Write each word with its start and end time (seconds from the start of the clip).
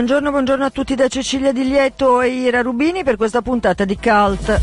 Buongiorno, 0.00 0.30
buongiorno 0.30 0.64
a 0.64 0.70
tutti 0.70 0.94
da 0.94 1.08
Cecilia 1.08 1.52
Di 1.52 1.62
Lieto 1.62 2.22
e 2.22 2.28
Ira 2.28 2.62
Rubini 2.62 3.04
per 3.04 3.16
questa 3.16 3.42
puntata 3.42 3.84
di 3.84 3.98
Cult. 3.98 4.58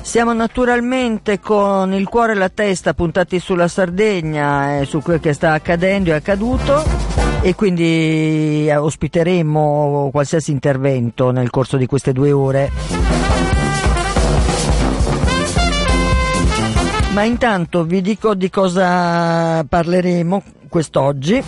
Siamo 0.00 0.32
naturalmente 0.32 1.38
con 1.38 1.92
il 1.92 2.08
cuore 2.08 2.32
e 2.32 2.34
la 2.34 2.48
testa 2.48 2.92
puntati 2.92 3.38
sulla 3.38 3.68
Sardegna 3.68 4.80
e 4.80 4.84
su 4.84 5.00
quel 5.00 5.20
che 5.20 5.32
sta 5.32 5.52
accadendo 5.52 6.10
e 6.10 6.14
accaduto 6.14 6.82
e 7.42 7.54
quindi 7.54 8.66
eh, 8.66 8.74
ospiteremo 8.74 10.08
qualsiasi 10.10 10.50
intervento 10.50 11.30
nel 11.30 11.50
corso 11.50 11.76
di 11.76 11.86
queste 11.86 12.12
due 12.12 12.32
ore. 12.32 13.39
Ma 17.12 17.24
intanto 17.24 17.84
vi 17.84 18.00
dico 18.00 18.34
di 18.34 18.48
cosa 18.48 19.64
parleremo 19.64 20.42
quest'oggi. 20.68 21.42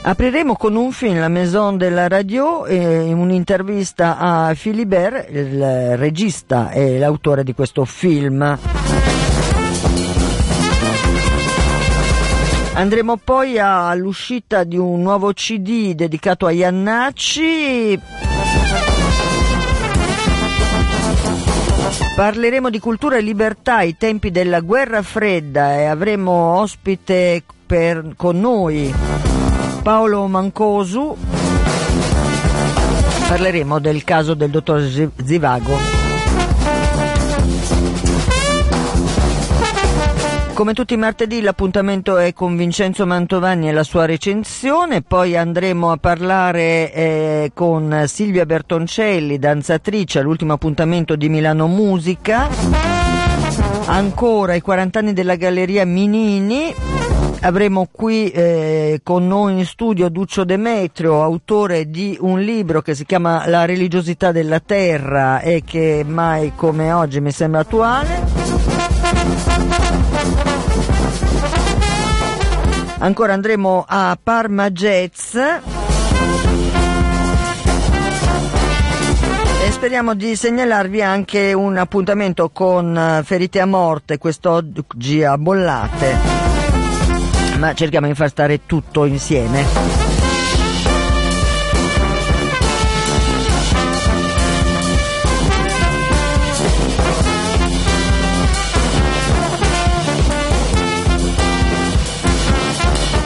Apriremo 0.00 0.54
con 0.56 0.76
un 0.76 0.92
film, 0.92 1.18
La 1.18 1.28
Maison 1.28 1.76
della 1.76 2.08
Radio, 2.08 2.64
eh, 2.64 3.12
un'intervista 3.12 4.16
a 4.16 4.54
Philibert, 4.54 5.28
il 5.30 5.96
regista 5.96 6.70
e 6.70 6.98
l'autore 6.98 7.42
di 7.44 7.52
questo 7.52 7.84
film. 7.84 8.58
Andremo 12.72 13.16
poi 13.16 13.58
all'uscita 13.58 14.62
di 14.62 14.78
un 14.78 15.02
nuovo 15.02 15.32
CD 15.32 15.94
dedicato 15.94 16.46
a 16.46 16.52
Iannacci. 16.52 18.00
Parleremo 22.18 22.68
di 22.68 22.80
cultura 22.80 23.16
e 23.16 23.20
libertà 23.20 23.76
ai 23.76 23.96
tempi 23.96 24.32
della 24.32 24.58
guerra 24.58 25.02
fredda 25.02 25.76
e 25.76 25.84
avremo 25.84 26.32
ospite 26.32 27.44
per, 27.64 28.14
con 28.16 28.40
noi 28.40 28.92
Paolo 29.84 30.26
Mancosu. 30.26 31.16
Parleremo 33.28 33.78
del 33.78 34.02
caso 34.02 34.34
del 34.34 34.50
dottor 34.50 34.82
Zivago. 35.24 35.97
Come 40.58 40.74
tutti 40.74 40.94
i 40.94 40.96
martedì 40.96 41.40
l'appuntamento 41.40 42.16
è 42.16 42.32
con 42.32 42.56
Vincenzo 42.56 43.06
Mantovani 43.06 43.68
e 43.68 43.72
la 43.72 43.84
sua 43.84 44.06
recensione, 44.06 45.02
poi 45.02 45.36
andremo 45.36 45.92
a 45.92 45.98
parlare 45.98 46.92
eh, 46.92 47.50
con 47.54 48.02
Silvia 48.08 48.44
Bertoncelli, 48.44 49.38
danzatrice, 49.38 50.18
all'ultimo 50.18 50.54
appuntamento 50.54 51.14
di 51.14 51.28
Milano 51.28 51.68
Musica, 51.68 52.48
ancora 53.86 54.54
i 54.54 54.60
40 54.60 54.98
anni 54.98 55.12
della 55.12 55.36
Galleria 55.36 55.86
Minini, 55.86 56.74
Avremo 57.40 57.86
qui 57.88 58.28
eh, 58.30 58.98
con 59.04 59.28
noi 59.28 59.58
in 59.58 59.64
studio 59.64 60.08
Duccio 60.08 60.42
Demetrio, 60.42 61.22
autore 61.22 61.88
di 61.88 62.18
un 62.20 62.40
libro 62.40 62.82
che 62.82 62.96
si 62.96 63.06
chiama 63.06 63.46
La 63.46 63.64
religiosità 63.64 64.32
della 64.32 64.58
terra 64.58 65.38
e 65.38 65.62
che 65.64 66.04
mai 66.04 66.52
come 66.56 66.90
oggi 66.90 67.20
mi 67.20 67.30
sembra 67.30 67.60
attuale. 67.60 68.37
Ancora 72.98 73.32
andremo 73.32 73.84
a 73.86 74.18
Parma 74.22 74.70
Jazz. 74.70 75.34
E 79.64 79.70
speriamo 79.70 80.14
di 80.14 80.34
segnalarvi 80.34 81.02
anche 81.02 81.52
un 81.52 81.76
appuntamento 81.76 82.50
con 82.50 82.96
eh, 82.96 83.22
Ferite 83.24 83.60
a 83.60 83.66
Morte 83.66 84.18
quest'oggi 84.18 85.22
a 85.22 85.36
Bollate 85.36 86.38
ma 87.58 87.74
cerchiamo 87.74 88.06
di 88.06 88.14
far 88.14 88.28
stare 88.28 88.64
tutto 88.66 89.04
insieme. 89.04 90.17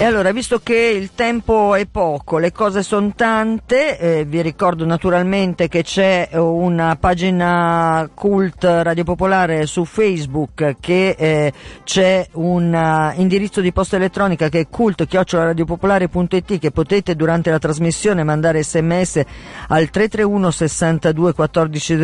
E 0.03 0.05
allora, 0.05 0.33
visto 0.33 0.59
che 0.59 0.75
il 0.75 1.13
tempo 1.15 1.77
è 1.77 1.87
poco, 1.87 2.39
le 2.39 2.51
cose 2.51 2.83
sono 2.83 3.13
tante, 3.15 3.99
eh, 3.99 4.25
vi 4.25 4.43
ricordo 4.43 4.85
naturalmente 4.85 5.69
che 5.69 5.85
c'è 5.85 6.31
una 6.33 6.97
pagina 6.97 8.11
cult 8.13 8.65
Radio 8.65 9.05
Popolare 9.05 9.65
su 9.67 9.85
Facebook, 9.85 10.75
che 10.81 11.15
eh, 11.17 11.53
c'è 11.85 12.27
un 12.33 12.75
uh, 12.75 13.21
indirizzo 13.21 13.61
di 13.61 13.71
posta 13.71 13.95
elettronica 13.95 14.49
che 14.49 14.59
è 14.59 14.67
cult-radiopopolare.it 14.69 16.59
che 16.59 16.73
potete 16.73 17.15
durante 17.15 17.53
la 17.53 17.61
trasmissione 17.61 18.25
mandare 18.25 18.65
sms 18.65 19.23
al 19.69 19.89
331 19.89 20.51
62 20.51 21.33
14 21.33 21.99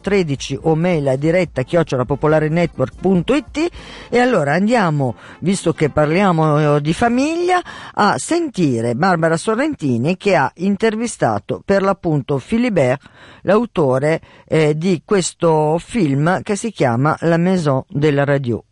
013 0.00 0.58
o 0.62 0.76
mail 0.76 1.08
a 1.08 1.16
diretta 1.16 1.62
chiocciolapopolarenetwork.it 1.62 3.70
e 4.08 4.18
allora 4.20 4.52
andiamo, 4.52 5.16
visto 5.40 5.72
che 5.72 5.90
parliamo 5.90 6.76
eh, 6.76 6.80
di 6.80 6.92
famiglia, 6.92 7.22
famiglia 7.24 7.62
a 7.94 8.18
sentire 8.18 8.94
Barbara 8.94 9.38
Sorrentini 9.38 10.18
che 10.18 10.36
ha 10.36 10.50
intervistato 10.56 11.62
per 11.64 11.80
l'appunto 11.80 12.36
Philibert, 12.44 13.02
l'autore 13.42 14.20
eh, 14.46 14.76
di 14.76 15.00
questo 15.04 15.78
film 15.78 16.42
che 16.42 16.54
si 16.54 16.70
chiama 16.70 17.16
La 17.20 17.38
Maison 17.38 17.82
della 17.88 18.24
Radio. 18.24 18.64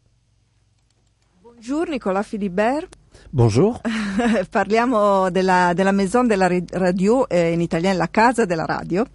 Bonjour 1.41 1.89
Nicolas 1.89 2.29
Philibert. 2.29 2.95
Bonjour. 3.31 3.81
Parliamo 4.51 5.31
della, 5.31 5.73
della, 5.75 5.93
Maison 5.93 6.27
della 6.27 6.51
Radio, 6.73 7.27
eh, 7.31 7.53
in 7.53 7.63
italiano 7.63 7.97
la 7.97 8.11
casa 8.11 8.45
della 8.45 8.67
radio. 8.67 9.07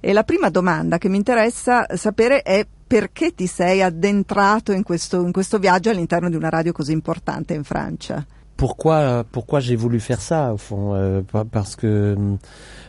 E 0.00 0.12
la 0.12 0.24
prima 0.24 0.48
domanda 0.48 0.98
che 0.98 1.08
mi 1.08 1.16
interessa 1.16 1.86
sapere 1.94 2.42
è 2.42 2.66
perché 2.86 3.34
ti 3.34 3.46
sei 3.46 3.82
addentrato 3.82 4.72
in 4.72 4.82
questo, 4.82 5.20
in 5.20 5.30
questo 5.30 5.58
viaggio 5.58 5.90
all'interno 5.90 6.28
di 6.28 6.34
una 6.34 6.48
radio 6.48 6.72
così 6.72 6.90
importante 6.90 7.54
in 7.54 7.62
Francia? 7.62 8.26
Pourquoi 8.60 9.24
pourquoi 9.24 9.58
j'ai 9.60 9.74
voulu 9.74 10.00
faire 10.00 10.20
ça 10.20 10.52
au 10.52 10.58
fond 10.58 10.92
euh, 10.94 11.22
parce 11.50 11.76
que 11.76 12.14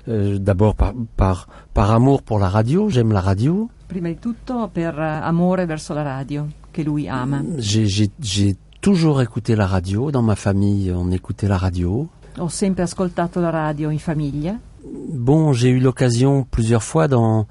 euh, 0.09 0.37
d'abord 0.37 0.75
par, 0.75 0.93
par, 1.15 1.47
par 1.73 1.91
amour 1.91 2.23
pour 2.23 2.39
la 2.39 2.49
radio 2.49 2.89
j'aime 2.89 3.13
la 3.13 3.21
radio. 3.21 3.69
Prima 3.87 4.09
di 4.09 4.19
tutto 4.19 4.69
per 4.73 4.99
amore 4.99 5.65
verso 5.65 5.93
la 5.93 6.03
radio 6.03 6.47
che 6.71 6.83
lui 6.83 7.07
ama. 7.07 7.41
J'ai 7.57 8.57
toujours 8.81 9.21
écouté 9.21 9.55
la 9.55 9.65
radio. 9.65 10.11
Dans 10.11 10.21
ma 10.21 10.35
famille 10.35 10.91
on 10.91 11.09
écoutait 11.09 11.47
la 11.47 11.57
radio. 11.57 12.09
Ho 12.37 12.49
sempre 12.49 12.83
ascoltato 12.83 13.39
la 13.39 13.51
radio 13.51 13.89
in 13.89 13.97
famiglia. 13.97 14.59
Bon 14.83 15.53
j'ai 15.53 15.69
eu 15.69 15.79
l'occasion 15.79 16.43
plusieurs 16.43 16.83
fois 16.83 17.07
dans 17.07 17.47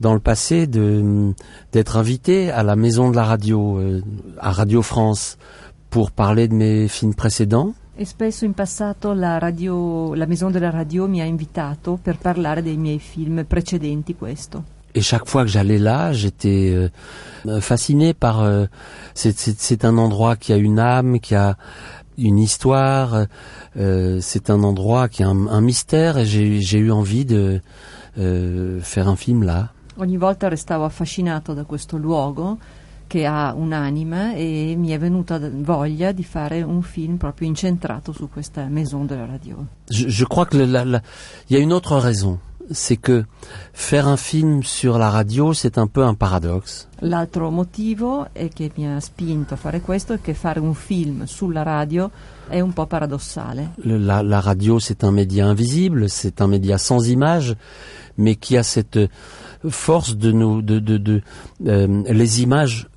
dans 0.00 0.14
le 0.14 0.20
passé 0.20 0.68
de 0.68 1.32
d'être 1.72 1.96
invité 1.96 2.52
à 2.52 2.62
la 2.62 2.76
maison 2.76 3.10
de 3.10 3.16
la 3.16 3.24
radio 3.24 3.78
euh, 3.78 4.00
à 4.38 4.52
Radio 4.52 4.80
France 4.82 5.38
pour 5.94 6.10
parler 6.10 6.48
de 6.48 6.54
mes 6.54 6.88
films 6.88 7.14
précédents. 7.14 7.72
E 7.96 8.04
spesso 8.04 8.44
in 8.44 8.52
passato 8.52 9.12
la, 9.12 9.38
radio, 9.38 10.12
la 10.14 10.26
Maison 10.26 10.50
de 10.50 10.58
la 10.58 10.70
Radio 10.70 11.06
mi 11.06 11.20
ha 11.20 11.24
invitato 11.24 12.00
per 12.02 12.18
parlare 12.18 12.62
dei 12.62 12.76
miei 12.76 12.98
film 12.98 13.44
precedenti 13.46 14.16
questo. 14.16 14.64
Et 14.92 15.02
chaque 15.02 15.28
fois 15.28 15.44
que 15.44 15.50
j'allais 15.50 15.78
là, 15.78 16.12
j'étais 16.12 16.74
euh, 16.74 17.60
fasciné 17.60 18.12
par. 18.12 18.40
Euh, 18.40 18.66
c'est 19.14 19.84
un 19.84 19.96
endroit 19.96 20.34
qui 20.34 20.52
a 20.52 20.56
une 20.56 20.80
âme, 20.80 21.20
qui 21.20 21.36
a 21.36 21.56
une 22.18 22.40
histoire. 22.40 23.26
Euh, 23.76 24.18
c'est 24.20 24.50
un 24.50 24.64
endroit 24.64 25.08
qui 25.08 25.22
a 25.22 25.28
un, 25.28 25.46
un 25.46 25.60
mystère 25.60 26.18
et 26.18 26.26
j'ai 26.26 26.78
eu 26.78 26.90
envie 26.90 27.24
de 27.24 27.60
euh, 28.18 28.80
faire 28.80 29.06
un 29.06 29.16
film 29.16 29.44
là. 29.44 29.68
Ogni 29.96 30.16
volta 30.16 30.48
restavo 30.48 30.84
affascinato 30.84 31.54
da 31.54 31.62
questo 31.62 31.96
luogo 31.96 32.58
che 33.14 33.26
ha 33.26 33.54
un'anima 33.54 34.34
e 34.34 34.74
mi 34.76 34.88
è 34.88 34.98
venuta 34.98 35.38
voglia 35.38 36.10
di 36.10 36.24
fare 36.24 36.62
un 36.62 36.82
film 36.82 37.16
proprio 37.16 37.46
incentrato 37.46 38.10
su 38.10 38.28
questa 38.28 38.66
maison 38.66 39.06
de 39.06 39.14
la 39.14 39.24
radio. 39.24 39.66
Je, 39.88 40.08
je 40.08 40.24
crois 40.24 40.48
qu'il 40.48 40.68
y 41.48 41.54
a 41.54 41.58
une 41.60 41.72
autre 41.72 41.96
raison. 41.96 42.40
C'est 42.72 42.96
que 42.96 43.24
faire 43.72 44.08
un 44.08 44.16
film 44.16 44.64
sur 44.64 44.98
la 44.98 45.10
radio, 45.10 45.52
c'est 45.52 45.78
un 45.78 45.86
peu 45.86 46.02
un 46.02 46.16
paradoxe. 46.16 46.88
L'altro 47.02 47.50
motivo 47.50 48.26
è 48.32 48.48
che 48.48 48.72
mi 48.74 48.88
ha 48.88 48.98
spinto 48.98 49.54
a 49.54 49.56
fare 49.58 49.80
questo 49.80 50.14
è 50.14 50.20
che 50.20 50.34
fare 50.34 50.58
un 50.58 50.74
film 50.74 51.24
sulla 51.24 51.62
radio 51.62 52.10
è 52.48 52.58
un 52.58 52.72
po' 52.72 52.86
paradossale. 52.86 53.74
La, 53.84 54.22
la 54.22 54.40
radio, 54.40 54.80
c'est 54.80 55.04
un 55.04 55.12
média 55.12 55.46
invisible, 55.46 56.08
c'est 56.08 56.40
un 56.40 56.48
média 56.48 56.78
sans 56.78 57.06
image, 57.06 57.54
mais 58.16 58.36
qui 58.36 58.56
a 58.56 58.64
cette 58.64 58.98
force 59.68 60.16
de 60.16 60.32
nous, 60.32 60.62
de, 60.62 60.80
de, 60.80 60.96
de 60.96 61.22
euh, 61.66 62.02
les 62.08 62.42
images 62.42 62.88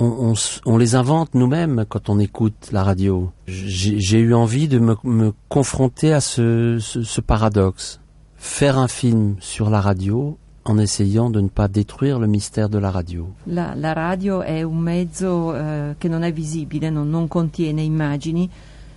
on, 0.00 0.76
les 0.76 0.94
invente 0.94 1.34
nous-mêmes 1.34 1.84
quand 1.88 2.08
on 2.08 2.18
écoute 2.18 2.68
la 2.72 2.82
radio. 2.82 3.30
J'ai 3.46 4.18
eu 4.18 4.34
envie 4.34 4.68
de 4.68 4.78
me, 4.78 5.32
confronter 5.48 6.12
à 6.12 6.20
ce, 6.20 7.20
paradoxe. 7.20 8.00
Faire 8.36 8.78
un 8.78 8.88
film 8.88 9.36
sur 9.40 9.70
la 9.70 9.80
radio 9.80 10.38
en 10.64 10.78
essayant 10.78 11.30
de 11.30 11.40
ne 11.40 11.48
pas 11.48 11.68
détruire 11.68 12.18
le 12.18 12.26
mystère 12.26 12.68
de 12.68 12.78
la 12.78 12.90
radio. 12.90 13.32
La, 13.46 13.92
radio 13.92 14.42
è 14.42 14.62
un 14.62 14.78
mezzo 14.78 15.54
eh, 15.54 15.94
che 15.98 16.08
non 16.08 16.22
è 16.22 16.32
visibile, 16.32 16.90
non, 16.90 17.08
non 17.08 17.28
contiene 17.28 17.82
immagini. 17.82 18.48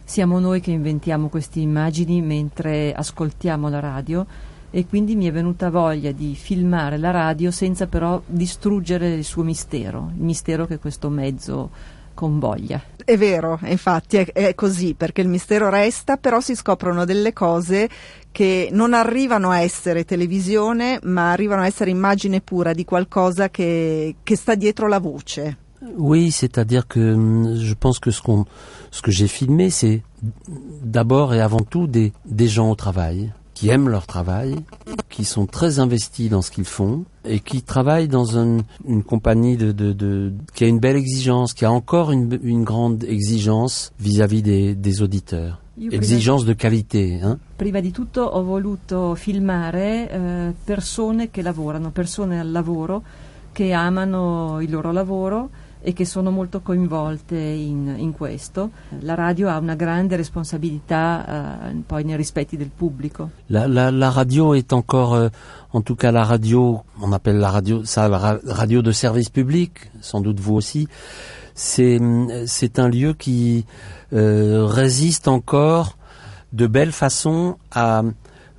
Siamo 0.03 0.39
noi 0.39 0.59
che 0.59 0.71
inventiamo 0.71 1.29
queste 1.29 1.59
immagini 1.59 2.21
mentre 2.21 2.93
ascoltiamo 2.93 3.69
la 3.69 3.79
radio 3.79 4.25
e 4.71 4.85
quindi 4.85 5.15
mi 5.15 5.25
è 5.25 5.31
venuta 5.31 5.69
voglia 5.69 6.11
di 6.11 6.35
filmare 6.35 6.97
la 6.97 7.11
radio 7.11 7.51
senza 7.51 7.87
però 7.87 8.21
distruggere 8.25 9.13
il 9.13 9.23
suo 9.23 9.43
mistero, 9.43 10.11
il 10.15 10.23
mistero 10.23 10.65
che 10.65 10.77
questo 10.77 11.09
mezzo 11.09 11.69
convoglia. 12.13 12.81
È 13.05 13.17
vero, 13.17 13.57
infatti 13.63 14.17
è, 14.17 14.31
è, 14.33 14.53
così, 14.53 14.93
perché 14.93 15.21
il 15.21 15.29
mistero 15.29 15.69
resta, 15.69 16.17
però 16.17 16.41
si 16.41 16.53
scoprono 16.53 17.05
delle 17.05 17.31
cose 17.31 17.89
che 18.31 18.69
non 18.71 18.93
arrivano 18.93 19.51
a 19.51 19.61
essere 19.61 20.03
televisione, 20.03 20.99
ma 21.03 21.31
arrivano 21.31 21.61
a 21.61 21.65
essere 21.65 21.89
immagine 21.91 22.41
pura 22.41 22.73
di 22.73 22.83
qualcosa 22.83 23.49
che, 23.49 24.17
che 24.21 24.35
sta 24.35 24.55
dietro 24.55 24.87
la 24.87 24.99
voce. 24.99 25.57
Oui, 25.97 26.29
c'est-à-dire 26.29 26.87
que 26.87 26.99
hum, 26.99 27.55
je 27.55 27.73
pense 27.73 27.99
que 27.99 28.11
ce, 28.11 28.21
qu'on, 28.21 28.45
ce 28.91 29.01
que 29.01 29.11
j'ai 29.11 29.27
filmé, 29.27 29.69
c'est 29.69 30.03
d'abord 30.83 31.33
et 31.33 31.39
avant 31.39 31.61
tout 31.61 31.87
des, 31.87 32.11
des 32.25 32.47
gens 32.47 32.69
au 32.69 32.75
travail, 32.75 33.31
qui 33.59 33.67
aiment 33.67 33.89
leur 33.89 34.07
travail, 34.07 34.55
qui 35.09 35.25
sont 35.25 35.45
très 35.45 35.79
investis 35.79 36.29
dans 36.29 36.41
ce 36.41 36.49
qu'ils 36.49 36.63
font 36.63 37.03
et 37.25 37.41
qui 37.41 37.61
travaillent 37.61 38.07
dans 38.07 38.37
une, 38.37 38.63
une 38.87 39.03
compagnie 39.03 39.57
de, 39.57 39.73
de, 39.73 39.91
de, 39.91 40.31
qui 40.53 40.63
a 40.63 40.67
une 40.67 40.79
belle 40.79 40.95
exigence, 40.95 41.53
qui 41.53 41.65
a 41.65 41.71
encore 41.71 42.13
une, 42.13 42.39
une 42.41 42.63
grande 42.63 43.03
exigence 43.03 43.91
vis-à-vis 43.99 44.41
des, 44.43 44.75
des 44.75 45.01
auditeurs. 45.01 45.59
Io 45.77 45.91
Exigence 45.91 46.45
de 46.45 46.53
qualité. 46.53 47.19
Hein? 47.21 47.37
Prima 47.57 47.81
di 47.81 47.91
tutto 47.91 48.21
ho 48.21 48.43
voluto 48.43 49.13
filmare 49.15 50.09
eh, 50.09 50.53
persone 50.63 51.29
che 51.29 51.41
lavorano, 51.41 51.91
persone 51.91 52.39
al 52.39 52.51
lavoro 52.51 53.03
che 53.51 53.73
amano 53.73 54.61
il 54.61 54.71
loro 54.71 54.93
lavoro 54.93 55.49
e 55.81 55.93
che 55.93 56.05
sono 56.05 56.29
molto 56.31 56.61
coinvolte 56.61 57.37
in, 57.37 57.95
in 57.97 58.11
questo. 58.11 58.71
La 59.01 59.15
radio 59.15 59.47
ha 59.49 59.57
una 59.57 59.75
grande 59.75 60.15
responsabilità 60.15 61.69
eh, 61.69 61.81
poi 61.85 62.03
nei 62.03 62.17
rispetti 62.17 62.57
del 62.57 62.69
pubblico. 62.75 63.29
La, 63.47 63.67
la, 63.67 63.89
la 63.89 64.09
radio 64.09 64.53
est 64.53 64.73
encore, 64.73 65.15
euh, 65.15 65.29
en 65.71 65.81
tout 65.81 65.95
cas 65.95 66.11
la 66.11 66.23
radio, 66.23 66.83
on 66.99 67.13
appelle 67.13 67.37
la 67.39 67.49
radio, 67.49 67.83
ça 67.85 68.07
la 68.07 68.17
ra- 68.17 68.39
radio 68.45 68.81
de 68.81 68.91
service 68.91 69.29
public, 69.29 69.89
sans 70.01 70.21
doute 70.21 70.39
vous 70.39 70.55
aussi. 70.55 70.87
C'est 71.55 71.99
c'est 72.45 72.79
un 72.79 72.87
lieu 72.87 73.13
qui 73.13 73.65
euh, 74.13 74.65
résiste 74.65 75.27
encore 75.27 75.97
de 76.53 76.67
belle 76.67 76.93
façon 76.93 77.57
à 77.71 78.01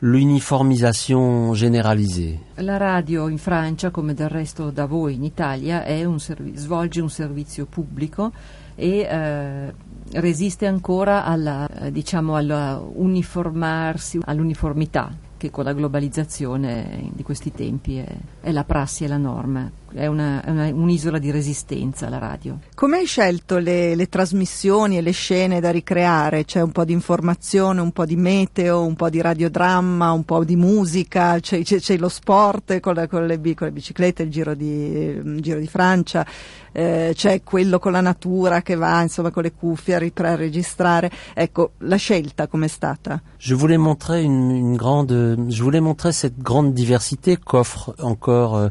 l'uniformisation 0.01 1.55
généralisée. 1.55 2.39
La 2.57 2.77
radio 2.77 3.29
in 3.29 3.39
Francia, 3.39 3.91
come 3.91 4.15
del 4.15 4.29
resto 4.29 4.71
da 4.71 4.87
voi 4.87 5.15
in 5.15 5.25
Italia, 5.25 5.85
un 6.07 6.19
servi- 6.19 6.57
svolge 6.57 7.01
un 7.01 7.11
servizio 7.11 7.67
pubblico 7.67 8.33
e 8.75 9.01
eh, 9.01 9.75
resiste 10.13 10.67
ancora 10.67 11.25
alla, 11.25 11.69
eh, 11.69 11.93
diciamo, 11.93 12.35
alla 12.35 12.81
uniformarsi, 12.81 14.21
all'uniformità 14.25 15.13
che 15.37 15.51
con 15.51 15.65
la 15.65 15.73
globalizzazione 15.73 17.11
di 17.15 17.23
questi 17.23 17.51
tempi 17.51 17.97
è, 17.97 18.07
è 18.41 18.53
la 18.53 18.65
prassi 18.65 19.05
e 19.05 19.09
la 19.09 19.17
norma. 19.17 19.71
È, 19.93 20.07
una, 20.07 20.43
è 20.45 20.51
una, 20.51 20.69
un'isola 20.69 21.19
di 21.19 21.31
resistenza 21.31 22.09
la 22.09 22.19
radio. 22.19 22.59
Come 22.75 22.99
hai 22.99 23.07
scelto 23.07 23.59
le, 23.59 23.95
le, 23.95 24.09
trasmissioni 24.09 24.97
e 24.97 25.01
le 25.01 25.11
scene 25.11 25.61
da 25.61 25.71
ricreare? 25.71 26.45
C'è 26.45 26.61
un 26.61 26.71
po' 26.71 26.85
di 26.85 26.93
informazione, 26.93 27.81
un 27.81 27.91
po' 27.91 28.05
di 28.05 28.17
meteo, 28.17 28.85
un 28.85 28.95
po' 28.95 29.11
di 29.11 29.21
radiodramma, 29.21 30.13
un 30.13 30.25
po' 30.25 30.45
di 30.45 30.57
musica, 30.57 31.39
c'è, 31.41 31.63
c'è, 31.63 31.79
c'è 31.79 31.97
lo 31.97 32.09
sport 32.09 32.79
con, 32.81 32.95
la, 32.95 33.09
con, 33.09 33.27
le, 33.27 33.41
con, 33.55 33.67
le, 33.67 33.73
biciclette, 33.73 34.23
il 34.23 34.31
giro 34.31 34.55
di, 34.55 34.67
il 34.67 35.41
giro 35.41 35.59
di 35.59 35.67
Francia, 35.67 36.25
eh, 36.73 37.13
c'è 37.15 37.43
quello 37.43 37.79
con 37.79 37.93
la 37.93 38.01
natura 38.01 38.63
che 38.63 38.77
va 38.77 39.03
insomma 39.03 39.31
con 39.31 39.43
le 39.43 39.53
cuffie 39.53 39.95
a, 39.95 39.99
ripre- 39.99 40.29
a 40.29 40.37
registrare. 40.37 41.11
Ecco, 41.35 41.73
la 41.79 41.97
scelta 41.97 42.47
com'è 42.47 42.69
stata? 42.69 43.21
Je 43.39 43.55
voulais 43.55 43.79
montrer 43.79 44.23
une, 44.23 44.51
une 44.51 44.77
grande, 44.77 45.37
je 45.49 45.63
voulais 45.63 45.81
montrer 45.81 46.13
cette 46.13 46.39
grande 46.39 46.73
diversité 46.73 47.37
qu'offre 47.37 47.95
encore 47.99 48.57
euh, 48.57 48.69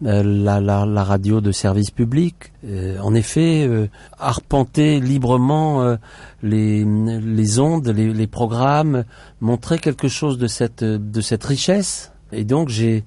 la, 0.00 0.60
la, 0.60 0.86
la, 0.86 1.04
radio 1.04 1.40
de 1.40 1.52
service 1.52 1.90
public. 1.90 2.52
Euh, 2.64 2.98
en 3.00 3.14
effet, 3.14 3.66
euh, 3.66 3.88
arpenter 4.18 5.00
librement 5.00 5.82
euh, 5.82 5.96
les, 6.42 6.84
les 6.84 7.58
ondes, 7.58 7.88
les, 7.88 8.12
les, 8.12 8.26
programmes, 8.26 9.04
montrer 9.40 9.78
quelque 9.78 10.08
chose 10.08 10.38
de 10.38 10.46
cette, 10.46 10.84
de 10.84 11.20
cette 11.20 11.44
richesse. 11.44 12.12
Et 12.30 12.44
donc 12.44 12.68
j'ai 12.68 13.04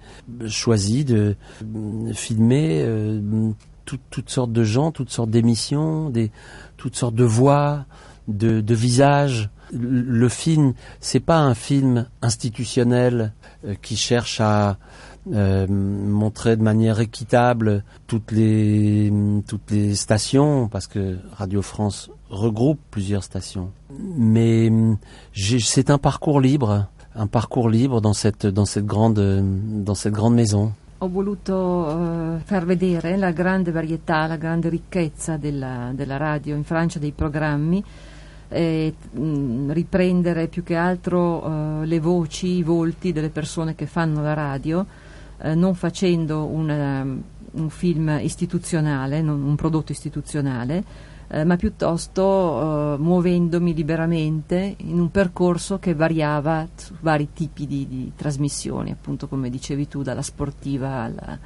choisi 0.47 1.05
de 1.05 1.35
filmer 2.13 2.83
tout, 3.85 3.99
toutes 4.09 4.31
sortes 4.31 4.51
de 4.51 4.63
gens, 4.63 4.91
toutes 4.91 5.11
sortes 5.11 5.29
d'émissions, 5.29 6.09
des, 6.09 6.31
toutes 6.75 6.95
sortes 6.95 7.13
de 7.13 7.23
voix, 7.23 7.85
de, 8.27 8.61
de 8.61 8.73
visages. 8.73 9.51
Le, 9.71 10.27
film, 10.27 10.73
c'est 11.01 11.19
pas 11.19 11.37
un 11.37 11.53
film 11.53 12.07
institutionnel 12.23 13.33
qui 13.83 13.95
cherche 13.95 14.41
à 14.41 14.77
euh, 15.33 15.67
montrer 15.67 16.55
de 16.55 16.63
manière 16.63 16.99
équitable 16.99 17.83
toutes 18.07 18.31
les 18.31 19.11
toutes 19.47 19.69
les 19.71 19.95
stations 19.95 20.67
parce 20.67 20.87
que 20.87 21.17
Radio 21.33 21.61
France 21.61 22.09
regroupe 22.29 22.79
plusieurs 22.89 23.23
stations. 23.23 23.69
Mais 24.17 24.71
c'est 25.33 25.89
un 25.89 25.97
parcours 25.97 26.39
libre, 26.39 26.87
un 27.15 27.27
parcours 27.27 27.69
libre 27.69 28.01
dans 28.01 28.13
cette 28.13 28.47
dans 28.47 28.65
cette 28.65 28.85
grande 28.85 29.19
dans 29.83 29.95
cette 29.95 30.13
grande 30.13 30.35
maison. 30.35 30.73
Ho 31.03 31.09
voluto 31.09 31.55
uh, 31.55 32.39
far 32.43 32.63
vedere 32.65 33.17
la 33.17 33.31
grande 33.31 33.71
varietà, 33.71 34.27
la 34.27 34.37
grande 34.37 34.69
ricchezza 34.69 35.35
della, 35.35 35.91
della 35.95 36.17
radio 36.17 36.55
in 36.55 36.63
Francia, 36.63 36.99
dei 36.99 37.11
programmi, 37.11 37.83
e, 38.47 38.93
mh, 39.11 39.71
riprendere 39.71 40.47
più 40.47 40.61
che 40.61 40.75
altro 40.75 41.43
uh, 41.43 41.81
le 41.85 41.99
voci, 41.99 42.57
i 42.57 42.61
volti 42.61 43.11
delle 43.11 43.29
persone 43.29 43.73
che 43.73 43.87
fanno 43.87 44.21
la 44.21 44.35
radio, 44.35 44.85
uh, 45.43 45.53
non 45.53 45.75
facendo 45.75 46.45
una, 46.45 47.01
un 47.51 47.69
film 47.69 48.19
istituzionale, 48.21 49.21
non, 49.21 49.41
un 49.43 49.55
prodotto 49.55 49.91
istituzionale, 49.91 50.83
eh, 51.33 51.45
ma 51.45 51.55
piuttosto 51.55 52.95
eh, 52.95 52.97
muovendomi 52.97 53.73
liberamente 53.73 54.75
in 54.79 54.99
un 54.99 55.11
percorso 55.11 55.79
che 55.79 55.95
variava 55.95 56.67
su 56.75 56.93
vari 56.99 57.29
tipi 57.33 57.65
di, 57.65 57.87
di 57.87 58.11
trasmissioni, 58.15 58.91
appunto 58.91 59.27
come 59.27 59.49
dicevi 59.49 59.87
tu, 59.87 60.03
dalla 60.03 60.21
sportiva 60.21 61.03
alla 61.03 61.39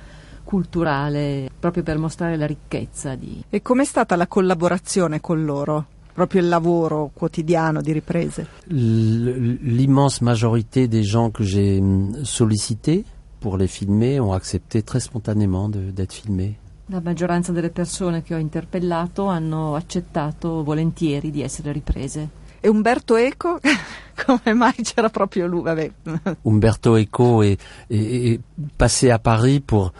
culturale, 0.44 1.50
proprio 1.60 1.84
per 1.84 1.98
mostrare 1.98 2.36
la 2.36 2.46
ricchezza 2.46 3.16
di... 3.16 3.44
E 3.50 3.62
com'è 3.62 3.86
stata 3.86 4.16
la 4.16 4.28
collaborazione 4.28 5.22
con 5.22 5.46
loro? 5.46 5.88
proprio 6.16 6.40
il 6.40 6.48
lavoro 6.48 7.12
quotidiano 7.14 7.82
di 7.82 7.92
riprese 7.92 8.48
L'immense 8.68 10.24
majorité 10.24 10.88
des 10.88 11.04
gens 11.04 11.30
que 11.30 11.44
j'ai 11.44 11.84
sollicités 12.24 13.04
pour 13.46 13.58
les 13.58 13.68
filmer 13.68 14.20
ont 14.20 14.34
accepté 14.34 14.82
très 14.82 15.00
spontanément 15.00 15.70
d'être 15.70 16.14
filmés. 16.14 16.56
La 16.90 17.00
maggioranza 17.00 17.52
delle 17.52 17.70
persone 17.70 18.24
che 18.24 18.34
ho 18.34 18.40
interpellato 18.40 19.28
hanno 19.28 19.76
accettato 19.76 20.64
volentieri 20.64 21.30
di 21.30 21.44
essere 21.44 21.72
riprese. 21.72 22.28
E 22.60 22.68
Umberto 22.70 23.16
Eco? 23.16 23.60
Come 24.26 24.54
mai 24.56 24.74
c'era 24.82 25.10
proprio 25.10 25.46
lui? 25.46 25.62
Vabbè. 25.62 25.92
Umberto 26.42 26.96
Eco 26.96 27.44
est, 27.44 27.62
est, 27.88 28.32
est, 28.32 28.40
passé 28.76 29.12
à 29.12 29.20
Paris 29.20 29.60
pour 29.60 29.94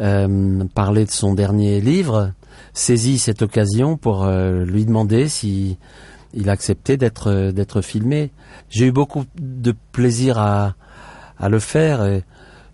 euh, 0.00 0.64
parler 0.72 1.04
de 1.04 1.10
son 1.10 1.34
dernier 1.34 1.82
livre, 1.82 2.32
saisit 2.72 3.18
cette 3.18 3.42
occasion 3.42 3.98
pour 3.98 4.24
euh, 4.24 4.64
lui 4.64 4.86
demander 4.86 5.28
si 5.28 5.76
il 6.32 6.48
acceptait 6.48 6.96
d'être 6.96 7.50
d'être 7.50 7.82
filmé. 7.82 8.30
J'ai 8.70 8.86
eu 8.86 8.92
beaucoup 8.92 9.26
de 9.38 9.74
plaisir 9.92 10.38
à, 10.38 10.76
à 11.38 11.50
le 11.50 11.58
faire. 11.58 12.02
Et 12.06 12.24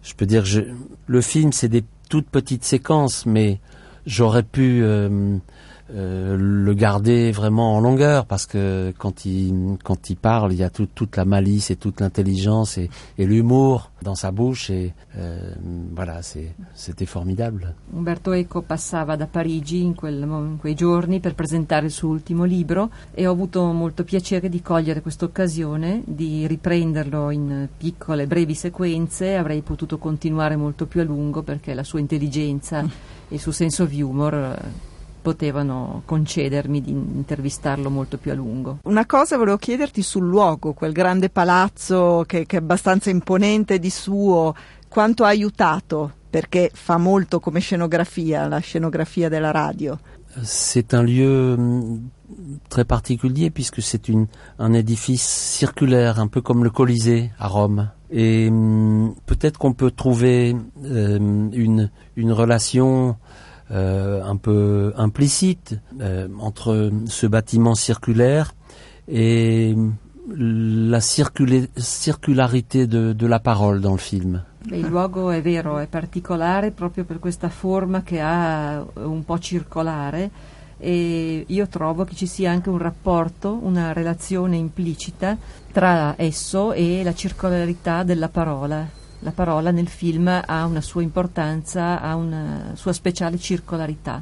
je 0.03 0.15
peux 0.15 0.27
dire, 0.27 0.45
je, 0.45 0.61
le 1.07 1.21
film, 1.21 1.53
c'est 1.53 1.69
des 1.69 1.85
toutes 2.09 2.29
petites 2.29 2.65
séquences, 2.65 3.25
mais 3.27 3.61
j'aurais 4.07 4.43
pu 4.43 4.83
euh, 4.83 5.37
euh, 5.91 6.37
le 6.39 6.75
garder 6.75 7.33
vraiment 7.33 7.77
en 7.77 7.81
longueur 7.81 8.25
parce 8.27 8.47
que 8.47 8.95
quand 8.97 9.25
il 9.25 9.77
quand 9.83 10.11
il 10.11 10.17
parle, 10.17 10.53
il 10.53 10.59
y 10.59 10.63
a 10.63 10.71
tout, 10.71 10.87
toute 10.87 11.17
la 11.17 11.25
malice 11.25 11.71
et 11.71 11.77
toute 11.77 12.01
l'intelligence 12.01 12.79
et, 12.79 12.89
et 13.19 13.27
l'humour 13.27 13.91
dans 14.03 14.15
sa 14.15 14.31
bouche 14.31 14.71
et 14.71 14.95
euh, 15.17 15.53
voilà, 15.95 16.21
c'était 16.23 17.07
formidable. 17.07 17.75
Umberto 17.95 18.33
Eco 18.33 18.63
passava 18.63 19.17
da 19.17 19.27
Parigi 19.27 19.83
in, 19.83 19.95
quel, 19.95 20.23
in, 20.23 20.57
quei 20.59 20.75
giorni 20.75 21.21
per 21.21 21.35
presentare 21.35 21.87
il 21.87 21.93
suo 21.93 22.09
ultimo 22.09 22.45
libro 22.45 22.91
e 23.13 23.27
ho 23.27 23.33
avuto 23.33 23.65
molto 23.73 24.05
piacere 24.05 24.49
di 24.49 24.63
cogliere 24.63 25.03
questa 25.03 25.25
occasione 25.25 26.03
di 26.05 26.47
riprenderlo 26.47 27.31
in 27.31 27.69
piccole, 27.77 28.27
brevi 28.27 28.55
sequenze. 28.55 29.35
Avrei 29.37 29.63
potuto 29.63 29.99
continuare 29.99 30.57
molto 30.57 30.87
più 30.87 31.01
a 31.01 31.05
lungo 31.05 31.43
perché 31.43 31.75
la 31.75 31.85
sua 31.85 32.01
intelligenza 32.01 32.81
e 33.29 33.35
il 33.35 33.41
suo 33.41 33.53
senso 33.53 33.85
di 33.85 34.03
humor 34.03 34.59
potevano 35.23 36.03
concedermi 36.05 36.83
di 36.83 36.91
intervistarlo 36.91 37.89
molto 37.89 38.19
più 38.19 38.33
a 38.33 38.35
lungo. 38.35 38.81
Una 38.85 39.07
cosa 39.07 39.39
volevo 39.39 39.57
chiederti 39.57 40.03
sul 40.03 40.27
luogo, 40.27 40.75
quel 40.75 40.93
grande 40.93 41.31
palazzo 41.31 42.25
che, 42.27 42.45
che 42.45 42.57
è 42.57 42.61
abbastanza 42.61 43.09
imponente 43.09 43.79
di 43.79 43.91
suo, 43.91 44.55
quanto 44.89 45.25
ha 45.25 45.29
aiutato 45.29 46.13
perché 46.29 46.71
fa 46.73 46.97
molto 46.97 47.41
come 47.41 47.61
scenografia, 47.61 48.49
la 48.49 48.59
scenografia 48.59 49.29
della 49.29 49.51
radio. 49.51 49.99
C'est 50.43 50.95
un 50.95 51.05
lieu 51.05 51.55
hum, 51.59 52.09
très 52.69 52.87
particulier 52.87 53.51
puisque 53.51 53.83
c'est 53.83 54.09
une, 54.09 54.27
un 54.59 54.73
édifice 54.73 55.57
circulaire, 55.59 56.19
un 56.19 56.29
peu 56.29 56.41
comme 56.41 56.65
le 56.65 56.71
Colisée 56.71 57.31
à 57.39 57.49
Rome. 57.49 57.91
Et 58.11 58.49
hum, 58.49 59.15
peut-être 59.27 59.59
qu'on 59.59 59.75
peut 59.75 59.91
trouver 59.91 60.57
euh, 60.85 61.19
une, 61.53 61.91
une 62.17 62.33
relation 62.33 63.17
euh, 63.73 64.23
un 64.25 64.37
peu 64.37 64.93
implicite 64.97 65.81
euh, 66.01 66.29
entre 66.39 66.91
ce 67.07 67.27
bâtiment 67.27 67.75
circulaire 67.75 68.55
et 69.09 69.75
la 70.37 71.01
circula- 71.01 71.69
circularité 71.77 72.87
de, 72.87 73.13
de 73.13 73.27
la 73.27 73.39
parole 73.39 73.81
dans 73.81 73.93
le 73.93 73.99
film. 73.99 74.43
Il 74.71 74.87
luogo 74.87 75.31
è 75.31 75.43
vero, 75.43 75.79
è 75.79 75.87
particolare 75.87 76.71
proprio 76.71 77.05
per 77.05 77.19
questa 77.19 77.49
forma 77.49 78.03
che 78.03 78.21
ha 78.21 78.85
un 78.95 79.25
po' 79.25 79.39
circolare 79.39 80.31
e 80.79 81.45
io 81.47 81.67
trovo 81.69 82.05
che 82.05 82.15
ci 82.15 82.27
sia 82.27 82.51
anche 82.51 82.69
un 82.69 82.79
rapporto, 82.79 83.59
una 83.63 83.93
relazione 83.93 84.57
implicita 84.57 85.37
tra 85.73 86.15
esso 86.17 86.73
e 86.73 87.03
la 87.03 87.15
circolarità 87.15 88.03
della 88.05 88.29
parola. 88.29 89.02
La 89.25 89.31
parola 89.31 89.71
nel 89.71 89.89
film 89.89 90.27
ha 90.45 90.65
una 90.65 90.81
sua 90.81 91.03
importanza, 91.03 92.01
ha 92.01 92.17
una 92.17 92.73
sua 92.75 92.93
speciale 92.93 93.39
circolarità 93.39 94.21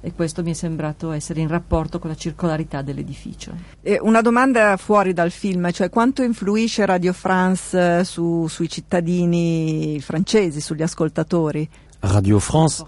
e 0.00 0.12
questo 0.14 0.44
mi 0.44 0.52
è 0.52 0.54
sembrato 0.54 1.10
essere 1.10 1.40
in 1.40 1.48
rapporto 1.48 1.98
con 1.98 2.10
la 2.10 2.14
circolarità 2.16 2.80
dell'edificio. 2.80 3.52
E 3.82 3.98
una 4.00 4.20
domanda 4.20 4.76
fuori 4.76 5.12
dal 5.12 5.32
film, 5.32 5.72
cioè 5.72 5.90
quanto 5.90 6.22
influisce 6.22 6.86
Radio 6.86 7.12
France 7.12 7.98
eh, 7.98 8.04
su- 8.04 8.46
sui 8.46 8.68
cittadini 8.68 9.98
francesi, 10.00 10.60
sugli 10.60 10.82
ascoltatori? 10.82 11.68
Radio 12.00 12.38
France, 12.38 12.84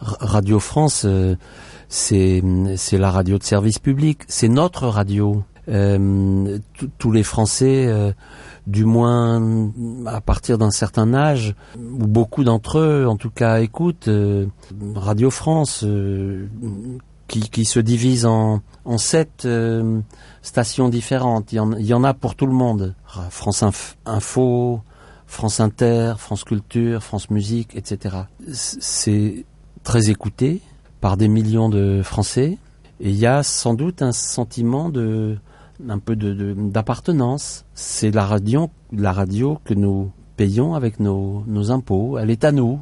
Radio 0.00 0.58
France, 0.58 1.06
euh, 1.06 1.34
c'est 1.86 2.42
c'est 2.76 2.98
la 2.98 3.10
radio 3.10 3.38
de 3.38 3.42
service 3.42 3.78
public, 3.78 4.24
c'est 4.28 4.48
notre 4.50 4.86
radio. 4.88 5.44
Euh, 5.68 6.58
tous- 6.76 6.90
tous 6.98 7.12
les 7.12 7.22
Français, 7.22 7.86
euh, 7.86 8.12
du 8.70 8.84
moins 8.84 9.70
à 10.06 10.20
partir 10.20 10.56
d'un 10.56 10.70
certain 10.70 11.12
âge, 11.12 11.54
ou 11.76 12.06
beaucoup 12.06 12.44
d'entre 12.44 12.78
eux, 12.78 13.06
en 13.06 13.16
tout 13.16 13.30
cas, 13.30 13.60
écoutent 13.60 14.08
euh, 14.08 14.46
Radio 14.94 15.30
France, 15.30 15.82
euh, 15.84 16.46
qui, 17.26 17.64
se 17.64 17.80
divise 17.80 18.26
en, 18.26 18.62
sept 18.96 19.44
euh, 19.44 20.00
stations 20.42 20.88
différentes. 20.88 21.52
Il 21.52 21.56
y, 21.86 21.94
en, 21.94 22.04
a 22.04 22.14
pour 22.14 22.34
tout 22.34 22.46
le 22.46 22.52
monde. 22.52 22.94
France 23.30 23.62
Inf- 23.62 23.94
Info, 24.06 24.80
France 25.26 25.60
Inter, 25.60 26.14
France 26.18 26.44
Culture, 26.44 27.02
France 27.02 27.30
Musique, 27.30 27.76
etc. 27.76 28.16
C'est 28.52 29.44
très 29.82 30.10
écouté 30.10 30.60
par 31.00 31.16
des 31.16 31.28
millions 31.28 31.68
de 31.68 32.02
Français 32.02 32.58
et 33.00 33.10
il 33.10 33.16
y 33.16 33.26
a 33.26 33.42
sans 33.42 33.74
doute 33.74 34.02
un 34.02 34.12
sentiment 34.12 34.90
de 34.90 35.38
un 35.88 35.98
peu 35.98 36.16
d'appartenance. 36.16 37.64
C'est 37.74 38.10
la 38.10 38.24
radio, 38.24 38.70
la 38.92 39.12
radio 39.12 39.58
que 39.64 39.74
nous 39.74 40.10
payons 40.36 40.74
avec 40.74 41.00
nos, 41.00 41.44
nos 41.46 41.70
impôts. 41.70 42.18
Elle 42.18 42.30
est 42.30 42.44
à 42.44 42.52
nous. 42.52 42.80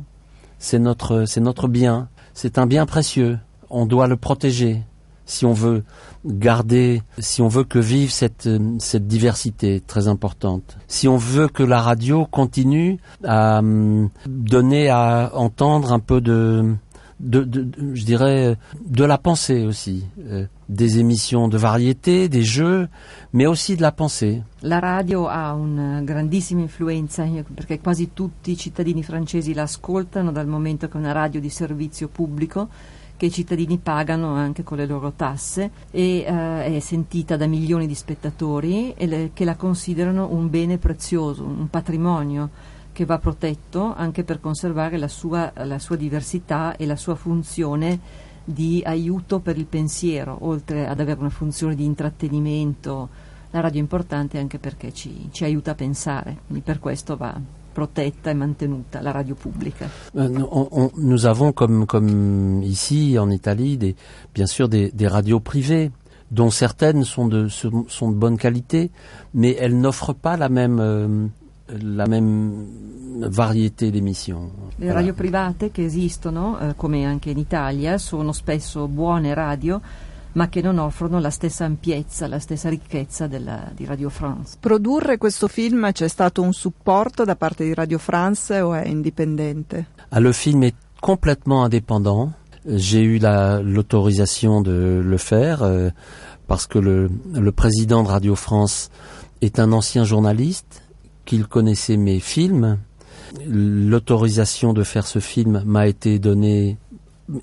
C'est 0.58 0.78
notre, 0.78 1.24
c'est 1.24 1.40
notre 1.40 1.68
bien. 1.68 2.08
C'est 2.34 2.58
un 2.58 2.66
bien 2.66 2.86
précieux. 2.86 3.38
On 3.70 3.86
doit 3.86 4.06
le 4.06 4.16
protéger 4.16 4.82
si 5.28 5.44
on 5.44 5.52
veut 5.52 5.84
garder, 6.24 7.02
si 7.18 7.42
on 7.42 7.48
veut 7.48 7.64
que 7.64 7.78
vive 7.78 8.10
cette, 8.10 8.48
cette 8.78 9.06
diversité 9.06 9.80
très 9.86 10.08
importante. 10.08 10.78
Si 10.88 11.06
on 11.06 11.18
veut 11.18 11.48
que 11.48 11.62
la 11.62 11.82
radio 11.82 12.26
continue 12.26 12.98
à 13.24 13.58
hum, 13.58 14.08
donner 14.26 14.88
à 14.88 15.30
entendre 15.34 15.92
un 15.92 16.00
peu 16.00 16.22
de, 16.22 16.74
de, 17.18 17.44
de- 17.44 17.94
je 17.94 18.04
dirais, 18.04 18.56
de 18.84 19.04
la 19.04 19.18
pensée 19.18 19.64
aussi. 19.66 20.04
Euh, 20.18 20.46
des 20.68 20.98
émissions 20.98 21.48
de 21.48 21.56
variété, 21.56 22.28
des 22.28 22.42
jeux, 22.42 22.88
mais 23.32 23.46
aussi 23.46 23.74
de 23.76 23.82
la 23.82 23.90
pensée. 23.90 24.42
La 24.62 24.80
radio 24.80 25.26
ha 25.26 25.54
una 25.54 26.02
grandissima 26.02 26.60
influenza 26.60 27.24
perché 27.54 27.80
quasi 27.80 28.12
tutti 28.12 28.50
i 28.50 28.56
cittadini 28.56 29.02
francesi 29.02 29.54
la 29.54 29.62
ascoltano 29.62 30.30
dal 30.30 30.46
momento 30.46 30.86
che 30.88 30.98
è 30.98 31.00
una 31.00 31.12
radio 31.12 31.40
di 31.40 31.48
servizio 31.48 32.08
pubblico 32.08 32.68
che 33.16 33.26
i 33.26 33.30
cittadini 33.32 33.78
pagano 33.78 34.34
anche 34.34 34.62
con 34.62 34.76
le 34.76 34.86
loro 34.86 35.12
tasse 35.16 35.70
e 35.90 36.18
eh, 36.18 36.76
è 36.76 36.80
sentita 36.80 37.36
da 37.36 37.46
milioni 37.46 37.86
di 37.86 37.94
spettatori 37.94 38.94
le- 38.96 39.30
che 39.32 39.44
la 39.44 39.56
considerano 39.56 40.28
un 40.30 40.48
bene 40.50 40.78
prezioso, 40.78 41.44
un 41.44 41.68
patrimonio 41.68 42.50
che 42.98 43.04
va 43.04 43.18
protetto 43.18 43.94
anche 43.94 44.24
per 44.24 44.40
conservare 44.40 44.98
la 44.98 45.06
sua, 45.06 45.52
la 45.54 45.78
sua 45.78 45.94
diversità 45.94 46.74
e 46.74 46.84
la 46.84 46.96
sua 46.96 47.14
funzione 47.14 48.00
di 48.44 48.82
aiuto 48.84 49.38
per 49.38 49.56
il 49.56 49.66
pensiero, 49.66 50.36
oltre 50.40 50.84
ad 50.84 50.98
avere 50.98 51.20
una 51.20 51.28
funzione 51.28 51.76
di 51.76 51.84
intrattenimento. 51.84 53.08
La 53.52 53.60
radio 53.60 53.78
è 53.78 53.82
importante 53.82 54.36
anche 54.38 54.58
perché 54.58 54.92
ci, 54.92 55.28
ci 55.30 55.44
aiuta 55.44 55.70
a 55.70 55.74
pensare, 55.76 56.38
quindi 56.46 56.64
per 56.64 56.80
questo 56.80 57.16
va 57.16 57.40
protetta 57.72 58.30
e 58.30 58.34
mantenuta 58.34 59.00
la 59.00 59.12
radio 59.12 59.36
pubblica. 59.36 59.88
Euh, 60.16 60.44
on- 60.50 60.66
on- 60.72 60.90
nous 60.96 61.24
avons, 61.24 61.52
comme, 61.52 62.64
ici 62.64 63.16
en 63.16 63.30
Italie, 63.30 63.76
des, 63.76 63.94
bien 64.34 64.46
sûr 64.46 64.68
des, 64.68 64.90
des 64.92 65.06
radios 65.06 65.38
privées, 65.38 65.92
dont 66.32 66.50
certaines 66.50 67.04
sont 67.04 67.28
de, 67.28 67.46
sont 67.46 68.10
de 68.10 68.16
bonne 68.16 68.36
qualité, 68.36 68.90
mais 69.34 69.56
elles 69.58 69.78
n'offrent 69.78 70.14
pas 70.14 70.36
la 70.36 70.48
même, 70.48 70.78
euh, 70.80 71.26
la 71.80 72.06
même 72.06 72.66
variété 73.20 73.90
d'émissions. 73.90 74.50
Le 74.78 74.86
Voilà. 74.86 74.94
radio 75.00 75.12
private 75.14 75.70
che 75.70 75.84
esistono, 75.84 76.58
eh, 76.60 76.74
come 76.76 77.04
anche 77.04 77.30
in 77.30 77.38
Italia, 77.38 77.98
sono 77.98 78.32
spesso 78.32 78.86
buone 78.88 79.34
radio, 79.34 79.80
ma 80.32 80.48
che 80.48 80.60
non 80.62 80.78
offrono 80.78 81.18
la 81.18 81.30
stessa 81.30 81.64
ampiezza, 81.64 82.28
la 82.28 82.38
stessa 82.38 82.68
ricchezza 82.68 83.26
della- 83.26 83.70
di 83.74 83.84
Radio 83.84 84.08
France. 84.08 84.56
Produrre 84.60 85.18
questo 85.18 85.48
film 85.48 85.90
c'è 85.92 86.06
stato 86.08 86.42
un 86.42 86.52
supporto 86.52 87.24
da 87.24 87.34
parte 87.34 87.64
di 87.64 87.74
Radio 87.74 87.98
France 87.98 88.60
o 88.60 88.72
è 88.74 88.86
indipendente? 88.86 89.86
Ah, 90.10 90.20
le 90.20 90.32
film 90.32 90.62
est 90.62 90.76
complètement 91.00 91.64
indépendant. 91.64 92.32
J'ai 92.64 93.02
eu 93.02 93.18
la- 93.18 93.60
l'autorisation 93.60 94.60
de 94.62 95.00
le 95.02 95.16
faire 95.18 95.62
euh, 95.62 95.90
parce 96.46 96.66
que 96.66 96.78
le, 96.78 97.08
le 97.32 97.50
président 97.52 98.02
de 98.04 98.08
Radio 98.08 98.34
France 98.34 98.90
est 99.40 99.58
un 99.58 99.72
ancien 99.72 100.04
journaliste, 100.04 100.82
qu'il 101.28 101.46
connaissait 101.46 101.98
mes 101.98 102.20
films. 102.20 102.78
L'autorisation 103.46 104.72
de 104.72 104.82
faire 104.82 105.06
ce 105.06 105.18
film 105.18 105.62
m'a 105.66 105.86
été 105.86 106.18
donnée 106.18 106.78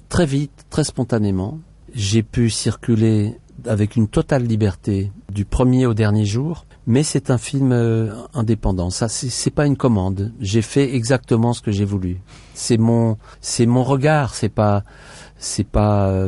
très 0.09 0.25
vite, 0.25 0.65
très 0.71 0.83
spontanément. 0.83 1.59
J'ai 1.93 2.23
pu 2.23 2.49
circuler 2.49 3.37
avec 3.63 3.95
une 3.95 4.07
totale 4.07 4.43
liberté 4.43 5.11
du 5.31 5.45
premier 5.45 5.85
au 5.85 5.93
dernier 5.93 6.25
jour, 6.25 6.65
mais 6.87 7.03
c'est 7.03 7.29
un 7.29 7.37
film 7.37 7.71
euh, 7.71 8.11
indépendant. 8.33 8.89
Ça, 8.89 9.07
c'est 9.07 9.51
pas 9.51 9.67
une 9.67 9.77
commande. 9.77 10.31
J'ai 10.39 10.63
fait 10.63 10.95
exactement 10.95 11.53
ce 11.53 11.61
que 11.61 11.71
j'ai 11.71 11.85
voulu. 11.85 12.17
C'est 12.55 12.77
mon, 12.77 13.17
c'est 13.39 13.67
mon 13.67 13.83
regard. 13.83 14.33
C'est 14.33 14.49
pas, 14.49 14.83
c'est 15.37 15.67
pas, 15.67 16.07
euh, 16.07 16.27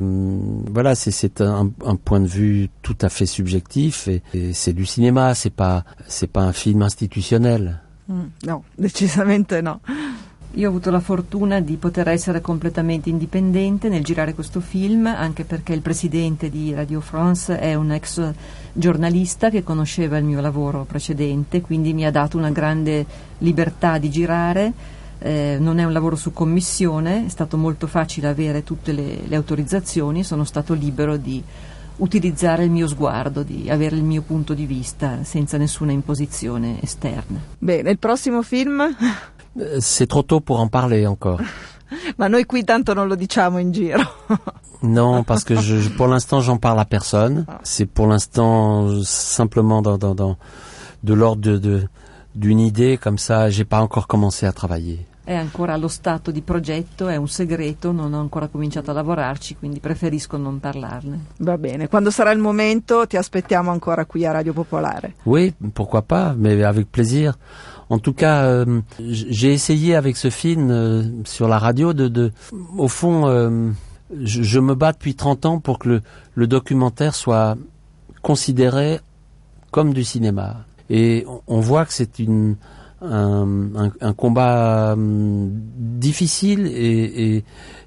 voilà, 0.71 0.95
c'est 0.95 1.11
c'est 1.11 1.41
un, 1.41 1.71
un 1.85 1.95
point 1.95 2.19
de 2.19 2.27
vue 2.27 2.69
tout 2.81 2.97
à 3.01 3.09
fait 3.09 3.25
subjectif 3.25 4.07
et, 4.07 4.21
et 4.33 4.53
c'est 4.53 4.73
du 4.73 4.85
cinéma. 4.85 5.33
C'est 5.33 5.49
pas, 5.49 5.83
c'est 6.07 6.27
pas 6.27 6.41
un 6.41 6.53
film 6.53 6.81
institutionnel. 6.81 7.79
Mm, 8.09 8.21
no, 8.45 8.63
decisamente 8.77 9.61
no. 9.61 9.79
Io 10.53 10.65
ho 10.65 10.69
avuto 10.69 10.89
la 10.89 11.01
fortuna 11.01 11.59
di 11.59 11.75
poter 11.75 12.07
essere 12.07 12.41
completamente 12.41 13.09
indipendente 13.09 13.89
nel 13.89 14.03
girare 14.03 14.33
questo 14.33 14.59
film, 14.59 15.05
anche 15.05 15.43
perché 15.43 15.73
il 15.73 15.81
presidente 15.81 16.49
di 16.49 16.73
Radio 16.73 16.99
France 16.99 17.59
è 17.59 17.75
un 17.75 17.91
ex 17.91 18.33
giornalista 18.73 19.49
che 19.51 19.61
conosceva 19.61 20.17
il 20.17 20.23
mio 20.23 20.41
lavoro 20.41 20.85
precedente, 20.85 21.61
quindi 21.61 21.93
mi 21.93 22.05
ha 22.05 22.11
dato 22.11 22.37
una 22.37 22.49
grande 22.49 23.05
libertà 23.39 23.99
di 23.99 24.09
girare. 24.09 24.73
Eh, 25.19 25.57
non 25.59 25.79
è 25.79 25.83
un 25.83 25.91
lavoro 25.93 26.15
su 26.15 26.31
commissione, 26.31 27.25
è 27.25 27.29
stato 27.29 27.57
molto 27.57 27.87
facile 27.87 28.27
avere 28.27 28.63
tutte 28.63 28.91
le, 28.91 29.21
le 29.27 29.35
autorizzazioni, 29.35 30.23
sono 30.23 30.43
stato 30.43 30.73
libero 30.73 31.17
di 31.17 31.41
utilizzare 31.97 32.63
il 32.65 32.69
mio 32.71 32.87
sguardo, 32.87 33.41
di 33.41 33.69
avere 33.69 33.95
il 33.95 34.03
mio 34.03 34.21
punto 34.21 34.53
di 34.53 34.65
vista 34.67 35.23
senza 35.23 35.57
nessuna 35.57 35.91
imposizione 35.91 36.79
esterna. 36.81 37.39
Bene, 37.57 37.89
il 37.89 37.97
prossimo 37.97 38.43
film? 38.43 38.79
Euh, 39.59 39.79
C'est 39.79 40.05
trop 40.07 40.21
tôt 40.23 40.39
pour 40.43 40.59
en 40.59 40.67
parler 40.69 41.07
encore. 41.07 41.43
Ma 42.17 42.27
noi 42.27 42.45
qui 42.45 42.63
tanto 42.63 42.93
non 42.93 43.07
lo 43.07 43.15
diciamo 43.15 43.57
in 43.57 43.71
giro. 43.71 44.03
Non, 44.81 45.23
parce 45.23 45.43
que 45.43 45.55
je, 45.55 45.77
je- 45.79 45.89
pour 45.89 46.05
l'instant, 46.07 46.41
j'en 46.41 46.57
parle 46.59 46.77
à 46.79 46.85
personne. 46.85 47.45
C'est 47.63 47.87
pour 47.87 48.05
l'instant 48.07 48.87
euh, 48.89 49.01
simplement 49.03 49.81
dans, 49.81 49.97
dans, 49.97 50.13
dans- 50.13 50.37
de 51.01 51.13
l'ordre 51.15 51.41
de, 51.41 51.57
de- 51.57 51.87
d'une 52.37 52.59
idée 52.59 52.97
comme 52.97 53.17
ça. 53.17 53.49
J'ai 53.49 53.65
pas 53.65 53.81
encore 53.81 54.07
commencé 54.07 54.45
à 54.45 54.51
travailler. 54.51 55.05
è 55.27 55.35
ancora 55.35 55.73
allo 55.73 55.89
stato 55.89 56.31
di 56.31 56.39
progetto, 56.39 57.09
è 57.09 57.17
un 57.17 57.27
segreto, 57.27 57.91
non 57.91 58.13
ho 58.13 58.19
ancora 58.21 58.47
cominciato 58.47 58.91
a 58.91 58.93
lavorarci, 58.93 59.57
quindi 59.57 59.81
preferisco 59.81 60.37
non 60.37 60.61
parlarne. 60.61 61.25
Va 61.39 61.57
bene, 61.57 61.89
quando 61.89 62.11
sarà 62.11 62.31
il 62.31 62.39
momento 62.39 63.05
ti 63.05 63.17
aspettiamo 63.17 63.69
ancora 63.69 64.05
qui 64.05 64.25
a 64.25 64.31
Radio 64.31 64.53
Popolare. 64.53 65.15
Oui, 65.25 65.53
pourquoi 65.73 66.01
pas, 66.01 66.33
mais 66.33 66.63
avec 66.63 66.87
plaisir. 66.89 67.37
En 67.89 67.99
tout 67.99 68.13
cas, 68.13 68.45
euh, 68.45 68.81
j'ai 68.99 69.51
essayé 69.51 69.95
avec 69.95 70.15
ce 70.15 70.29
film 70.29 70.71
euh, 70.71 71.03
sur 71.25 71.49
la 71.49 71.57
radio 71.57 71.91
de, 71.91 72.07
de 72.07 72.31
au 72.77 72.87
fond, 72.87 73.27
euh, 73.27 73.71
je, 74.23 74.43
je, 74.43 74.59
me 74.61 74.75
bats 74.75 74.93
depuis 74.93 75.15
30 75.15 75.45
ans 75.45 75.59
pour 75.59 75.77
que 75.77 75.89
le, 75.89 76.01
le 76.35 76.47
documentaire 76.47 77.15
soit 77.15 77.57
considéré 78.21 79.01
comme 79.71 79.93
du 79.93 80.05
cinéma. 80.05 80.66
Et 80.89 81.25
on, 81.47 81.59
voit 81.59 81.85
que 81.85 81.93
c'est 81.93 82.19
une 82.19 82.55
un, 83.01 83.91
un, 84.01 84.13
combat 84.13 84.93
um, 84.93 85.51
difficile 85.77 86.67
et, 86.67 87.35
et, 87.35 87.43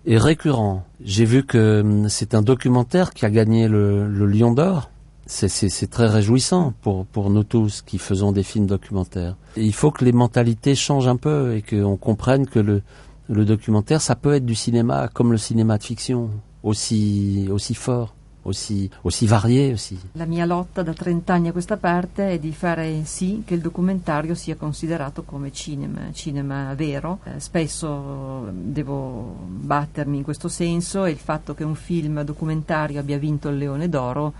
et 0.06 0.18
récurrent. 0.18 0.84
J'ai 1.02 1.24
vu 1.24 1.44
que 1.44 1.80
um, 1.80 2.08
c'est 2.08 2.34
un 2.34 2.42
documentaire 2.42 3.10
qui 3.12 3.24
a 3.24 3.30
gagné 3.30 3.68
le, 3.68 4.06
le 4.06 4.26
Lion 4.26 4.52
d'Or. 4.52 4.90
C'est 5.26 5.90
très 5.90 6.08
réjouissant 6.08 6.74
pour, 6.82 7.06
pour 7.06 7.30
nous 7.30 7.44
tous 7.44 7.82
qui 7.82 7.98
faisons 7.98 8.32
des 8.32 8.42
films 8.42 8.66
documentaires. 8.66 9.36
Il 9.56 9.72
faut 9.72 9.92
que 9.92 10.04
les 10.04 10.10
mentalités 10.12 10.74
changent 10.74 11.06
un 11.06 11.16
peu 11.16 11.54
et 11.54 11.62
qu'on 11.62 11.96
comprenne 11.96 12.46
que 12.46 12.58
le, 12.58 12.82
le 13.28 13.44
documentaire, 13.44 14.02
ça 14.02 14.16
peut 14.16 14.34
être 14.34 14.44
du 14.44 14.56
cinéma 14.56 15.08
comme 15.12 15.30
le 15.30 15.38
cinéma 15.38 15.78
de 15.78 15.84
fiction, 15.84 16.30
aussi, 16.64 17.48
aussi 17.50 17.74
fort. 17.74 18.14
Aussi, 18.42 18.90
aussi 19.02 19.26
varié 19.26 19.72
aussi. 19.72 19.98
La 20.12 20.24
mia 20.24 20.46
lotta 20.46 20.82
da 20.82 20.94
30 20.94 21.32
anni 21.32 21.48
a 21.48 21.52
questa 21.52 21.76
parte 21.76 22.30
è 22.30 22.38
di 22.38 22.52
fare 22.52 23.04
sì 23.04 23.42
che 23.44 23.52
il 23.52 23.60
documentario 23.60 24.34
sia 24.34 24.56
considerato 24.56 25.24
come 25.24 25.52
cinema, 25.52 26.10
cinema 26.12 26.72
vero. 26.74 27.18
Eh, 27.24 27.38
spesso 27.38 28.48
devo 28.50 29.44
battermi 29.46 30.16
in 30.16 30.22
questo 30.22 30.48
senso 30.48 31.04
e 31.04 31.10
il 31.10 31.18
fatto 31.18 31.52
che 31.52 31.64
un 31.64 31.74
film 31.74 32.22
documentario 32.22 32.98
abbia 32.98 33.18
vinto 33.18 33.48
il 33.50 33.58
Leone 33.58 33.88
d'Oro 33.88 34.32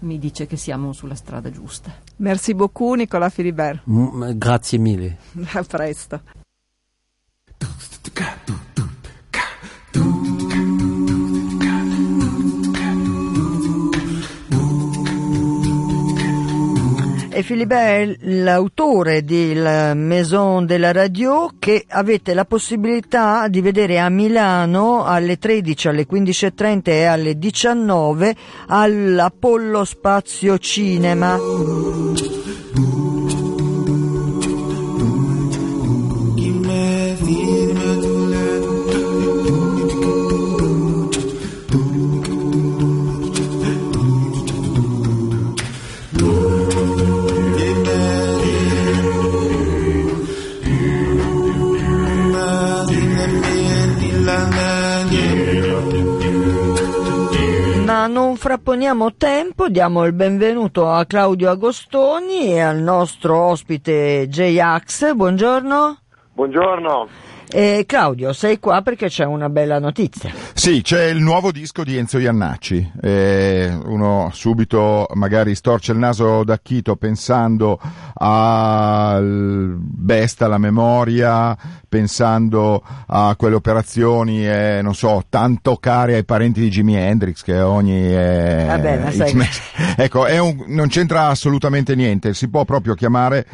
mi 0.00 0.18
dice 0.18 0.46
che 0.46 0.56
siamo 0.56 0.92
sulla 0.92 1.16
strada 1.16 1.50
giusta. 1.50 1.92
Merci 2.16 2.54
beaucoup 2.54 2.94
Nicola 2.94 3.28
Filibert. 3.28 3.80
M- 3.84 4.36
grazie 4.36 4.78
mille. 4.78 5.16
A 5.52 5.62
presto. 5.64 6.20
E 17.38 17.44
Philibert 17.44 18.16
è 18.16 18.16
l'autore 18.22 19.22
del 19.22 19.96
Maison 19.96 20.66
de 20.66 20.76
la 20.76 20.90
Radio 20.90 21.52
che 21.56 21.84
avete 21.86 22.34
la 22.34 22.44
possibilità 22.44 23.46
di 23.46 23.60
vedere 23.60 24.00
a 24.00 24.08
Milano 24.08 25.04
alle 25.04 25.38
13, 25.38 25.86
alle 25.86 26.04
15.30 26.10 26.80
e 26.86 27.04
alle 27.04 27.38
19 27.38 28.34
all'Apollo 28.66 29.84
Spazio 29.84 30.58
Cinema. 30.58 32.07
Frapponiamo 58.38 59.14
tempo, 59.16 59.68
diamo 59.68 60.04
il 60.04 60.12
benvenuto 60.12 60.88
a 60.88 61.04
Claudio 61.06 61.50
Agostoni 61.50 62.52
e 62.52 62.60
al 62.60 62.78
nostro 62.78 63.36
ospite 63.36 64.28
J-Ax. 64.28 65.12
Buongiorno. 65.12 65.98
Buongiorno. 66.34 67.08
Eh, 67.50 67.84
Claudio, 67.86 68.32
sei 68.32 68.58
qua 68.58 68.82
perché 68.82 69.08
c'è 69.08 69.24
una 69.24 69.48
bella 69.48 69.78
notizia. 69.78 70.30
Sì, 70.52 70.82
c'è 70.82 71.04
il 71.04 71.20
nuovo 71.20 71.50
disco 71.50 71.82
di 71.82 71.96
Enzo 71.96 72.18
Iannacci. 72.18 72.92
Eh, 73.00 73.74
uno 73.86 74.30
subito 74.32 75.06
magari 75.14 75.54
storce 75.54 75.92
il 75.92 75.98
naso 75.98 76.44
da 76.44 76.58
chito 76.58 76.96
pensando 76.96 77.80
al 78.14 79.76
Besta, 79.78 80.44
alla 80.44 80.58
memoria, 80.58 81.56
pensando 81.88 82.82
a 83.06 83.34
quelle 83.36 83.54
operazioni, 83.54 84.46
eh, 84.46 84.80
non 84.82 84.94
so, 84.94 85.24
tanto 85.28 85.76
care 85.76 86.16
ai 86.16 86.24
parenti 86.24 86.60
di 86.60 86.68
Jimi 86.68 86.96
Hendrix 86.96 87.42
che 87.42 87.60
ogni... 87.60 88.14
Eh, 88.14 88.64
Vabbè, 88.66 89.10
sai... 89.12 89.48
ecco, 89.96 90.26
un, 90.28 90.64
non 90.68 90.88
c'entra 90.88 91.28
assolutamente 91.28 91.94
niente, 91.94 92.34
si 92.34 92.48
può 92.48 92.64
proprio 92.64 92.94
chiamare 92.94 93.46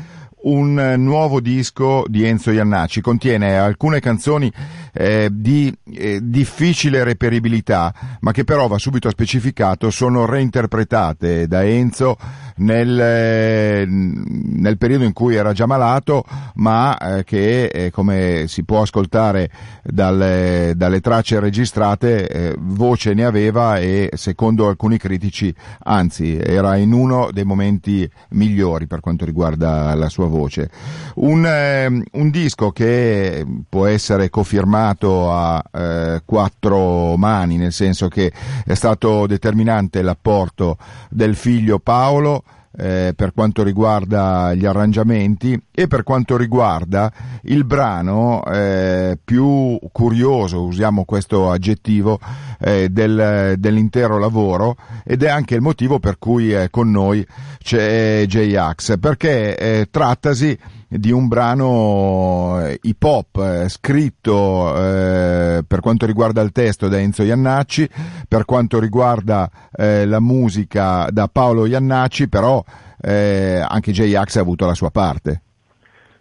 un 0.44 0.94
nuovo 0.98 1.40
disco 1.40 2.04
di 2.06 2.24
Enzo 2.24 2.50
Iannacci, 2.50 3.00
contiene 3.00 3.56
alcune 3.56 4.00
canzoni 4.00 4.50
eh, 4.92 5.28
di 5.32 5.74
eh, 5.92 6.20
difficile 6.22 7.04
reperibilità, 7.04 7.92
ma 8.20 8.32
che 8.32 8.44
però 8.44 8.66
va 8.66 8.78
subito 8.78 9.08
specificato, 9.10 9.90
sono 9.90 10.26
reinterpretate 10.26 11.46
da 11.46 11.64
Enzo 11.64 12.16
nel, 12.56 13.00
eh, 13.00 13.84
nel 13.86 14.78
periodo 14.78 15.04
in 15.04 15.12
cui 15.12 15.34
era 15.34 15.52
già 15.52 15.66
malato, 15.66 16.24
ma 16.54 16.96
eh, 16.98 17.24
che 17.24 17.66
eh, 17.66 17.90
come 17.90 18.44
si 18.46 18.64
può 18.64 18.82
ascoltare 18.82 19.50
dalle, 19.82 20.74
dalle 20.76 21.00
tracce 21.00 21.40
registrate, 21.40 22.54
voce 22.58 23.14
ne 23.14 23.24
aveva 23.24 23.78
e 23.78 24.10
secondo 24.14 24.68
alcuni 24.68 24.98
critici, 24.98 25.54
anzi, 25.84 26.38
era 26.38 26.76
in 26.76 26.92
uno 26.92 27.30
dei 27.32 27.44
momenti 27.44 28.08
migliori 28.30 28.86
per 28.86 29.00
quanto 29.00 29.24
riguarda 29.24 29.94
la 29.94 30.08
sua 30.08 30.26
voce. 30.26 30.70
Un, 31.16 32.02
un 32.12 32.30
disco 32.30 32.70
che 32.70 33.44
può 33.68 33.86
essere 33.86 34.30
cofirmato 34.30 35.32
a 35.32 36.22
quattro 36.24 37.16
mani, 37.16 37.56
nel 37.56 37.72
senso 37.72 38.08
che 38.08 38.32
è 38.64 38.74
stato 38.74 39.26
determinante 39.26 40.02
l'apporto 40.02 40.76
del 41.10 41.34
figlio 41.34 41.78
Paolo, 41.78 42.43
eh, 42.76 43.12
per 43.14 43.32
quanto 43.32 43.62
riguarda 43.62 44.54
gli 44.54 44.66
arrangiamenti 44.66 45.60
e 45.70 45.86
per 45.86 46.02
quanto 46.02 46.36
riguarda 46.36 47.12
il 47.42 47.64
brano 47.64 48.44
eh, 48.44 49.18
più 49.22 49.78
curioso, 49.92 50.64
usiamo 50.64 51.04
questo 51.04 51.50
aggettivo, 51.50 52.18
eh, 52.60 52.88
del, 52.88 53.54
dell'intero 53.58 54.18
lavoro 54.18 54.76
ed 55.04 55.22
è 55.22 55.28
anche 55.28 55.54
il 55.54 55.60
motivo 55.60 55.98
per 55.98 56.18
cui 56.18 56.52
è 56.52 56.70
con 56.70 56.90
noi 56.90 57.26
c'è 57.58 58.24
J-Ax, 58.26 58.98
perché 58.98 59.56
eh, 59.56 59.88
trattasi 59.90 60.58
di 60.98 61.10
un 61.10 61.26
brano 61.26 62.62
hip 62.80 63.02
hop 63.02 63.36
eh, 63.36 63.68
scritto 63.68 64.74
eh, 64.76 65.64
per 65.66 65.80
quanto 65.80 66.06
riguarda 66.06 66.40
il 66.40 66.52
testo 66.52 66.88
da 66.88 66.98
Enzo 66.98 67.22
Iannacci, 67.22 67.88
per 68.28 68.44
quanto 68.44 68.78
riguarda 68.78 69.50
eh, 69.76 70.06
la 70.06 70.20
musica 70.20 71.06
da 71.10 71.28
Paolo 71.28 71.66
Iannacci, 71.66 72.28
però 72.28 72.62
eh, 73.00 73.64
anche 73.66 73.92
J-Ax 73.92 74.36
ha 74.36 74.40
avuto 74.40 74.66
la 74.66 74.74
sua 74.74 74.90
parte. 74.90 75.40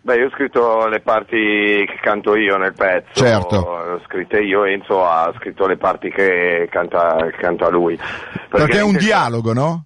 Beh, 0.01 0.17
io 0.17 0.25
ho 0.25 0.31
scritto 0.31 0.88
le 0.88 0.99
parti 0.99 1.38
che 1.88 1.97
canto 2.01 2.36
io 2.36 2.57
nel 2.57 2.73
pezzo, 2.73 3.13
certo. 3.13 3.55
ho 3.55 4.01
scritte 4.05 4.41
io, 4.41 4.65
Enzo 4.65 5.05
ha 5.05 5.31
scritto 5.38 5.65
le 5.65 5.77
parti 5.77 6.09
che 6.09 6.67
canta, 6.69 7.15
che 7.31 7.38
canta 7.38 7.69
lui. 7.69 7.97
Perché 8.49 8.79
è 8.79 8.83
un 8.83 8.97
dialogo, 8.97 9.53
no? 9.53 9.86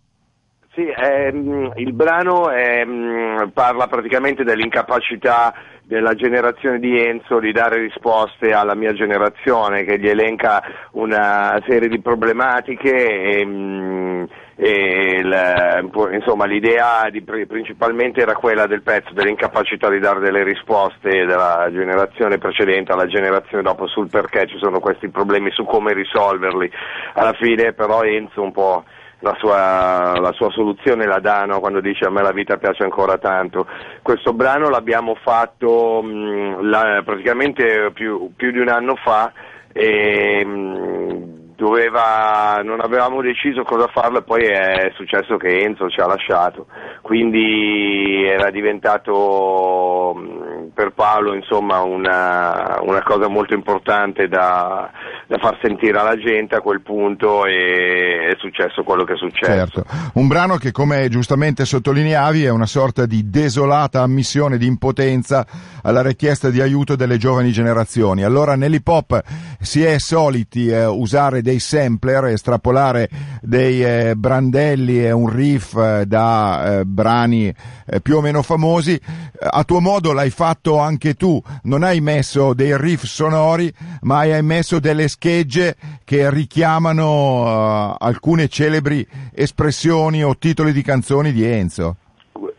Sì, 0.77 0.85
ehm, 0.95 1.71
il 1.77 1.91
brano 1.91 2.51
ehm, 2.51 3.49
parla 3.51 3.87
praticamente 3.87 4.43
dell'incapacità 4.43 5.51
della 5.81 6.13
generazione 6.13 6.77
di 6.77 7.01
Enzo 7.03 7.39
di 7.39 7.51
dare 7.51 7.79
risposte 7.79 8.51
alla 8.51 8.75
mia 8.75 8.93
generazione 8.93 9.83
che 9.85 9.97
gli 9.97 10.07
elenca 10.07 10.61
una 10.91 11.59
serie 11.65 11.87
di 11.89 11.99
problematiche 11.99 12.91
e, 12.91 14.27
e 14.55 15.17
il, 15.17 15.89
insomma 16.11 16.45
l'idea 16.45 17.09
di, 17.09 17.23
principalmente 17.23 18.21
era 18.21 18.33
quella 18.33 18.67
del 18.67 18.83
pezzo 18.83 19.13
dell'incapacità 19.13 19.89
di 19.89 19.97
dare 19.97 20.19
delle 20.19 20.43
risposte 20.43 21.25
della 21.25 21.69
generazione 21.71 22.37
precedente 22.37 22.91
alla 22.91 23.07
generazione 23.07 23.63
dopo 23.63 23.87
sul 23.87 24.09
perché 24.09 24.45
ci 24.45 24.59
sono 24.59 24.79
questi 24.79 25.09
problemi 25.09 25.49
su 25.49 25.63
come 25.63 25.93
risolverli. 25.93 26.69
Alla 27.13 27.33
fine 27.33 27.73
però 27.73 28.03
Enzo 28.03 28.43
un 28.43 28.51
po' 28.51 28.83
la 29.19 29.35
sua, 29.39 30.19
la 30.19 30.31
sua, 30.33 30.51
soluzione 30.51 31.05
la 31.05 31.19
dà 31.19 31.45
no? 31.45 31.59
quando 31.59 31.79
dice 31.81 32.05
a 32.05 32.09
me 32.09 32.21
la 32.21 32.31
vita 32.31 32.57
piace 32.57 32.83
ancora 32.83 33.17
tanto. 33.17 33.67
Questo 34.01 34.33
brano 34.33 34.69
l'abbiamo 34.69 35.15
fatto 35.15 36.01
mh, 36.01 36.69
la, 36.69 37.01
praticamente 37.03 37.91
più, 37.93 38.31
più, 38.35 38.51
di 38.51 38.59
un 38.59 38.69
anno 38.69 38.95
fa 38.95 39.31
e 39.73 40.45
mh, 40.45 41.46
doveva, 41.57 42.61
non 42.63 42.81
avevamo 42.81 43.19
deciso 43.19 43.63
cosa 43.63 43.87
farlo 43.87 44.19
e 44.19 44.21
poi 44.21 44.43
è 44.43 44.91
successo 44.93 45.37
che 45.37 45.63
Enzo 45.63 45.89
ci 45.89 45.99
ha 45.99 46.05
lasciato, 46.05 46.67
quindi 47.01 48.23
era 48.23 48.51
diventato 48.51 50.13
mm, 50.15 50.67
per 50.75 50.91
Paolo 50.91 51.33
insomma, 51.33 51.81
una, 51.81 52.77
una, 52.81 53.01
cosa 53.01 53.27
molto 53.27 53.55
importante 53.55 54.27
da, 54.27 54.91
da, 55.25 55.37
far 55.39 55.57
sentire 55.59 55.97
alla 55.97 56.15
gente 56.15 56.55
a 56.55 56.61
quel 56.61 56.81
punto 56.81 57.45
e 57.47 58.29
è 58.31 58.35
successo 58.37 58.83
quello 58.83 59.03
che 59.03 59.13
è 59.13 59.17
successo. 59.17 59.51
Certo. 59.51 59.83
Un 60.13 60.27
brano 60.27 60.57
che 60.57 60.71
come 60.71 61.09
giustamente 61.09 61.65
sottolineavi 61.65 62.43
è 62.43 62.51
una 62.51 62.67
sorta 62.67 63.07
di 63.07 63.31
desolata 63.31 64.03
ammissione 64.03 64.59
di 64.59 64.67
impotenza 64.67 65.43
alla 65.81 66.03
richiesta 66.03 66.51
di 66.51 66.61
aiuto 66.61 66.95
delle 66.95 67.17
giovani 67.17 67.51
generazioni. 67.51 68.23
Allora 68.23 68.55
nell'hip 68.55 68.87
hop 68.87 69.23
si 69.59 69.83
è 69.83 69.97
soliti 69.97 70.67
eh, 70.67 70.85
usare 70.85 71.41
dei 71.47 71.59
sampler, 71.59 72.25
estrapolare 72.25 73.09
dei 73.41 73.81
eh, 73.81 74.15
brandelli 74.17 75.01
e 75.01 75.11
un 75.11 75.29
riff 75.29 75.77
eh, 75.77 76.05
da 76.05 76.79
eh, 76.79 76.85
brani 76.85 77.47
eh, 77.85 78.01
più 78.01 78.17
o 78.17 78.21
meno 78.21 78.41
famosi. 78.41 78.99
A 79.39 79.63
tuo 79.63 79.79
modo 79.79 80.11
l'hai 80.11 80.29
fatto 80.29 80.77
anche 80.77 81.13
tu, 81.13 81.41
non 81.63 81.83
hai 81.83 82.01
messo 82.01 82.53
dei 82.53 82.77
riff 82.77 83.05
sonori, 83.05 83.73
ma 84.01 84.17
hai 84.17 84.43
messo 84.43 84.79
delle 84.79 85.07
schegge 85.07 85.77
che 86.03 86.29
richiamano 86.29 87.91
uh, 87.91 87.95
alcune 87.97 88.49
celebri 88.49 89.07
espressioni 89.33 90.23
o 90.23 90.37
titoli 90.37 90.73
di 90.73 90.81
canzoni 90.81 91.31
di 91.31 91.45
Enzo. 91.45 91.95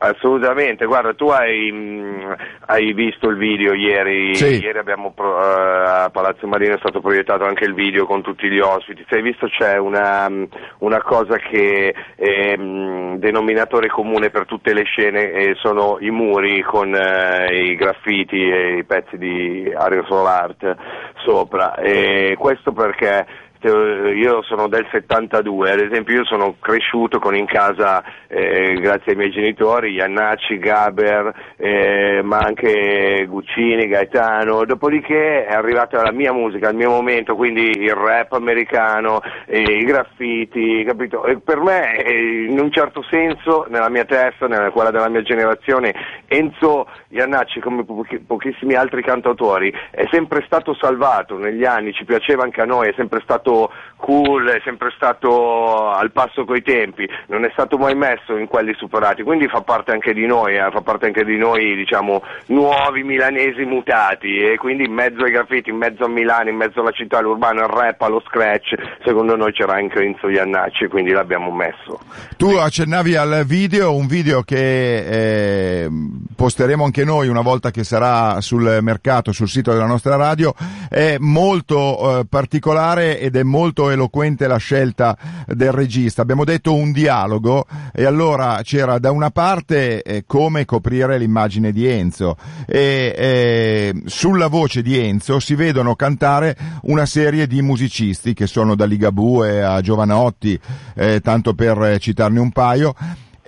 Assolutamente, 0.01 0.87
guarda, 0.87 1.13
tu 1.15 1.27
hai, 1.27 1.73
mh, 1.73 2.37
hai, 2.67 2.93
visto 2.93 3.29
il 3.29 3.37
video 3.37 3.75
ieri, 3.75 4.33
sì. 4.37 4.63
ieri 4.63 4.79
abbiamo 4.79 5.13
uh, 5.17 5.23
a 5.23 6.11
Palazzo 6.13 6.47
Marino 6.47 6.75
è 6.75 6.79
stato 6.79 7.01
proiettato 7.01 7.45
anche 7.45 7.65
il 7.65 7.75
video 7.75 8.07
con 8.07 8.23
tutti 8.23 8.49
gli 8.49 8.61
ospiti, 8.61 9.05
se 9.09 9.17
hai 9.17 9.23
visto 9.23 9.49
c'è 9.49 9.77
una, 9.77 10.31
una 10.79 11.03
cosa 11.03 11.37
che 11.39 11.93
è 12.15 12.57
mh, 12.57 13.19
denominatore 13.19 13.89
comune 13.89 14.31
per 14.31 14.47
tutte 14.47 14.73
le 14.73 14.85
scene 14.85 15.33
e 15.33 15.55
sono 15.57 15.97
i 15.99 16.11
muri 16.11 16.63
con 16.63 16.93
uh, 16.93 17.53
i 17.53 17.75
graffiti 17.75 18.49
e 18.49 18.77
i 18.79 18.85
pezzi 18.85 19.19
di 19.19 19.73
aerosol 19.77 20.27
art 20.27 20.77
sopra, 21.25 21.75
e 21.75 22.37
questo 22.39 22.71
perché 22.71 23.27
io 23.66 24.42
sono 24.42 24.68
del 24.68 24.87
72, 24.90 25.73
ad 25.73 25.81
esempio 25.81 26.14
io 26.14 26.25
sono 26.25 26.57
cresciuto 26.61 27.18
con 27.18 27.35
in 27.35 27.47
casa, 27.47 28.05
eh, 28.29 28.75
grazie 28.81 29.12
ai 29.12 29.18
miei 29.18 29.31
genitori, 29.31 29.92
Iannacci, 29.92 30.59
Gaber, 30.59 31.35
eh, 31.57 32.21
ma 32.23 32.38
anche 32.38 33.27
Guccini, 33.27 33.88
Gaetano, 33.88 34.64
dopodiché 34.64 35.47
è 35.47 35.53
arrivata 35.53 36.03
la 36.03 36.12
mia 36.12 36.33
musica, 36.33 36.68
il 36.68 36.77
mio 36.77 36.90
momento, 36.90 37.35
quindi 37.35 37.71
il 37.71 37.94
rap 37.94 38.33
americano, 38.33 39.21
eh, 39.47 39.61
i 39.61 39.85
graffiti, 39.85 40.85
capito? 40.85 41.25
E 41.25 41.38
per 41.38 41.61
me, 41.61 41.97
eh, 42.03 42.44
in 42.44 42.61
un 42.61 42.71
certo 42.71 43.03
senso, 43.03 43.66
nella 43.68 43.88
mia 43.88 44.05
testa, 44.05 44.47
nella 44.47 44.71
quella 44.71 44.90
della 44.90 45.09
mia 45.09 45.23
generazione, 45.23 45.94
Enzo 46.27 46.87
Iannacci, 47.09 47.61
come 47.61 47.85
pochi, 47.85 48.18
pochissimi 48.18 48.75
altri 48.75 49.03
cantautori, 49.03 49.73
è 49.90 50.07
sempre 50.11 50.42
stato 50.47 50.75
salvato 50.75 51.37
negli 51.38 51.64
anni, 51.64 51.92
ci 51.92 52.05
piaceva 52.05 52.44
anche 52.44 52.61
a 52.61 52.64
noi, 52.64 52.88
è 52.88 52.94
sempre 52.97 53.21
stato 53.23 53.48
stato 53.49 53.71
cool, 53.97 54.49
è 54.49 54.61
sempre 54.65 54.93
stato 54.95 55.91
al 55.91 56.13
passo 56.13 56.45
coi 56.45 56.63
tempi, 56.63 57.09
non 57.27 57.45
è 57.45 57.51
stato 57.53 57.77
mai 57.77 57.95
messo 57.95 58.37
in 58.37 58.47
quelli 58.47 58.73
superati, 58.77 59.23
quindi 59.23 59.49
fa 59.49 59.63
parte 59.63 59.91
anche 59.91 60.15
di 60.15 60.25
noi, 60.25 60.55
eh, 60.55 60.71
fa 60.71 60.83
parte 60.83 61.07
anche 61.07 61.25
di 61.25 61.37
noi 61.37 61.75
diciamo 61.75 62.23
nuovi 62.47 63.03
milanesi 63.03 63.65
mutati 63.65 64.37
e 64.37 64.57
quindi 64.57 64.85
in 64.85 64.93
mezzo 64.93 65.25
ai 65.25 65.33
graffiti, 65.33 65.71
in 65.71 65.77
mezzo 65.77 66.05
a 66.05 66.09
Milano, 66.09 66.49
in 66.49 66.57
mezzo 66.57 66.81
alla 66.81 66.93
città, 66.93 67.19
all'urbano, 67.19 67.63
al 67.63 67.69
rap, 67.69 68.01
allo 68.03 68.23
scratch, 68.25 68.75
secondo 69.05 69.35
noi 69.35 69.53
c'era 69.53 69.75
anche 69.75 70.01
Enzo 70.01 70.29
Iannacci 70.29 70.87
quindi 70.87 71.11
l'abbiamo 71.11 71.51
messo. 71.51 71.99
Tu 72.37 72.51
accennavi 72.51 73.17
al 73.17 73.43
video, 73.45 73.95
un 73.95 74.07
video 74.07 74.43
che 74.43 75.85
eh, 75.85 75.89
posteremo 76.37 76.85
anche 76.85 77.05
noi 77.05 77.27
una 77.29 77.43
volta 77.43 77.73
che 77.73 77.83
sarà 77.83 78.41
sul 78.41 78.79
mercato, 78.81 79.33
sul 79.33 79.49
sito 79.49 79.73
della 79.73 79.87
nostra 79.87 80.15
radio, 80.15 80.55
è 80.89 81.17
molto 81.19 82.21
eh, 82.21 82.27
particolare 82.31 83.19
ed 83.19 83.35
è 83.40 83.42
molto 83.42 83.90
eloquente 83.90 84.46
la 84.46 84.57
scelta 84.57 85.16
del 85.46 85.72
regista. 85.72 86.22
Abbiamo 86.22 86.44
detto 86.44 86.74
un 86.74 86.92
dialogo 86.92 87.66
e 87.92 88.05
allora 88.05 88.61
c'era 88.62 88.98
da 88.98 89.11
una 89.11 89.31
parte 89.31 90.03
eh, 90.03 90.24
come 90.27 90.64
coprire 90.64 91.18
l'immagine 91.18 91.72
di 91.72 91.87
Enzo 91.87 92.37
e 92.66 93.14
eh, 93.16 94.03
sulla 94.07 94.48
voce 94.48 94.83
di 94.83 94.98
Enzo 94.98 95.40
si 95.40 95.55
vedono 95.55 95.94
cantare 95.94 96.57
una 96.83 97.07
serie 97.07 97.46
di 97.46 97.62
musicisti 97.62 98.35
che 98.35 98.46
sono 98.46 98.74
da 98.74 98.85
Ligabue 98.85 99.64
a 99.64 99.81
Giovanotti, 99.81 100.59
eh, 100.94 101.20
tanto 101.20 101.55
per 101.55 101.98
citarne 101.98 102.40
un 102.40 102.51
paio 102.51 102.94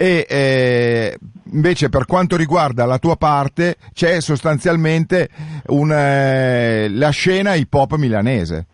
e 0.00 0.24
eh, 0.26 1.18
invece 1.52 1.90
per 1.90 2.06
quanto 2.06 2.34
riguarda 2.34 2.86
la 2.86 2.98
tua 2.98 3.16
parte 3.16 3.76
c'è 3.92 4.22
sostanzialmente 4.22 5.28
un, 5.66 5.92
eh, 5.92 6.88
la 6.88 7.10
scena 7.10 7.52
hip 7.52 7.74
hop 7.74 7.96
milanese. 7.96 8.66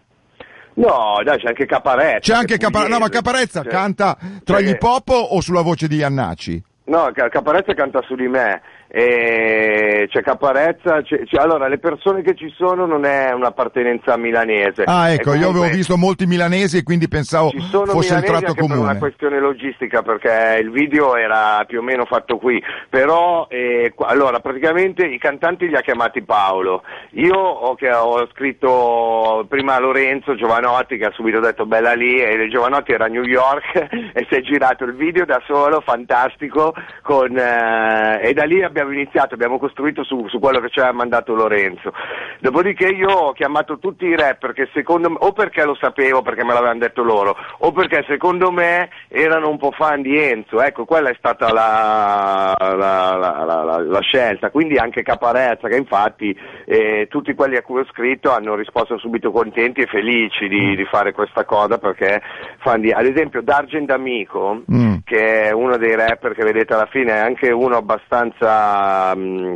No, 0.77 1.21
dai, 1.25 1.39
c'è 1.39 1.49
anche 1.49 1.67
Caparezza. 1.67 2.19
C'è 2.19 2.35
anche 2.35 2.59
Caparezza, 2.59 2.93
no, 2.93 2.99
ma 2.99 3.09
Caparezza 3.09 3.63
cioè, 3.63 3.73
canta 3.73 4.17
tra 4.45 4.57
cioè, 4.59 4.63
gli 4.63 4.69
hip 4.71 4.83
hop 4.83 5.09
o 5.09 5.41
sulla 5.41 5.63
voce 5.63 5.89
di 5.89 5.97
Iannacci? 5.97 6.63
No, 6.85 7.11
Caparezza 7.13 7.75
canta 7.75 8.03
su 8.03 8.15
di 8.15 8.29
me 8.29 8.61
e 8.89 10.07
c'è 10.11 10.23
Caparezza, 10.23 11.03
c'è, 11.03 11.25
c'è, 11.25 11.39
allora 11.39 11.69
le 11.69 11.79
persone 11.79 12.23
che 12.23 12.35
ci 12.35 12.53
sono 12.57 12.87
non 12.87 13.05
è 13.05 13.33
un'appartenenza 13.33 14.17
milanese. 14.17 14.85
Ah 14.87 15.11
ecco, 15.11 15.31
comunque, 15.31 15.45
io 15.45 15.51
avevo 15.51 15.75
visto 15.75 15.97
molti 15.97 16.27
milanesi 16.27 16.79
e 16.79 16.83
quindi 16.83 17.09
pensavo 17.09 17.51
fosse 17.51 18.15
il 18.15 18.23
tratto 18.23 18.55
comune. 18.55 18.81
per 18.81 18.91
una 18.91 18.99
questione 18.99 19.41
logistica 19.41 20.03
perché 20.03 20.59
il 20.63 20.71
video 20.71 21.17
era 21.17 21.65
più 21.67 21.81
o 21.81 21.83
meno 21.83 22.05
fatto 22.05 22.39
qui, 22.39 22.63
però 22.89 23.47
eh, 23.51 23.93
allora 23.99 24.41
praticamente 24.41 25.05
i 25.05 25.19
cantanti 25.19 25.69
li 25.69 25.77
ha 25.77 25.83
chiamati 25.83 26.23
Paolo, 26.23 26.83
io 27.11 27.37
ho, 27.37 27.77
ho 27.77 28.29
scritto 28.33 29.45
prima 29.49 29.79
Lorenzo 29.79 30.35
Giovanotti 30.37 30.97
che 30.97 31.07
ha 31.07 31.13
subito 31.13 31.41
detto 31.41 31.67
bella 31.67 31.93
lì 31.93 32.21
e 32.21 32.49
Giovanotti 32.49 32.93
era 32.93 33.07
a 33.07 33.09
New 33.09 33.25
York 33.25 33.75
e 34.15 34.27
si 34.29 34.37
è 34.37 34.41
girato 34.41 34.85
il 34.85 34.95
video 34.95 35.25
da 35.25 35.43
solo, 35.47 35.81
fantastico, 35.81 36.73
con, 37.03 37.37
eh, 37.37 38.21
e 38.23 38.33
da 38.33 38.45
lì 38.45 38.63
abbiamo 38.63 38.76
abbiamo 38.77 38.93
iniziato, 38.93 39.35
abbiamo 39.35 39.59
costruito 39.59 40.05
su, 40.05 40.29
su, 40.29 40.39
quello 40.39 40.61
che 40.61 40.69
ci 40.69 40.81
ha 40.81 40.93
mandato 40.93 41.35
Lorenzo. 41.35 41.93
Dopodiché 42.41 42.89
io 42.89 43.09
ho 43.09 43.33
chiamato 43.33 43.79
tutti 43.79 44.05
i 44.05 44.17
rapper 44.17 44.53
che 44.53 44.69
secondo 44.75 45.11
me, 45.11 45.17
o 45.21 45.33
perché 45.33 45.65
lo 45.65 45.75
sapevo, 45.81 46.23
perché 46.23 46.45
me 46.45 46.53
l'avevano 46.53 46.81
detto 46.81 47.03
loro, 47.03 47.37
o 47.59 47.73
perché 47.73 48.05
secondo 48.07 48.51
me 48.51 48.91
erano 49.09 49.49
un 49.49 49.59
po' 49.59 49.71
fan 49.71 50.03
di 50.03 50.19
Enzo, 50.19 50.61
ecco, 50.61 50.85
quella 50.85 51.09
è 51.09 51.15
stata 51.19 51.53
la, 51.53 52.55
la, 52.59 53.17
la, 53.17 53.79
la 53.81 54.01
scelta. 54.01 54.51
Quindi 54.51 54.77
anche 54.77 55.03
Caparezza, 55.03 55.69
che 55.69 55.77
infatti 55.77 56.37
eh, 56.67 57.07
tutti 57.09 57.35
quelli 57.35 57.57
a 57.57 57.63
cui 57.63 57.81
ho 57.81 57.87
scritto 57.87 58.33
hanno 58.33 58.55
risposto 58.55 58.99
subito 58.99 59.31
contenti 59.31 59.81
e 59.81 59.87
felici 59.87 60.49
di, 60.49 60.77
di 60.77 60.85
fare 60.85 61.13
questa 61.13 61.45
cosa 61.45 61.79
perché 61.79 62.21
fan 62.59 62.81
di, 62.81 62.91
ad 62.91 63.07
esempio 63.07 63.41
D'Argent 63.43 63.91
Amico, 63.91 64.63
mm. 64.71 64.97
che 65.05 65.45
è 65.45 65.51
uno 65.53 65.77
dei 65.77 65.95
rapper 65.95 66.35
che 66.35 66.45
vedete 66.45 66.75
alla 66.75 66.89
fine, 66.91 67.13
è 67.13 67.19
anche 67.19 67.51
uno 67.51 67.77
abbastanza 67.77 68.66
Mm, 68.66 68.66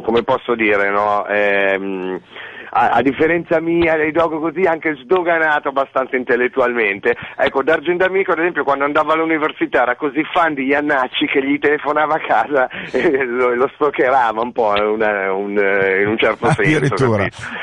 come 0.03 0.23
posso 0.23 0.55
dire, 0.55 0.91
no? 0.91 1.27
eh, 1.27 2.21
a, 2.71 2.91
a, 2.91 3.03
differenza 3.03 3.61
mia 3.61 3.97
dei 3.97 4.13
dogo 4.13 4.39
così 4.39 4.63
anche 4.63 4.97
sdoganato 5.03 5.69
abbastanza 5.69 6.17
intellettualmente. 6.17 7.17
Ecco, 7.37 7.63
D'Argento 7.63 8.05
Amico 8.05 8.33
ad 8.33 8.39
esempio 8.39 8.65
quando 8.65 8.85
andava 8.85 9.15
all'università 9.15 9.83
era 9.83 9.97
così 9.97 10.23
fan 10.33 10.55
di 10.55 10.67
Iannacci 10.67 11.27
che 11.27 11.45
gli 11.45 11.59
telefonava 11.59 12.15
a 12.15 12.21
casa 12.21 12.69
e 12.93 13.25
lo, 13.25 13.55
lo 13.55 13.71
stalkerava 13.75 14.41
un 14.41 14.53
po' 14.53 14.73
una, 14.77 15.33
un, 15.33 15.51
in 15.53 16.09
un 16.09 16.19
certo 16.19 16.51
senso. 16.53 16.95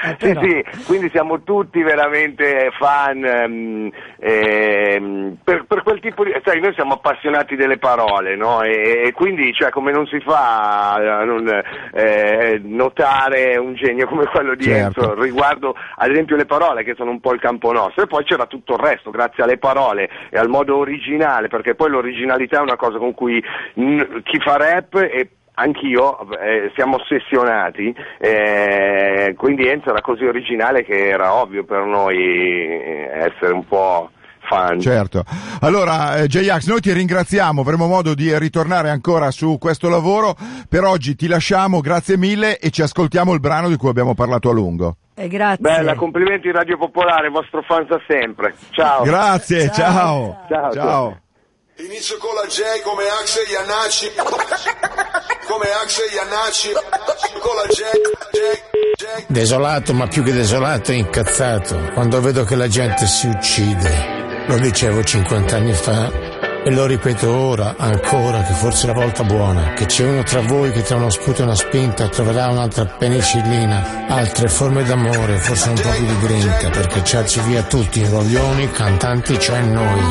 Eh, 0.03 0.15
sì, 0.19 0.37
sì, 0.41 0.83
quindi 0.85 1.09
siamo 1.09 1.41
tutti 1.43 1.81
veramente 1.81 2.69
fan 2.77 3.23
um, 3.23 3.91
eh, 4.19 5.33
per, 5.43 5.65
per, 5.67 5.83
quel 5.83 5.99
tipo 5.99 6.23
di... 6.23 6.33
sai, 6.43 6.59
noi 6.59 6.73
siamo 6.73 6.93
appassionati 6.93 7.55
delle 7.55 7.77
parole, 7.77 8.35
no? 8.35 8.61
E, 8.61 9.03
e 9.05 9.11
quindi 9.13 9.53
cioè, 9.53 9.69
come 9.69 9.91
non 9.91 10.05
si 10.07 10.19
fa 10.19 10.93
a 10.93 11.23
non 11.23 11.47
eh, 11.93 12.59
notare 12.63 13.57
un 13.57 13.75
genio 13.75 14.07
come 14.07 14.25
quello 14.25 14.55
di 14.55 14.63
certo. 14.63 14.96
Enzo 14.97 15.01
certo. 15.01 15.21
riguardo 15.21 15.75
ad 15.95 16.09
esempio 16.09 16.35
le 16.35 16.45
parole 16.45 16.83
che 16.83 16.95
sono 16.95 17.11
un 17.11 17.19
po' 17.19 17.33
il 17.33 17.39
campo 17.39 17.71
nostro 17.71 18.03
e 18.03 18.07
poi 18.07 18.23
c'era 18.23 18.47
tutto 18.47 18.73
il 18.73 18.79
resto 18.79 19.11
grazie 19.11 19.43
alle 19.43 19.57
parole 19.57 20.09
e 20.29 20.37
al 20.37 20.49
modo 20.49 20.77
originale 20.77 21.47
perché 21.47 21.75
poi 21.75 21.89
l'originalità 21.89 22.57
è 22.57 22.61
una 22.61 22.75
cosa 22.75 22.97
con 22.97 23.13
cui 23.13 23.43
mh, 23.75 24.21
chi 24.23 24.39
fa 24.39 24.57
rap 24.57 24.95
e 24.95 25.29
anch'io 25.59 26.19
eh, 26.39 26.71
siamo 26.75 26.97
ossessionati, 26.97 27.95
eh, 28.19 29.33
quindi 29.35 29.67
Enzo 29.67 29.89
era 29.89 30.01
così 30.01 30.23
originale 30.23 30.83
che 30.83 31.07
era 31.07 31.33
ovvio 31.33 31.63
per 31.63 31.83
noi 31.83 32.15
eh, 32.15 33.09
essere 33.11 33.53
un 33.53 33.65
po' 33.65 34.11
fan. 34.47 34.79
Certo. 34.79 35.23
Allora, 35.61 36.17
eh, 36.17 36.27
J-Ax, 36.27 36.67
noi 36.67 36.81
ti 36.81 36.91
ringraziamo, 36.91 37.61
avremo 37.61 37.87
modo 37.87 38.13
di 38.13 38.37
ritornare 38.37 38.89
ancora 38.89 39.31
su 39.31 39.57
questo 39.59 39.89
lavoro. 39.89 40.35
Per 40.67 40.83
oggi 40.83 41.15
ti 41.15 41.27
lasciamo, 41.27 41.81
grazie 41.81 42.17
mille 42.17 42.57
e 42.57 42.69
ci 42.69 42.81
ascoltiamo 42.81 43.33
il 43.33 43.39
brano 43.39 43.69
di 43.69 43.75
cui 43.75 43.89
abbiamo 43.89 44.15
parlato 44.15 44.49
a 44.49 44.53
lungo. 44.53 44.97
E 45.13 45.27
grazie. 45.27 45.61
Bella, 45.61 45.95
complimenti 45.95 46.51
Radio 46.51 46.77
Popolare, 46.77 47.29
vostro 47.29 47.61
fan 47.63 47.85
da 47.87 47.99
sempre. 48.07 48.55
Ciao. 48.71 49.03
Grazie, 49.03 49.71
ciao. 49.71 50.45
Ciao. 50.47 50.71
Ciao. 50.71 51.19
Inizio 51.79 52.17
con 52.17 52.33
la 52.33 52.47
J 52.47 52.81
come 52.83 53.03
Axel 53.21 53.45
Iannacci 53.51 54.07
Come 55.45 55.65
Axel 55.83 56.11
Iannacci 56.11 56.69
Con 57.39 57.55
la 57.55 57.67
J, 57.67 57.83
J, 58.33 59.23
J 59.23 59.25
Desolato, 59.27 59.93
ma 59.93 60.07
più 60.07 60.23
che 60.23 60.33
desolato, 60.33 60.91
incazzato, 60.91 61.91
quando 61.93 62.19
vedo 62.19 62.43
che 62.45 62.55
la 62.55 62.67
gente 62.67 63.05
si 63.05 63.27
uccide. 63.27 64.16
Lo 64.47 64.57
dicevo 64.59 65.03
50 65.03 65.55
anni 65.57 65.73
fa 65.73 66.09
e 66.63 66.71
lo 66.71 66.85
ripeto 66.85 67.29
ora, 67.29 67.75
ancora, 67.77 68.41
che 68.43 68.53
forse 68.53 68.83
è 68.83 68.87
la 68.87 68.93
volta 68.93 69.23
buona, 69.23 69.73
che 69.73 69.85
c'è 69.85 70.05
uno 70.05 70.23
tra 70.23 70.41
voi 70.41 70.71
che 70.71 70.83
tra 70.83 70.95
uno 70.95 71.09
sputo 71.09 71.41
e 71.41 71.43
una 71.43 71.55
spinta 71.55 72.07
troverà 72.07 72.47
un'altra 72.47 72.85
penicillina, 72.85 74.05
altre 74.07 74.47
forme 74.47 74.83
d'amore, 74.83 75.37
forse 75.37 75.69
un 75.69 75.75
po' 75.75 75.89
più 75.89 76.05
di 76.05 76.19
grinta, 76.19 76.69
per 76.69 76.87
cacciarci 76.87 77.41
via 77.41 77.63
tutti 77.63 77.99
i 77.99 78.07
roglioni, 78.09 78.71
cantanti, 78.71 79.37
cioè 79.39 79.59
noi. 79.61 80.01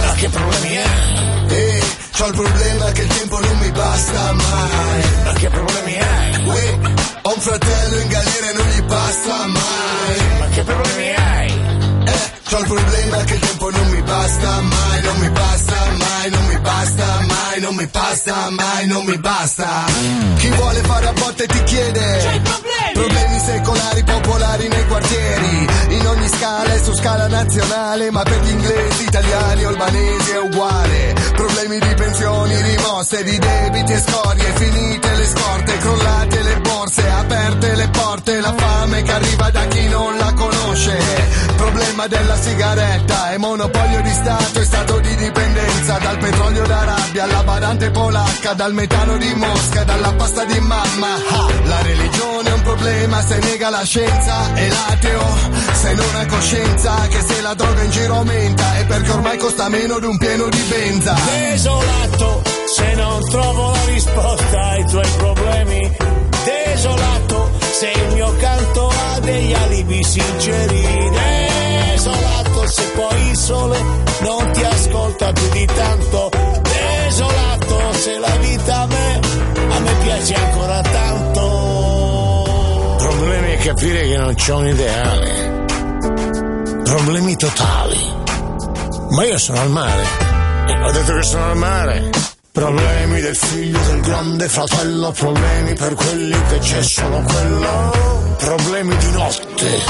Ma 0.00 0.12
che 0.14 0.28
problemi 0.28 0.76
hai? 0.78 1.32
Eh, 1.48 1.82
c'ho 2.16 2.26
il 2.26 2.34
problema 2.34 2.92
che 2.92 3.02
il 3.02 3.08
tempo 3.08 3.40
non 3.40 3.58
mi 3.58 3.70
basta 3.72 4.32
mai 4.32 5.02
Ma 5.24 5.32
che 5.32 5.48
problemi 5.48 5.98
hai? 5.98 6.46
Uè, 6.46 6.78
ho 7.22 7.32
un 7.34 7.40
fratello 7.40 7.98
in 7.98 8.08
galera 8.08 8.50
e 8.50 8.52
non 8.56 8.66
gli 8.68 8.82
basta 8.82 9.46
mai 9.46 10.38
Ma 10.38 10.46
che 10.46 10.62
problemi 10.62 11.14
hai? 11.14 11.61
C'ho 12.52 12.58
il 12.58 12.66
problema 12.66 13.16
che 13.24 13.32
il 13.32 13.40
tempo 13.40 13.70
non 13.70 13.88
mi 13.88 14.02
basta 14.02 14.60
mai, 14.60 15.00
non 15.00 15.16
mi 15.20 15.30
basta 15.30 15.74
mai, 15.96 16.30
non 16.30 16.44
mi 16.44 16.58
basta 16.58 17.20
mai, 17.26 17.60
non 17.60 17.74
mi 17.76 17.86
basta 17.86 18.50
mai, 18.50 18.86
non 18.88 19.04
mi 19.06 19.16
basta. 19.16 19.84
Chi 20.36 20.48
vuole 20.50 20.80
fare 20.82 21.06
a 21.06 21.12
botte 21.14 21.46
ti 21.46 21.62
chiede. 21.62 22.18
C'hai 22.22 22.40
problemi? 22.40 22.92
Problemi 22.92 23.38
secolari, 23.38 24.04
popolari 24.04 24.68
nei 24.68 24.86
quartieri, 24.86 25.66
in 25.96 26.06
ogni 26.06 26.28
scala 26.28 26.74
e 26.74 26.82
su 26.82 26.94
scala 26.94 27.26
nazionale, 27.26 28.10
ma 28.10 28.22
per 28.22 28.38
gli 28.42 28.50
inglesi, 28.50 29.02
italiani 29.04 29.64
o 29.64 29.68
albanesi 29.68 30.30
è 30.32 30.40
uguale. 30.40 31.14
Problemi 31.34 31.78
di 31.78 31.94
pensioni 31.94 32.60
rimosse, 32.60 33.24
di 33.24 33.38
debiti 33.38 33.92
e 33.92 34.02
scorie, 34.06 34.52
finite 34.56 35.14
le 35.14 35.26
scorte, 35.26 35.76
crollate 35.78 36.21
borse, 36.92 37.08
aperte 37.08 37.74
le 37.74 37.88
porte, 37.88 38.40
la 38.40 38.54
fame 38.54 39.02
che 39.02 39.12
arriva 39.12 39.50
da 39.50 39.66
chi 39.66 39.88
non 39.88 40.16
la 40.18 40.32
conosce. 40.34 40.98
Problema 41.56 42.06
della 42.06 42.36
sigaretta 42.36 43.30
è 43.30 43.38
monopolio 43.38 44.00
di 44.02 44.10
Stato 44.10 44.60
e 44.60 44.64
stato 44.64 44.98
di 45.00 45.14
dipendenza 45.16 45.98
dal 45.98 46.18
petrolio 46.18 46.66
d'Arabia 46.66 47.24
alla 47.24 47.42
badante 47.42 47.90
polacca, 47.90 48.52
dal 48.54 48.74
metano 48.74 49.16
di 49.16 49.32
Mosca, 49.34 49.84
dalla 49.84 50.12
pasta 50.12 50.44
di 50.44 50.58
mamma. 50.60 51.14
Ah, 51.30 51.46
la 51.64 51.82
religione 51.82 52.50
è 52.50 52.52
un 52.52 52.62
problema 52.62 53.22
se 53.22 53.38
nega 53.38 53.70
la 53.70 53.84
scienza 53.84 54.54
e 54.54 54.68
l'ateo 54.68 55.24
se 55.72 55.94
non 55.94 56.14
ha 56.16 56.26
coscienza 56.26 56.94
che 57.08 57.20
se 57.20 57.40
la 57.40 57.54
droga 57.54 57.82
in 57.82 57.90
giro 57.90 58.16
aumenta 58.16 58.76
è 58.76 58.86
perché 58.86 59.10
ormai 59.10 59.38
costa 59.38 59.68
meno 59.68 59.98
di 59.98 60.06
un 60.06 60.18
pieno 60.18 60.48
di 60.48 60.62
benza. 60.68 61.14
Desolato 61.24 62.42
se 62.66 62.94
non 62.94 63.20
trovo 63.28 63.70
la 63.70 63.84
risposta 63.86 64.60
ai 64.68 64.84
tuoi 64.86 65.08
problemi. 65.16 66.31
Desolato 66.44 67.50
se 67.72 67.90
il 67.90 68.12
mio 68.14 68.34
canto 68.38 68.88
ha 68.88 69.18
degli 69.20 69.52
alibi 69.52 70.02
sinceri. 70.02 71.10
Desolato 71.90 72.66
se 72.66 72.82
poi 72.94 73.28
il 73.28 73.36
sole 73.36 73.78
non 74.20 74.50
ti 74.52 74.62
ascolta 74.64 75.32
più 75.32 75.48
di 75.50 75.64
tanto. 75.66 76.30
Desolato 76.62 77.92
se 77.92 78.18
la 78.18 78.36
vita 78.40 78.80
a 78.80 78.86
me, 78.86 79.20
a 79.68 79.78
me 79.80 79.92
piace 80.02 80.34
ancora 80.34 80.80
tanto. 80.80 81.40
Problemi 82.98 83.52
è 83.52 83.56
capire 83.58 84.02
che 84.08 84.16
non 84.16 84.34
c'ho 84.34 84.56
un 84.56 84.66
ideale. 84.68 85.64
Problemi 86.84 87.36
totali. 87.36 88.20
Ma 89.10 89.24
io 89.24 89.38
sono 89.38 89.60
al 89.60 89.70
mare. 89.70 90.02
Eh, 90.66 90.80
Ho 90.82 90.90
detto 90.90 91.14
che 91.14 91.22
sono 91.22 91.50
al 91.50 91.56
mare. 91.56 92.10
Problemi 92.52 93.22
del 93.22 93.34
figlio 93.34 93.78
del 93.78 94.00
grande 94.02 94.46
fratello, 94.46 95.10
problemi 95.12 95.72
per 95.72 95.94
quelli 95.94 96.36
che 96.50 96.58
c'è 96.58 96.82
solo 96.82 97.22
quello. 97.22 98.36
Problemi 98.36 98.94
di 98.94 99.10
notte, 99.12 99.82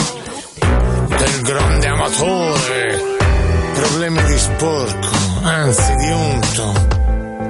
del 1.09 1.42
grande 1.42 1.87
amatore. 1.88 3.01
Problemi 3.75 4.22
di 4.27 4.38
sporco, 4.38 5.09
anzi 5.42 5.94
di 5.96 6.11
unto, 6.12 6.72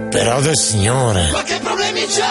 però 0.09 0.41
del 0.41 0.57
Signore. 0.57 1.31
Ma 1.31 1.43
che 1.43 1.59
problemi 1.63 2.07
c'è? 2.07 2.23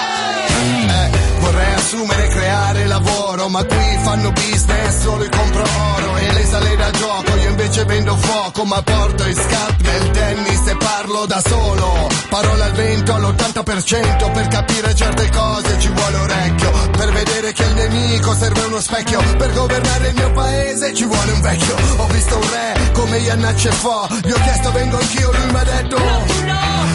Eh, 0.88 1.10
vorrei 1.39 1.74
assumere 1.76 2.26
e 2.26 2.28
creare 2.30 2.86
lavoro, 2.88 3.31
ma 3.32 3.63
qui 3.63 3.98
fanno 4.04 4.30
business 4.34 5.04
solo 5.04 5.24
il 5.24 5.30
compro 5.30 5.63
oro 5.63 6.17
e 6.17 6.34
le 6.34 6.46
sale 6.46 6.76
da 6.76 6.91
gioco. 6.91 7.36
Io 7.38 7.50
invece 7.50 7.86
vendo 7.86 8.15
fuoco, 8.17 8.65
ma 8.65 8.82
porto 8.82 9.26
i 9.26 9.34
scarp 9.34 9.82
nel 9.82 10.12
tennis 10.12 10.67
e 10.67 10.76
parlo 10.76 11.26
da 11.28 11.41
solo. 11.46 12.10
Parola 12.30 12.65
al 12.65 12.72
vento 12.74 13.13
all'80% 13.13 14.32
per 14.34 14.48
capire 14.48 14.94
certe 14.96 15.30
cose 15.30 15.80
ci 15.80 15.88
vuole 15.88 16.17
orecchio. 16.17 16.72
Per 16.91 17.12
vedere 17.13 17.54
che 17.54 17.63
il 17.63 17.74
nemico 17.74 18.36
serve 18.36 18.63
uno 18.65 18.82
specchio. 18.82 19.22
Per 19.38 19.54
governare 19.54 20.08
il 20.10 20.15
mio 20.15 20.32
paese 20.34 20.94
ci 20.94 21.06
vuole 21.06 21.32
un 21.32 21.41
vecchio. 21.41 21.76
Ho 21.98 22.08
visto 22.08 22.36
un 22.36 22.50
re 22.52 22.91
come 22.91 23.17
Iannacci 23.17 23.67
e 23.67 23.72
Fo. 23.72 24.08
Gli 24.24 24.32
ho 24.32 24.39
chiesto 24.44 24.72
vengo 24.74 24.98
anch'io, 24.98 25.32
lui 25.32 25.52
mi 25.52 25.58
ha 25.58 25.63
detto. 25.63 25.98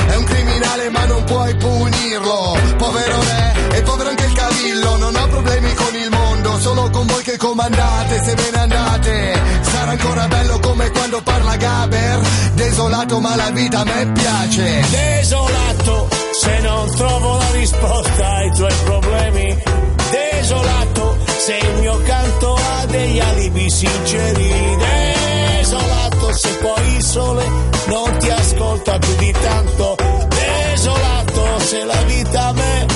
È 0.07 0.15
un 0.17 0.25
criminale 0.25 0.91
ma 0.91 1.05
non 1.07 1.25
puoi 1.25 1.55
punirlo 1.57 2.57
Povero 2.77 3.21
re 3.23 3.77
e 3.77 3.83
povero 3.83 4.09
anche 4.11 4.25
il 4.25 4.33
cavillo 4.33 4.97
Non 4.97 5.15
ho 5.15 5.27
problemi 5.29 5.75
con 5.75 5.95
il 5.95 6.11
mondo 6.11 6.26
Solo 6.59 6.91
con 6.91 7.07
voi 7.07 7.23
che 7.23 7.37
comandate 7.37 8.23
Se 8.23 8.35
ve 8.35 8.51
ne 8.53 8.59
andate 8.59 9.41
Sarà 9.63 9.91
ancora 9.91 10.27
bello 10.29 10.59
come 10.61 10.91
quando 10.91 11.21
parla 11.23 11.57
Gaber 11.57 12.21
Desolato 12.55 13.21
ma 13.21 13.37
la 13.37 13.51
vita 13.51 13.81
a 13.81 13.85
me 13.85 14.13
piace 14.13 14.85
Desolato 14.91 16.25
se 16.39 16.61
non 16.61 16.95
trovo 16.95 17.39
la 17.39 17.51
risposta 17.53 18.35
ai 18.35 18.51
tuoi 18.53 18.75
problemi. 18.85 19.63
Desolato 20.11 21.17
se 21.39 21.57
il 21.57 21.75
mio 21.81 21.99
canto 22.05 22.55
ha 22.55 22.87
degli 22.87 23.19
alibi 23.19 23.71
sinceri. 23.71 24.77
Desolato 24.77 26.33
se 26.33 26.49
poi 26.61 26.95
il 26.95 27.03
sole 27.03 27.45
non 27.87 28.17
ti 28.19 28.29
ascolta 28.29 28.99
più 28.99 29.15
di 29.17 29.33
tanto. 29.33 29.97
Desolato 30.29 31.59
se 31.61 31.85
la 31.85 32.03
vita 32.03 32.47
a 32.49 32.53
me, 32.53 32.87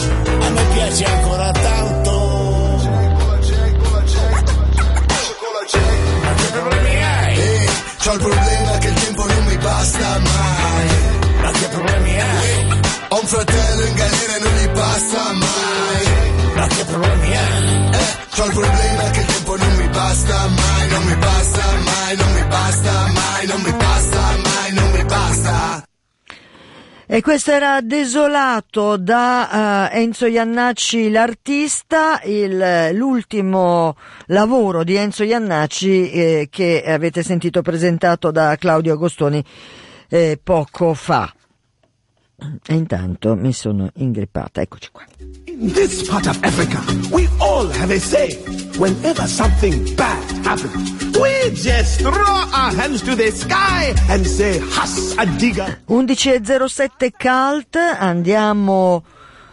a 0.41 0.49
me 0.51 0.60
C'ho 8.11 8.17
il 8.17 8.23
problema 8.23 8.79
che 8.79 8.89
il 8.89 8.95
tempo 8.95 9.25
non 9.25 9.45
mi 9.45 9.57
basta 9.59 10.19
mai 10.19 10.89
Ma 11.43 11.51
che 11.53 11.67
problemi 11.69 12.21
hai? 12.21 12.81
Ho 13.11 13.21
un 13.21 13.27
fratello 13.29 13.85
in 13.85 13.95
galera 13.95 14.35
e 14.35 14.41
non 14.41 14.53
gli 14.57 14.69
basta 14.71 15.33
mai 15.33 16.53
Ma 16.57 16.67
che 16.67 16.85
problemi 16.87 17.37
hai? 17.37 17.91
Eh, 17.93 18.17
c'ho 18.35 18.45
il 18.47 18.53
problema 18.53 19.11
che 19.11 19.21
il 19.21 19.27
tempo 19.27 19.57
non 19.57 19.77
mi 19.77 19.89
basta 19.91 20.49
mai, 20.49 20.60
E 27.13 27.23
questo 27.23 27.51
era 27.51 27.81
Desolato 27.81 28.97
da 28.97 29.91
eh, 29.91 30.01
Enzo 30.01 30.27
Iannacci 30.27 31.11
l'artista, 31.11 32.21
il- 32.23 32.91
l'ultimo 32.93 33.97
lavoro 34.27 34.85
di 34.85 34.95
Enzo 34.95 35.25
Iannacci 35.25 36.09
eh, 36.13 36.47
che 36.49 36.85
avete 36.87 37.25
sentito 37.25 37.63
presentato 37.63 38.31
da 38.31 38.55
Claudio 38.57 38.93
Agostoni 38.93 39.43
eh, 40.09 40.39
poco 40.41 40.95
fa. 40.95 41.35
E 42.65 42.75
intanto 42.75 43.35
mi 43.35 43.53
sono 43.53 43.91
ingrippata, 43.95 44.61
eccoci 44.61 44.89
qua. 44.93 45.03
In 45.47 45.73
this 45.73 46.05
part 46.09 46.27
of 46.27 46.39
Africa, 46.43 46.81
we 47.11 47.29
all 47.39 47.69
have 47.73 47.93
a 47.93 47.99
say. 47.99 48.39
Whenever 48.79 49.27
something 49.27 49.95
bad 49.97 50.47
happens, 50.47 51.10
we 51.21 51.51
just 51.55 52.01
throw 52.01 52.13
our 52.13 52.73
hands 52.75 53.03
to 53.03 53.15
the 53.15 53.31
sky 53.31 53.95
and 54.09 54.27
say, 54.27 54.59
Has 54.59 55.15
a 55.19 55.27
digger. 55.39 55.81
11.07 55.89 57.11
Cult, 57.19 57.77
andiamo 57.77 59.03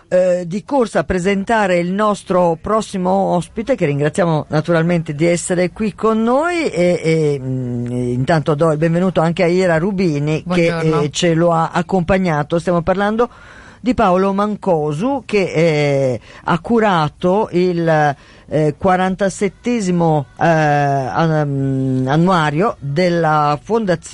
eh, 0.08 0.44
di 0.48 0.64
corsa 0.64 1.00
a 1.00 1.04
presentare 1.04 1.80
il 1.80 1.92
nostro 1.92 2.58
prossimo 2.62 3.10
ospite 3.10 3.76
che 3.76 3.86
ringraziamo 3.86 4.46
naturalmente 4.50 5.14
di 5.14 5.26
essere 5.26 5.72
qui 5.72 5.94
con 5.94 6.24
noi 6.24 6.70
e, 6.70 7.02
e, 7.04 7.40
mh, 7.40 7.92
intanto 7.92 8.56
do 8.56 8.72
il 8.72 8.78
benvenuto 8.78 9.20
anche 9.20 9.44
a 9.44 9.48
Ira 9.48 9.78
Rubini 9.78 10.42
Buongiorno. 10.46 11.00
che 11.00 11.06
eh, 11.06 11.10
ce 11.12 11.34
lo 11.34 11.52
ha 11.52 11.72
accompagnato. 11.74 12.60
Stiamo 12.60 12.82
parlando 12.82 13.30
di 13.80 13.94
Paolo 13.94 14.34
Mancosu 14.34 15.24
che 15.26 15.44
eh, 15.44 16.20
ha 16.44 16.60
curato 16.60 17.50
il 17.52 18.16
eh, 18.50 18.76
47esimo 18.82 20.26
eh, 20.40 20.48
an- 20.48 22.06
annuario 22.08 22.76
della 22.80 23.60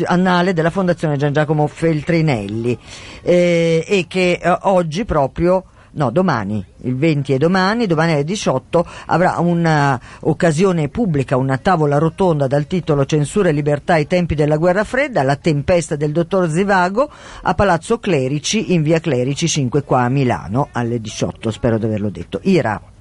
annale 0.06 0.54
della 0.54 0.70
Fondazione 0.70 1.18
Gian 1.18 1.34
Giacomo 1.34 1.68
Feltrinelli 1.68 2.78
eh, 3.22 3.86
e 3.88 4.06
che 4.08 4.40
eh, 4.42 4.58
oggi 4.62 5.06
proprio 5.06 5.66
no, 5.94 6.12
domani, 6.12 6.64
il 6.82 6.96
20 6.96 7.34
è 7.34 7.38
domani, 7.38 7.88
domani 7.88 8.14
alle 8.14 8.24
18 8.24 8.86
avrà 9.08 9.40
un'occasione 9.40 10.90
pubblica, 10.90 11.38
una 11.38 11.58
tavola 11.58 11.98
rotonda 11.98 12.48
dal 12.48 12.68
titolo 12.68 13.06
Censura 13.06 13.50
e 13.50 13.52
libertà 13.52 13.94
ai 13.94 14.08
tempi 14.08 14.36
della 14.36 14.58
guerra 14.58 14.84
fredda, 14.84 15.24
la 15.24 15.36
tempesta 15.36 15.96
del 15.96 16.12
dottor 16.12 16.50
Zivago 16.50 17.10
a 17.42 17.54
Palazzo 17.54 18.00
Clerici 18.00 18.74
in 18.74 18.84
via 18.84 19.00
Clerici 19.00 19.48
5 19.48 19.84
qua 19.84 20.04
a 20.04 20.10
Milano 20.10 20.70
alle 20.72 21.00
18, 21.00 21.52
spero 21.52 21.78
di 21.78 21.86
averlo 21.86 22.10
detto. 22.10 22.40
Ira. 22.44 22.93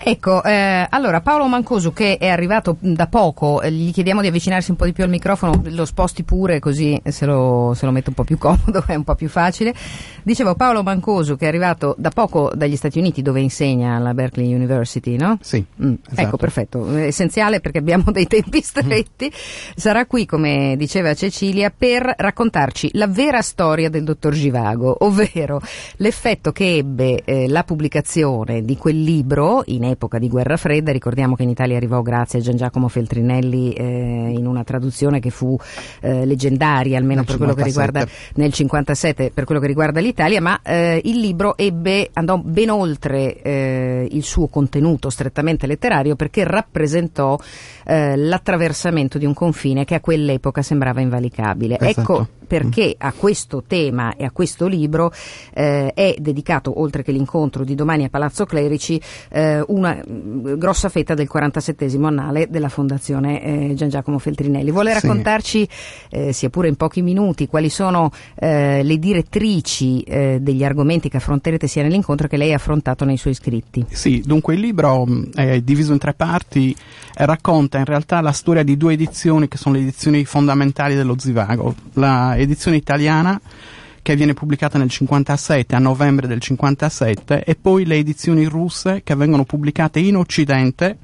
Ecco, 0.00 0.44
eh, 0.44 0.86
allora 0.88 1.20
Paolo 1.20 1.46
Mancosu 1.48 1.92
che 1.92 2.18
è 2.18 2.28
arrivato 2.28 2.76
da 2.78 3.08
poco, 3.08 3.60
eh, 3.60 3.72
gli 3.72 3.92
chiediamo 3.92 4.20
di 4.20 4.28
avvicinarsi 4.28 4.70
un 4.70 4.76
po' 4.76 4.84
di 4.84 4.92
più 4.92 5.02
al 5.02 5.10
microfono, 5.10 5.60
lo 5.64 5.84
sposti 5.84 6.22
pure 6.22 6.60
così 6.60 7.00
se 7.04 7.26
lo, 7.26 7.72
se 7.74 7.84
lo 7.84 7.90
mette 7.90 8.10
un 8.10 8.14
po' 8.14 8.22
più 8.22 8.38
comodo, 8.38 8.84
è 8.86 8.94
un 8.94 9.02
po' 9.02 9.16
più 9.16 9.28
facile. 9.28 9.74
Dicevo 10.22 10.54
Paolo 10.54 10.82
Mancosu 10.82 11.36
che 11.36 11.46
è 11.46 11.48
arrivato 11.48 11.96
da 11.98 12.10
poco 12.10 12.52
dagli 12.54 12.76
Stati 12.76 12.98
Uniti 12.98 13.22
dove 13.22 13.40
insegna 13.40 13.96
alla 13.96 14.14
Berkeley 14.14 14.54
University, 14.54 15.16
no? 15.16 15.36
Sì. 15.40 15.64
Mm, 15.82 15.94
esatto. 16.06 16.20
Ecco, 16.20 16.36
perfetto, 16.36 16.88
è 16.94 17.06
essenziale 17.06 17.60
perché 17.60 17.78
abbiamo 17.78 18.04
dei 18.12 18.26
tempi 18.26 18.60
stretti. 18.62 19.30
Sarà 19.74 20.06
qui, 20.06 20.26
come 20.26 20.76
diceva 20.76 21.12
Cecilia, 21.14 21.72
per 21.76 22.14
raccontarci 22.16 22.90
la 22.92 23.08
vera 23.08 23.42
storia 23.42 23.90
del 23.90 24.04
dottor 24.04 24.32
Givago, 24.32 24.96
ovvero 25.00 25.60
l'effetto 25.96 26.52
che 26.52 26.76
ebbe 26.76 27.22
eh, 27.24 27.48
la 27.48 27.64
pubblicazione 27.64 28.62
di 28.62 28.76
quel 28.76 29.02
libro 29.02 29.47
in 29.66 29.84
epoca 29.84 30.18
di 30.18 30.28
guerra 30.28 30.56
fredda. 30.56 30.92
Ricordiamo 30.92 31.34
che 31.34 31.42
in 31.42 31.50
Italia 31.50 31.76
arrivò 31.76 32.02
grazie 32.02 32.38
a 32.38 32.42
Gian 32.42 32.56
Giacomo 32.56 32.88
Feltrinelli 32.88 33.72
eh, 33.72 34.32
in 34.36 34.46
una 34.46 34.64
traduzione 34.64 35.20
che 35.20 35.30
fu 35.30 35.56
eh, 36.00 36.24
leggendaria, 36.24 36.98
almeno 36.98 37.20
Nel 37.20 37.26
per 37.26 37.36
quello 37.36 37.54
che 37.54 37.64
57. 37.64 37.98
riguarda 37.98 38.12
nel 38.34 38.52
57 38.52 39.30
per 39.32 39.44
quello 39.44 39.60
che 39.60 39.66
riguarda 39.66 40.00
l'Italia, 40.00 40.40
ma 40.40 40.60
eh, 40.62 41.00
il 41.04 41.18
libro 41.18 41.56
ebbe, 41.56 42.10
andò 42.12 42.38
ben 42.38 42.70
oltre 42.70 43.40
eh, 43.42 44.08
il 44.10 44.22
suo 44.22 44.48
contenuto 44.48 45.10
strettamente 45.10 45.66
letterario 45.66 46.16
perché 46.16 46.44
rappresentò 46.44 47.38
eh, 47.84 48.16
l'attraversamento 48.16 49.18
di 49.18 49.24
un 49.24 49.34
confine 49.34 49.84
che 49.84 49.94
a 49.94 50.00
quell'epoca 50.00 50.62
sembrava 50.62 51.00
invalicabile. 51.00 51.78
Esatto. 51.78 52.00
Ecco 52.00 52.28
perché 52.48 52.96
a 52.98 53.12
questo 53.12 53.62
tema 53.64 54.16
e 54.16 54.24
a 54.24 54.32
questo 54.32 54.66
libro 54.66 55.12
eh, 55.54 55.92
è 55.94 56.16
dedicato, 56.18 56.80
oltre 56.80 57.04
che 57.04 57.12
l'incontro 57.12 57.62
di 57.62 57.76
domani 57.76 58.04
a 58.04 58.08
Palazzo 58.08 58.44
Clerici, 58.46 59.00
eh, 59.30 59.62
una 59.68 59.94
mh, 60.04 60.56
grossa 60.58 60.88
fetta 60.88 61.14
del 61.14 61.28
47 61.28 61.96
annale 62.02 62.48
della 62.48 62.68
Fondazione 62.70 63.42
eh, 63.70 63.74
Gian 63.74 63.88
Giacomo 63.90 64.18
Feltrinelli. 64.18 64.70
Vuole 64.72 64.92
Sì. 64.94 65.00
raccontarci, 65.06 65.68
eh, 66.10 66.32
sia 66.32 66.48
pure 66.48 66.68
in 66.68 66.76
pochi 66.76 67.02
minuti, 67.02 67.46
quali 67.46 67.68
sono 67.68 68.10
eh, 68.36 68.82
le 68.82 68.98
direttrici 68.98 70.00
eh, 70.02 70.38
degli 70.40 70.64
argomenti 70.64 71.08
che 71.08 71.18
affronterete 71.18 71.66
sia 71.66 71.82
nell'incontro 71.82 72.26
che 72.26 72.36
lei 72.38 72.52
ha 72.52 72.56
affrontato 72.56 73.04
nei 73.04 73.18
suoi 73.18 73.34
scritti? 73.34 73.84
Sì, 73.90 74.22
dunque 74.24 74.54
il 74.54 74.60
libro 74.60 75.04
mh, 75.04 75.30
è 75.34 75.60
diviso 75.60 75.92
in 75.92 75.98
tre 75.98 76.14
parti 76.14 76.74
racconta 77.24 77.78
in 77.78 77.84
realtà 77.84 78.20
la 78.20 78.32
storia 78.32 78.62
di 78.62 78.76
due 78.76 78.92
edizioni 78.92 79.48
che 79.48 79.56
sono 79.56 79.74
le 79.74 79.82
edizioni 79.82 80.24
fondamentali 80.24 80.94
dello 80.94 81.18
Zivago. 81.18 81.74
La 81.94 82.36
edizione 82.36 82.76
italiana 82.76 83.40
che 84.02 84.16
viene 84.16 84.34
pubblicata 84.34 84.78
nel 84.78 84.88
57, 84.88 85.74
a 85.74 85.78
novembre 85.78 86.26
del 86.26 86.40
57, 86.40 87.44
e 87.44 87.56
poi 87.56 87.84
le 87.84 87.96
edizioni 87.96 88.44
russe 88.46 89.02
che 89.04 89.14
vengono 89.14 89.44
pubblicate 89.44 89.98
in 89.98 90.16
Occidente, 90.16 90.98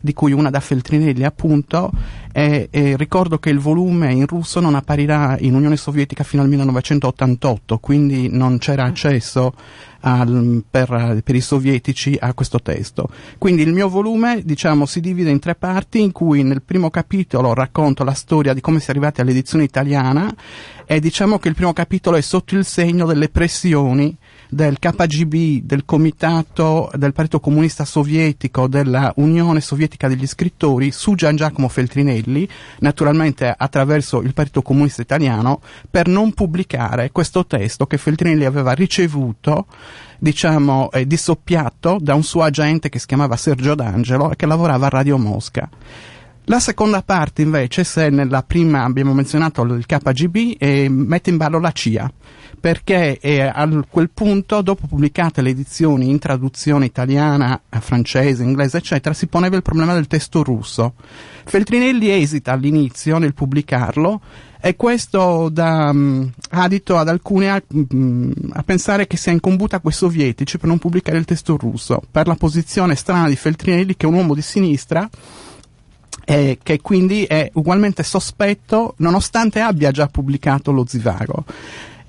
di 0.00 0.12
cui 0.14 0.32
una 0.32 0.50
da 0.50 0.60
Feltrinelli 0.60 1.24
appunto, 1.24 1.90
e, 2.32 2.68
e 2.70 2.96
ricordo 2.96 3.38
che 3.38 3.50
il 3.50 3.58
volume 3.58 4.12
in 4.12 4.26
russo 4.26 4.60
non 4.60 4.74
apparirà 4.74 5.36
in 5.40 5.54
Unione 5.54 5.76
Sovietica 5.76 6.24
fino 6.24 6.42
al 6.42 6.48
1988, 6.48 7.78
quindi 7.78 8.28
non 8.30 8.58
c'era 8.58 8.84
accesso 8.84 9.52
al- 10.00 10.62
per, 10.68 11.20
per 11.22 11.34
i 11.34 11.40
sovietici 11.40 12.16
a 12.18 12.32
questo 12.32 12.60
testo. 12.60 13.08
Quindi 13.38 13.62
il 13.62 13.72
mio 13.72 13.88
volume, 13.88 14.42
diciamo, 14.44 14.86
si 14.86 15.00
divide 15.00 15.30
in 15.30 15.38
tre 15.38 15.54
parti 15.54 16.00
in 16.00 16.12
cui 16.12 16.42
nel 16.42 16.62
primo 16.62 16.90
capitolo 16.90 17.52
racconto 17.52 18.04
la 18.04 18.14
storia 18.14 18.54
di 18.54 18.60
come 18.60 18.80
si 18.80 18.86
è 18.86 18.90
arrivati 18.90 19.20
all'edizione 19.20 19.64
italiana 19.64 20.32
e 20.86 21.00
diciamo 21.00 21.38
che 21.38 21.48
il 21.48 21.54
primo 21.54 21.72
capitolo 21.72 22.16
è 22.16 22.20
sotto 22.20 22.56
il 22.56 22.64
segno 22.64 23.06
delle 23.06 23.28
pressioni 23.28 24.16
del 24.50 24.78
KGB, 24.78 25.64
del 25.64 25.84
Comitato 25.84 26.90
del 26.94 27.12
Partito 27.12 27.40
Comunista 27.40 27.84
Sovietico, 27.84 28.66
della 28.66 29.12
Unione 29.16 29.60
Sovietica 29.60 30.08
degli 30.08 30.26
Scrittori 30.26 30.90
su 30.90 31.14
Gian 31.14 31.36
Giacomo 31.36 31.68
Feltrinelli, 31.68 32.48
naturalmente 32.80 33.54
attraverso 33.56 34.20
il 34.20 34.34
Partito 34.34 34.62
Comunista 34.62 35.02
Italiano, 35.02 35.60
per 35.90 36.08
non 36.08 36.32
pubblicare 36.32 37.10
questo 37.12 37.46
testo 37.46 37.86
che 37.86 37.96
Feltrinelli 37.96 38.44
aveva 38.44 38.72
ricevuto 38.72 39.66
diciamo, 40.18 40.90
eh, 40.90 41.06
di 41.06 41.16
soppiatto 41.16 41.98
da 42.00 42.14
un 42.14 42.22
suo 42.22 42.42
agente 42.42 42.88
che 42.88 42.98
si 42.98 43.06
chiamava 43.06 43.36
Sergio 43.36 43.74
D'Angelo 43.74 44.32
e 44.32 44.36
che 44.36 44.46
lavorava 44.46 44.86
a 44.86 44.90
Radio 44.90 45.16
Mosca. 45.16 45.68
La 46.44 46.58
seconda 46.58 47.02
parte 47.02 47.42
invece, 47.42 47.84
se 47.84 48.08
nella 48.08 48.42
prima 48.42 48.82
abbiamo 48.82 49.14
menzionato 49.14 49.62
il 49.62 49.86
KGB, 49.86 50.56
eh, 50.58 50.88
mette 50.88 51.30
in 51.30 51.36
ballo 51.36 51.60
la 51.60 51.70
CIA, 51.70 52.10
perché 52.60 53.18
eh, 53.18 53.40
a 53.40 53.68
quel 53.88 54.10
punto, 54.10 54.60
dopo 54.60 54.86
pubblicate 54.86 55.40
le 55.40 55.50
edizioni 55.50 56.10
in 56.10 56.18
traduzione 56.18 56.84
italiana, 56.84 57.62
eh, 57.68 57.80
francese, 57.80 58.42
inglese, 58.42 58.76
eccetera, 58.76 59.14
si 59.14 59.26
poneva 59.26 59.56
il 59.56 59.62
problema 59.62 59.94
del 59.94 60.06
testo 60.06 60.42
russo. 60.42 60.94
Feltrinelli 61.44 62.10
esita 62.10 62.52
all'inizio 62.52 63.18
nel 63.18 63.34
pubblicarlo 63.34 64.20
e 64.60 64.76
questo 64.76 65.48
dà 65.50 65.90
mh, 65.90 66.32
adito 66.50 66.98
ad 66.98 67.08
alcuni 67.08 67.48
a, 67.48 67.60
mh, 67.66 68.30
a 68.52 68.62
pensare 68.62 69.06
che 69.06 69.16
sia 69.16 69.32
incombuta 69.32 69.80
coi 69.80 69.92
sovietici 69.92 70.58
per 70.58 70.68
non 70.68 70.78
pubblicare 70.78 71.16
il 71.16 71.24
testo 71.24 71.56
russo, 71.56 72.02
per 72.10 72.26
la 72.26 72.36
posizione 72.36 72.94
strana 72.94 73.28
di 73.28 73.36
Feltrinelli 73.36 73.96
che 73.96 74.04
è 74.04 74.08
un 74.08 74.16
uomo 74.16 74.34
di 74.34 74.42
sinistra 74.42 75.08
eh, 76.30 76.58
che 76.62 76.80
quindi 76.80 77.24
è 77.24 77.50
ugualmente 77.54 78.02
sospetto 78.02 78.94
nonostante 78.98 79.60
abbia 79.60 79.90
già 79.90 80.06
pubblicato 80.06 80.70
lo 80.70 80.84
Zivago. 80.86 81.44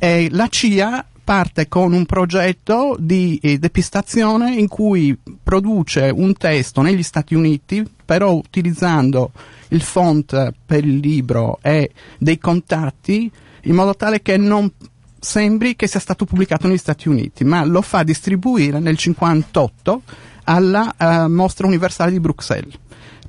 Eh, 0.03 0.29
la 0.31 0.47
CIA 0.47 1.05
parte 1.23 1.67
con 1.67 1.93
un 1.93 2.07
progetto 2.07 2.95
di 2.99 3.37
eh, 3.39 3.59
depistazione 3.59 4.55
in 4.55 4.67
cui 4.67 5.15
produce 5.43 6.11
un 6.11 6.33
testo 6.33 6.81
negli 6.81 7.03
Stati 7.03 7.35
Uniti, 7.35 7.87
però 8.03 8.33
utilizzando 8.33 9.29
il 9.67 9.83
font 9.83 10.53
per 10.65 10.85
il 10.85 10.97
libro 10.97 11.59
e 11.61 11.91
dei 12.17 12.39
contatti 12.39 13.31
in 13.61 13.75
modo 13.75 13.95
tale 13.95 14.23
che 14.23 14.37
non 14.37 14.71
sembri 15.19 15.75
che 15.75 15.85
sia 15.85 15.99
stato 15.99 16.25
pubblicato 16.25 16.65
negli 16.65 16.79
Stati 16.79 17.07
Uniti, 17.07 17.43
ma 17.43 17.63
lo 17.63 17.83
fa 17.83 18.01
distribuire 18.01 18.79
nel 18.79 18.97
58 18.97 20.01
alla 20.45 20.95
eh, 20.97 21.27
Mostra 21.27 21.67
Universale 21.67 22.09
di 22.09 22.19
Bruxelles. 22.19 22.73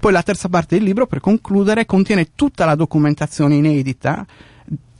Poi 0.01 0.11
la 0.11 0.23
terza 0.23 0.49
parte 0.49 0.77
del 0.77 0.87
libro, 0.87 1.07
per 1.07 1.21
concludere, 1.21 1.85
contiene 1.85 2.31
tutta 2.35 2.65
la 2.65 2.77
documentazione 2.77 3.57
inedita 3.57 4.25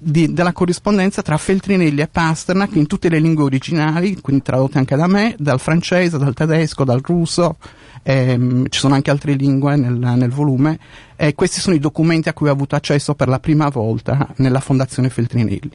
di- 0.03 0.33
della 0.33 0.53
corrispondenza 0.53 1.23
tra 1.23 1.37
Feltrinelli 1.37 2.01
e 2.01 2.09
Pasternak 2.09 2.75
in 2.75 2.87
tutte 2.87 3.09
le 3.09 3.21
lingue 3.21 3.45
originali, 3.45 4.21
quindi 4.21 4.43
tradotte 4.43 4.79
anche 4.79 4.97
da 4.97 5.07
me, 5.07 5.35
dal 5.39 5.61
francese, 5.61 6.19
dal 6.19 6.35
tedesco, 6.35 6.85
dal 6.85 7.01
russo, 7.01 7.57
ehm, 8.03 8.67
ci 8.69 8.81
sono 8.81 8.95
anche 8.95 9.11
altre 9.11 9.35
lingue 9.35 9.77
nel, 9.77 9.95
nel 9.95 10.31
volume, 10.31 10.79
e 11.15 11.35
questi 11.35 11.61
sono 11.61 11.77
i 11.77 11.79
documenti 11.79 12.29
a 12.29 12.33
cui 12.33 12.49
ho 12.49 12.53
avuto 12.53 12.75
accesso 12.75 13.15
per 13.15 13.29
la 13.29 13.39
prima 13.39 13.69
volta 13.69 14.29
nella 14.37 14.61
Fondazione 14.61 15.09
Feltrinelli. 15.09 15.71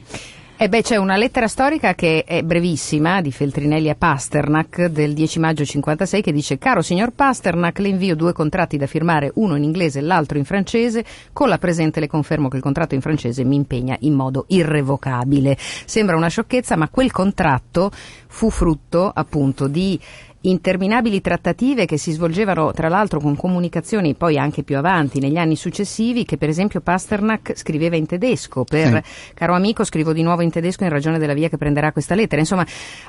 E 0.59 0.69
beh, 0.69 0.81
c'è 0.81 0.95
una 0.95 1.17
lettera 1.17 1.47
storica 1.47 1.93
che 1.93 2.23
è 2.25 2.41
brevissima 2.41 3.21
di 3.21 3.31
Feltrinelli 3.31 3.91
a 3.91 3.95
Pasternak 3.95 4.87
del 4.87 5.13
10 5.13 5.37
maggio 5.37 5.63
56 5.63 6.19
che 6.23 6.31
dice 6.31 6.57
Caro 6.57 6.81
signor 6.81 7.11
Pasternak, 7.11 7.77
le 7.77 7.89
invio 7.89 8.15
due 8.15 8.33
contratti 8.33 8.75
da 8.75 8.87
firmare, 8.87 9.29
uno 9.35 9.55
in 9.55 9.61
inglese 9.61 9.99
e 9.99 10.01
l'altro 10.01 10.39
in 10.39 10.45
francese. 10.45 11.05
Con 11.31 11.47
la 11.47 11.59
presente 11.59 11.99
le 11.99 12.07
confermo 12.07 12.47
che 12.47 12.55
il 12.55 12.63
contratto 12.63 12.95
in 12.95 13.01
francese 13.01 13.43
mi 13.43 13.55
impegna 13.55 13.97
in 13.99 14.13
modo 14.15 14.45
irrevocabile. 14.47 15.55
Sembra 15.59 16.15
una 16.15 16.27
sciocchezza, 16.27 16.75
ma 16.75 16.89
quel 16.89 17.11
contratto 17.11 17.91
fu 18.27 18.49
frutto 18.49 19.11
appunto 19.13 19.67
di 19.67 19.99
interminabili 20.49 21.19
trattative 21.19 21.85
che 21.85 21.97
si 21.97 22.11
svolgevano 22.11 22.71
tra 22.71 22.87
l'altro 22.87 23.19
con 23.19 23.35
comunicazioni 23.35 24.15
poi 24.15 24.37
anche 24.37 24.63
più 24.63 24.77
avanti 24.77 25.19
negli 25.19 25.37
anni 25.37 25.55
successivi 25.55 26.23
che 26.23 26.37
per 26.37 26.49
esempio 26.49 26.79
Pasternak 26.79 27.53
scriveva 27.55 27.95
in 27.95 28.05
tedesco. 28.05 28.63
Per 28.63 29.03
caro 29.33 29.53
amico 29.53 29.83
scrivo 29.83 30.13
di 30.13 30.21
nuovo 30.21 30.41
in 30.41 30.49
tedesco 30.49 30.83
in 30.83 30.89
ragione 30.89 31.19
della 31.19 31.33
via 31.33 31.49
che 31.49 31.57
prenderà 31.57 31.91
questa 31.91 32.15
lettera. 32.15 32.41
Insomma 32.41 32.65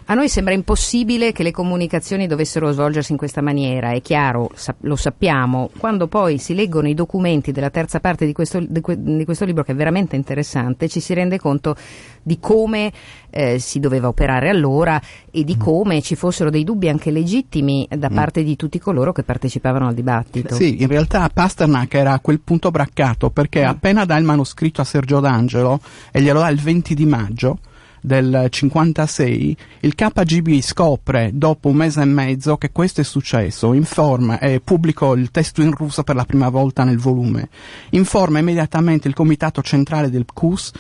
a 0.06 0.14
noi 0.14 0.28
sembra 0.28 0.52
impossibile 0.52 1.32
che 1.32 1.42
le 1.42 1.52
comunicazioni 1.52 2.26
dovessero 2.26 2.72
svolgersi 2.72 3.12
in 3.12 3.18
questa 3.18 3.40
maniera 3.40 3.92
è 3.92 4.02
chiaro 4.02 4.50
lo 4.80 4.96
sappiamo. 4.96 5.70
Quando 5.78 6.08
poi 6.08 6.38
si 6.38 6.54
leggono 6.54 6.88
i 6.88 6.94
documenti 6.94 7.52
della 7.52 7.70
terza 7.70 8.00
parte 8.00 8.26
di 8.26 8.32
questo, 8.32 8.60
di 8.60 8.80
que- 8.80 8.96
di 9.00 9.24
questo 9.24 9.44
libro 9.44 9.62
che 9.62 9.72
è 9.72 9.74
veramente 9.76 10.16
interessante 10.16 10.88
ci 10.88 11.00
si 11.00 11.14
rende 11.14 11.38
conto 11.38 11.76
di 12.22 12.38
come 12.40 12.92
eh, 13.30 13.58
si 13.58 13.80
doveva 13.80 14.08
operare 14.08 14.48
allora 14.48 15.00
e 15.30 15.44
di 15.44 15.56
come 15.56 16.02
ci 16.02 16.14
fossero 16.14 16.50
dei 16.50 16.64
dubbi 16.64 16.88
anche 16.88 17.10
legittimi 17.10 17.86
da 17.96 18.08
parte 18.08 18.42
di 18.42 18.56
tutti 18.56 18.78
coloro 18.78 19.12
che 19.12 19.22
partecipavano 19.22 19.88
al 19.88 19.94
dibattito. 19.94 20.54
Sì, 20.54 20.82
in 20.82 20.88
realtà 20.88 21.28
Pasternak 21.32 21.94
era 21.94 22.12
a 22.12 22.20
quel 22.20 22.40
punto 22.40 22.70
braccato 22.70 23.30
perché 23.30 23.64
appena 23.64 24.04
dà 24.04 24.16
il 24.16 24.24
manoscritto 24.24 24.80
a 24.80 24.84
Sergio 24.84 25.20
D'Angelo 25.20 25.80
e 26.10 26.20
glielo 26.20 26.40
dà 26.40 26.48
il 26.48 26.60
20 26.60 26.94
di 26.94 27.06
maggio, 27.06 27.58
del 28.00 28.46
56, 28.48 29.56
il 29.80 29.94
KGB 29.94 30.60
scopre 30.60 31.30
dopo 31.34 31.68
un 31.68 31.76
mese 31.76 32.02
e 32.02 32.04
mezzo 32.04 32.56
che 32.56 32.70
questo 32.70 33.00
è 33.00 33.04
successo, 33.04 33.72
informa 33.72 34.38
e 34.38 34.60
pubblico 34.60 35.14
il 35.14 35.30
testo 35.30 35.62
in 35.62 35.72
russo 35.72 36.02
per 36.02 36.14
la 36.14 36.24
prima 36.24 36.48
volta 36.48 36.84
nel 36.84 36.98
volume, 36.98 37.48
informa 37.90 38.38
immediatamente 38.38 39.08
il 39.08 39.14
comitato 39.14 39.62
centrale 39.62 40.10
del 40.10 40.24
PQS 40.24 40.72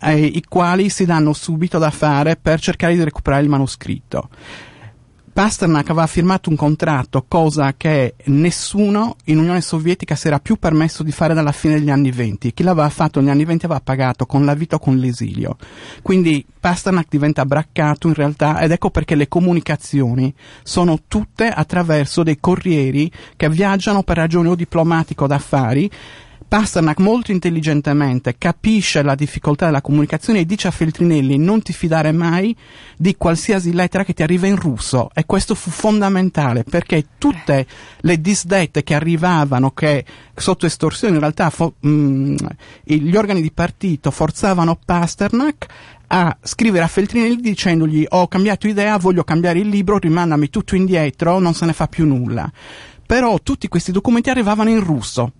eh, 0.00 0.24
i 0.24 0.42
quali 0.48 0.88
si 0.88 1.04
danno 1.04 1.32
subito 1.32 1.78
da 1.78 1.90
fare 1.90 2.36
per 2.36 2.60
cercare 2.60 2.94
di 2.94 3.04
recuperare 3.04 3.42
il 3.42 3.48
manoscritto. 3.48 4.28
Pasternak 5.36 5.90
aveva 5.90 6.06
firmato 6.06 6.48
un 6.48 6.56
contratto, 6.56 7.26
cosa 7.28 7.74
che 7.76 8.14
nessuno 8.24 9.16
in 9.24 9.36
Unione 9.36 9.60
Sovietica 9.60 10.14
si 10.14 10.28
era 10.28 10.38
più 10.38 10.56
permesso 10.56 11.02
di 11.02 11.12
fare 11.12 11.34
dalla 11.34 11.52
fine 11.52 11.74
degli 11.74 11.90
anni 11.90 12.10
venti. 12.10 12.54
Chi 12.54 12.62
l'aveva 12.62 12.88
fatto 12.88 13.20
negli 13.20 13.28
anni 13.28 13.44
venti 13.44 13.66
aveva 13.66 13.82
pagato 13.84 14.24
con 14.24 14.46
la 14.46 14.54
vita 14.54 14.76
o 14.76 14.78
con 14.78 14.96
l'esilio. 14.96 15.58
Quindi 16.00 16.42
Pasternak 16.58 17.08
diventa 17.10 17.44
braccato 17.44 18.08
in 18.08 18.14
realtà 18.14 18.60
ed 18.60 18.70
ecco 18.70 18.88
perché 18.88 19.14
le 19.14 19.28
comunicazioni 19.28 20.34
sono 20.62 21.00
tutte 21.06 21.48
attraverso 21.48 22.22
dei 22.22 22.38
corrieri 22.40 23.12
che 23.36 23.50
viaggiano 23.50 24.02
per 24.04 24.16
ragioni 24.16 24.48
o 24.48 24.54
diplomatiche 24.54 25.22
o 25.22 25.26
d'affari 25.26 25.90
Pasternak 26.48 27.00
molto 27.00 27.32
intelligentemente 27.32 28.36
capisce 28.38 29.02
la 29.02 29.14
difficoltà 29.14 29.66
della 29.66 29.80
comunicazione 29.80 30.40
e 30.40 30.46
dice 30.46 30.68
a 30.68 30.70
Feltrinelli 30.70 31.38
non 31.38 31.60
ti 31.62 31.72
fidare 31.72 32.12
mai 32.12 32.56
di 32.96 33.16
qualsiasi 33.16 33.72
lettera 33.72 34.04
che 34.04 34.12
ti 34.12 34.22
arriva 34.22 34.46
in 34.46 34.56
russo 34.56 35.10
e 35.12 35.26
questo 35.26 35.54
fu 35.54 35.70
fondamentale 35.70 36.62
perché 36.62 37.06
tutte 37.18 37.66
le 37.98 38.20
disdette 38.20 38.84
che 38.84 38.94
arrivavano 38.94 39.72
che 39.72 40.04
sotto 40.34 40.66
estorsione 40.66 41.14
in 41.14 41.20
realtà 41.20 41.50
fo- 41.50 41.74
mh, 41.80 42.34
gli 42.84 43.16
organi 43.16 43.42
di 43.42 43.50
partito 43.50 44.10
forzavano 44.10 44.78
Pasternak 44.84 45.66
a 46.08 46.36
scrivere 46.40 46.84
a 46.84 46.88
Feltrinelli 46.88 47.40
dicendogli 47.40 48.06
ho 48.08 48.28
cambiato 48.28 48.68
idea, 48.68 48.96
voglio 48.96 49.24
cambiare 49.24 49.58
il 49.58 49.68
libro, 49.68 49.98
rimandami 49.98 50.50
tutto 50.50 50.76
indietro, 50.76 51.40
non 51.40 51.54
se 51.54 51.66
ne 51.66 51.72
fa 51.72 51.88
più 51.88 52.06
nulla. 52.06 52.50
Però 53.04 53.38
tutti 53.40 53.68
questi 53.68 53.92
documenti 53.92 54.30
arrivavano 54.30 54.70
in 54.70 54.82
russo 54.82 55.32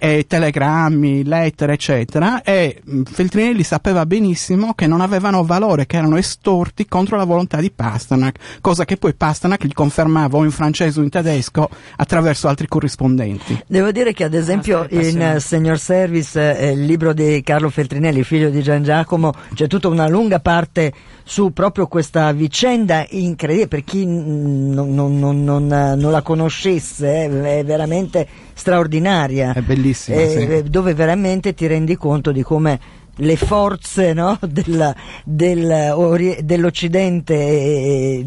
eh, 0.00 0.24
telegrammi, 0.26 1.24
lettere, 1.24 1.74
eccetera, 1.74 2.42
e 2.42 2.80
mh, 2.82 3.02
Feltrinelli 3.02 3.62
sapeva 3.62 4.06
benissimo 4.06 4.72
che 4.72 4.86
non 4.86 5.02
avevano 5.02 5.44
valore, 5.44 5.84
che 5.84 5.98
erano 5.98 6.16
estorti 6.16 6.86
contro 6.86 7.18
la 7.18 7.24
volontà 7.24 7.58
di 7.60 7.70
Pasternak, 7.70 8.60
cosa 8.62 8.86
che 8.86 8.96
poi 8.96 9.12
Pasternak 9.14 9.64
gli 9.66 9.74
confermava 9.74 10.38
o 10.38 10.44
in 10.44 10.50
francese 10.50 11.00
o 11.00 11.02
in 11.02 11.10
tedesco 11.10 11.68
attraverso 11.96 12.48
altri 12.48 12.66
corrispondenti. 12.66 13.62
Devo 13.66 13.92
dire 13.92 14.14
che 14.14 14.24
ad 14.24 14.34
esempio 14.34 14.86
in 14.88 15.36
Senior 15.38 15.78
Service, 15.78 16.58
eh, 16.58 16.70
il 16.70 16.84
libro 16.86 17.12
di 17.12 17.42
Carlo 17.44 17.68
Feltrinelli, 17.68 18.24
figlio 18.24 18.48
di 18.48 18.62
Gian 18.62 18.82
Giacomo, 18.82 19.34
c'è 19.52 19.66
tutta 19.66 19.88
una 19.88 20.08
lunga 20.08 20.40
parte 20.40 20.92
su 21.24 21.52
proprio 21.52 21.86
questa 21.86 22.32
vicenda 22.32 23.06
incredibile, 23.10 23.68
per 23.68 23.84
chi 23.84 24.06
non, 24.06 24.94
non, 24.94 25.18
non, 25.18 25.66
non 25.66 26.10
la 26.10 26.22
conoscesse, 26.22 27.24
eh, 27.24 27.58
è 27.58 27.64
veramente 27.64 28.26
straordinaria. 28.54 29.52
È 29.52 29.62
bellissima. 29.90 30.20
Eh, 30.20 30.62
sì. 30.62 30.70
Dove 30.70 30.94
veramente 30.94 31.54
ti 31.54 31.66
rendi 31.66 31.96
conto 31.96 32.32
di 32.32 32.42
come 32.42 32.80
le 33.16 33.36
forze 33.36 34.12
no, 34.12 34.38
della, 34.46 34.94
del, 35.24 36.38
dell'Occidente 36.42 37.34
e, 37.34 38.26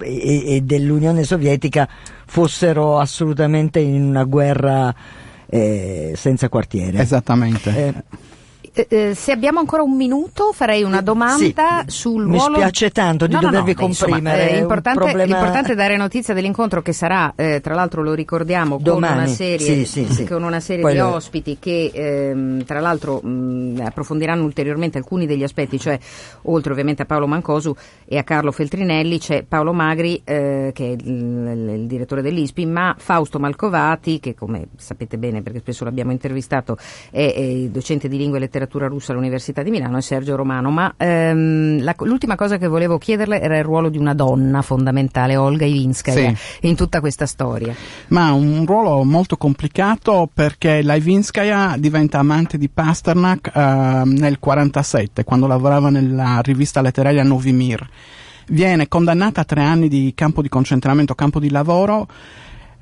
e, 0.00 0.54
e, 0.54 0.60
dell'Unione 0.62 1.24
Sovietica 1.24 1.88
fossero 2.26 2.98
assolutamente 2.98 3.80
in 3.80 4.02
una 4.02 4.24
guerra 4.24 4.94
eh, 5.46 6.12
senza 6.14 6.48
quartiere. 6.48 6.98
Esattamente. 6.98 7.76
Eh, 7.76 7.94
eh, 8.72 8.86
eh, 8.88 9.14
se 9.14 9.32
abbiamo 9.32 9.58
ancora 9.58 9.82
un 9.82 9.96
minuto 9.96 10.52
farei 10.52 10.84
una 10.84 11.00
domanda 11.00 11.84
sì, 11.86 11.90
sul 11.90 12.26
mi 12.26 12.36
ruolo... 12.36 12.50
Mi 12.50 12.56
spiace 12.58 12.90
tanto 12.90 13.26
di 13.26 13.34
no, 13.34 13.40
dovervi 13.40 13.74
no, 13.74 13.80
no, 13.80 13.86
comprimere. 13.86 14.42
Insomma, 14.42 14.56
è 14.56 14.60
importante, 14.60 14.98
problema... 14.98 15.24
l'importante 15.24 15.72
è 15.72 15.74
dare 15.74 15.96
notizia 15.96 16.34
dell'incontro 16.34 16.80
che 16.80 16.92
sarà, 16.92 17.32
eh, 17.34 17.60
tra 17.60 17.74
l'altro 17.74 18.02
lo 18.02 18.14
ricordiamo, 18.14 18.78
Domani. 18.80 19.14
con 19.14 19.22
una 19.24 19.26
serie, 19.26 19.84
sì, 19.84 20.06
sì, 20.06 20.24
con 20.24 20.44
una 20.44 20.60
serie 20.60 20.88
di 20.88 20.96
lo... 20.96 21.14
ospiti 21.14 21.58
che 21.58 21.90
ehm, 21.92 22.64
tra 22.64 22.78
l'altro 22.78 23.20
mh, 23.20 23.82
approfondiranno 23.84 24.44
ulteriormente 24.44 24.98
alcuni 24.98 25.26
degli 25.26 25.42
aspetti, 25.42 25.78
cioè 25.78 25.98
oltre 26.42 26.70
ovviamente 26.70 27.02
a 27.02 27.06
Paolo 27.06 27.26
Mancosu 27.26 27.74
e 28.04 28.18
a 28.18 28.22
Carlo 28.22 28.52
Feltrinelli 28.52 29.18
c'è 29.18 29.42
Paolo 29.42 29.72
Magri 29.72 30.22
eh, 30.24 30.70
che 30.72 30.84
è 30.84 30.90
il, 30.90 31.06
il, 31.08 31.68
il 31.80 31.86
direttore 31.86 32.22
dell'ISPI, 32.22 32.66
ma 32.66 32.94
Fausto 32.96 33.40
Malcovati 33.40 34.20
che 34.20 34.34
come 34.34 34.68
sapete 34.76 35.18
bene 35.18 35.42
perché 35.42 35.58
spesso 35.58 35.84
l'abbiamo 35.84 36.12
intervistato 36.12 36.76
è, 37.10 37.34
è 37.34 37.52
docente 37.68 38.06
di 38.06 38.16
lingua 38.16 38.36
e 38.36 38.40
letteratura 38.40 38.58
russa 38.68 39.12
all'Università 39.12 39.62
di 39.62 39.70
Milano 39.70 39.98
e 39.98 40.02
Sergio 40.02 40.36
Romano, 40.36 40.70
ma 40.70 40.94
ehm, 40.96 41.82
la, 41.82 41.94
l'ultima 42.00 42.34
cosa 42.36 42.58
che 42.58 42.66
volevo 42.66 42.98
chiederle 42.98 43.40
era 43.40 43.56
il 43.56 43.64
ruolo 43.64 43.88
di 43.88 43.98
una 43.98 44.14
donna 44.14 44.62
fondamentale, 44.62 45.36
Olga 45.36 45.64
Ivinskaya, 45.64 46.34
sì. 46.34 46.66
in 46.66 46.76
tutta 46.76 47.00
questa 47.00 47.26
storia. 47.26 47.74
Ma 48.08 48.32
un 48.32 48.64
ruolo 48.66 49.04
molto 49.04 49.36
complicato 49.36 50.28
perché 50.32 50.82
la 50.82 50.94
Ivinskaya 50.94 51.76
diventa 51.78 52.18
amante 52.18 52.58
di 52.58 52.68
Pasternak 52.68 53.50
eh, 53.54 53.60
nel 53.60 54.38
1947, 54.40 55.24
quando 55.24 55.46
lavorava 55.46 55.90
nella 55.90 56.40
rivista 56.42 56.80
letteraria 56.80 57.22
Novi 57.22 57.52
Mir. 57.52 57.88
Viene 58.48 58.88
condannata 58.88 59.42
a 59.42 59.44
tre 59.44 59.62
anni 59.62 59.88
di 59.88 60.12
campo 60.14 60.42
di 60.42 60.48
concentramento, 60.48 61.14
campo 61.14 61.38
di 61.38 61.50
lavoro 61.50 62.08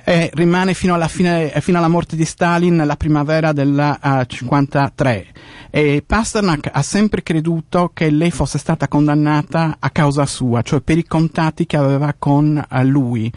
e 0.09 0.31
rimane 0.33 0.73
fino 0.73 0.95
alla, 0.95 1.07
fine, 1.07 1.53
fino 1.61 1.77
alla 1.77 1.87
morte 1.87 2.17
di 2.17 2.25
Stalin 2.25 2.83
la 2.87 2.97
primavera 2.97 3.53
del 3.53 3.99
uh, 4.03 4.25
53. 4.25 5.27
E 5.69 6.03
Pasternak 6.07 6.71
ha 6.73 6.81
sempre 6.81 7.23
creduto 7.23 7.91
che 7.93 8.09
lei 8.09 8.31
fosse 8.31 8.57
stata 8.57 8.89
condannata 8.89 9.77
a 9.79 9.91
causa 9.91 10.25
sua, 10.25 10.63
cioè 10.63 10.81
per 10.81 10.97
i 10.97 11.05
contatti 11.05 11.67
che 11.67 11.77
aveva 11.77 12.15
con 12.19 12.57
uh, 12.71 12.83
lui. 12.85 13.31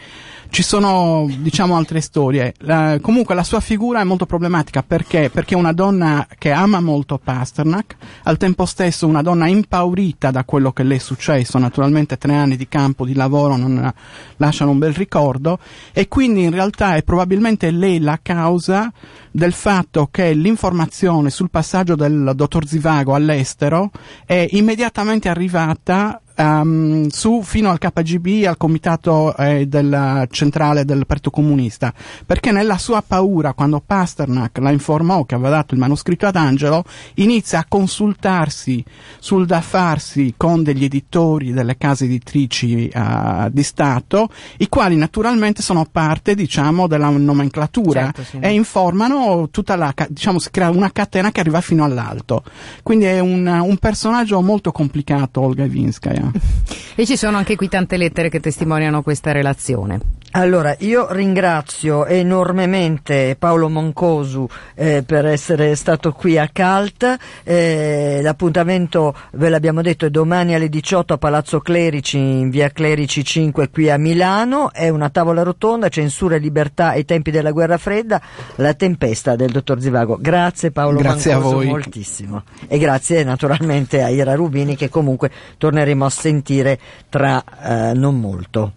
Ci 0.50 0.64
sono, 0.64 1.30
diciamo, 1.40 1.76
altre 1.76 2.00
storie. 2.00 2.54
La, 2.60 3.00
comunque 3.02 3.36
la 3.36 3.44
sua 3.44 3.60
figura 3.60 4.00
è 4.00 4.06
molto 4.06 4.26
problematica 4.26 4.82
perché? 4.82 5.30
Perché 5.30 5.56
è 5.56 5.58
una 5.58 5.74
donna 5.74 6.26
che 6.38 6.52
ama 6.52 6.80
molto 6.80 7.20
Pasternak, 7.22 7.98
al 8.24 8.38
tempo 8.38 8.66
stesso 8.66 9.08
una 9.08 9.22
donna 9.22 9.48
impaurita 9.48 10.32
da 10.32 10.46
quello 10.46 10.72
che 10.72 10.84
le 10.84 10.96
è 10.96 11.00
successo, 11.00 11.58
naturalmente 11.58 12.18
tre 12.18 12.34
anni 12.34 12.56
di 12.56 12.70
campo 12.70 13.06
di 13.06 13.14
lavoro 13.14 13.58
non 13.58 13.94
lasciano 14.38 14.72
un 14.72 14.78
bel 14.78 14.94
ricordo 14.94 15.60
e 15.92 16.08
quindi 16.08 16.44
in 16.44 16.50
realtà 16.50 16.61
è 16.96 17.04
probabilmente 17.04 17.72
lei 17.72 18.00
la 18.00 18.20
causa 18.22 18.92
del 19.32 19.54
fatto 19.54 20.08
che 20.12 20.34
l'informazione 20.34 21.30
sul 21.30 21.50
passaggio 21.50 21.96
del 21.96 22.34
dottor 22.36 22.68
Zivago 22.68 23.16
all'estero 23.16 23.92
è 24.26 24.48
immediatamente 24.52 25.30
arrivata 25.30 26.22
um, 26.42 27.08
su 27.08 27.42
fino 27.44 27.70
al 27.70 27.78
KGB, 27.78 28.46
al 28.46 28.58
comitato 28.58 29.36
eh, 29.38 29.68
del, 29.68 30.28
centrale 30.32 30.86
del 30.86 31.06
Partito 31.06 31.30
Comunista, 31.30 31.94
perché 32.26 32.52
nella 32.52 32.78
sua 32.78 33.04
paura, 33.06 33.54
quando 33.54 33.82
Pasternak 33.86 34.58
la 34.58 34.72
informò 34.72 35.24
che 35.26 35.36
aveva 35.36 35.50
dato 35.50 35.74
il 35.74 35.80
manoscritto 35.80 36.26
ad 36.26 36.36
Angelo, 36.36 36.84
inizia 37.16 37.60
a 37.60 37.66
consultarsi 37.68 38.84
sul 39.20 39.46
da 39.46 39.62
farsi 39.62 40.34
con 40.38 40.64
degli 40.64 40.84
editori 40.84 41.52
delle 41.52 41.78
case 41.78 42.06
editrici 42.06 42.90
uh, 42.94 43.50
di 43.50 43.64
Stato, 43.64 44.30
i 44.58 44.68
quali 44.68 44.96
naturalmente 44.96 45.62
sono 45.62 45.86
parte, 45.90 46.36
diciamo, 46.36 46.88
della 46.88 47.10
nomenclatura 47.10 48.12
certo, 48.12 48.24
sì. 48.24 48.38
e 48.40 48.52
informano 48.52 49.50
tutta 49.50 49.76
la, 49.76 49.94
diciamo, 50.10 50.40
si 50.40 50.50
crea 50.50 50.70
una 50.70 50.92
catena 50.92 51.32
che 51.32 51.40
arriva 51.40 51.62
fino 51.62 51.84
all'alto. 51.84 52.44
Quindi 52.84 53.06
è 53.06 53.20
un, 53.20 53.46
un 53.46 53.78
personaggio 53.78 54.42
molto 54.42 54.72
complicato, 54.72 55.42
Olga 55.42 55.64
Ivinskaya. 55.64 56.31
E 56.96 57.06
ci 57.06 57.18
sono 57.18 57.38
anche 57.38 57.56
qui 57.56 57.70
tante 57.70 57.98
lettere 57.98 58.30
che 58.30 58.40
testimoniano 58.40 59.02
questa 59.02 59.32
relazione. 59.32 60.00
Allora, 60.34 60.74
io 60.80 61.12
ringrazio 61.12 62.06
enormemente 62.06 63.36
Paolo 63.38 63.68
Moncosu 63.68 64.48
eh, 64.76 65.04
per 65.06 65.26
essere 65.26 65.76
stato 65.76 66.14
qui 66.14 66.38
a 66.38 66.48
Calt. 66.48 67.18
Eh, 67.44 68.20
l'appuntamento, 68.22 69.14
ve 69.34 69.50
l'abbiamo 69.50 69.82
detto, 69.82 70.06
è 70.06 70.10
domani 70.10 70.56
alle 70.56 70.70
18 70.70 71.16
a 71.16 71.18
Palazzo 71.18 71.60
Clerici, 71.60 72.18
in 72.18 72.50
via 72.50 72.70
Clerici 72.70 73.26
5 73.26 73.70
qui 73.70 73.90
a 73.90 73.98
Milano. 73.98 74.72
È 74.72 74.88
una 74.88 75.10
tavola 75.10 75.44
rotonda, 75.44 75.90
censura 75.90 76.36
e 76.36 76.40
libertà 76.40 76.92
ai 76.92 77.04
tempi 77.04 77.30
della 77.30 77.52
guerra 77.52 77.78
fredda, 77.78 78.22
la 78.56 78.74
tempesta 78.74 79.36
del 79.36 79.52
dottor 79.52 79.82
Zivago. 79.82 80.18
Grazie 80.18 80.72
Paolo 80.72 81.00
grazie 81.00 81.36
voi. 81.36 81.66
moltissimo. 81.66 82.44
E 82.70 82.78
grazie 82.78 83.26
naturalmente 83.26 84.02
a 84.02 84.08
Ira 84.08 84.36
Rubini 84.36 84.78
che 84.78 84.88
comunque 84.88 85.30
torneremo 85.58 86.06
a 86.06 86.10
sentire 86.10 86.80
tra 87.10 87.44
eh, 87.44 87.94
non 87.94 88.18
molto. 88.18 88.76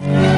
I 0.00 0.33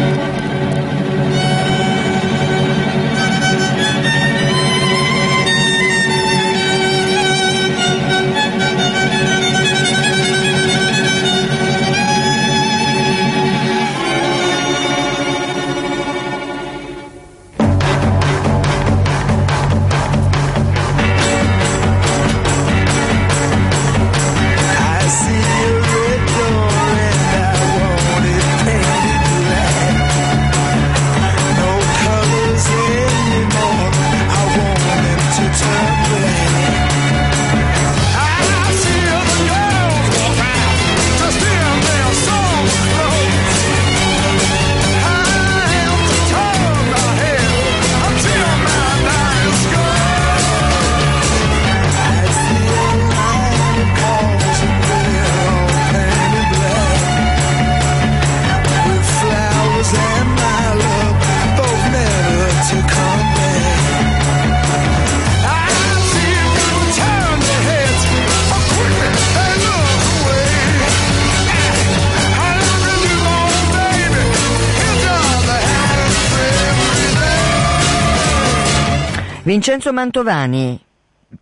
Vincenzo 79.57 79.91
Mantovani. 79.91 80.79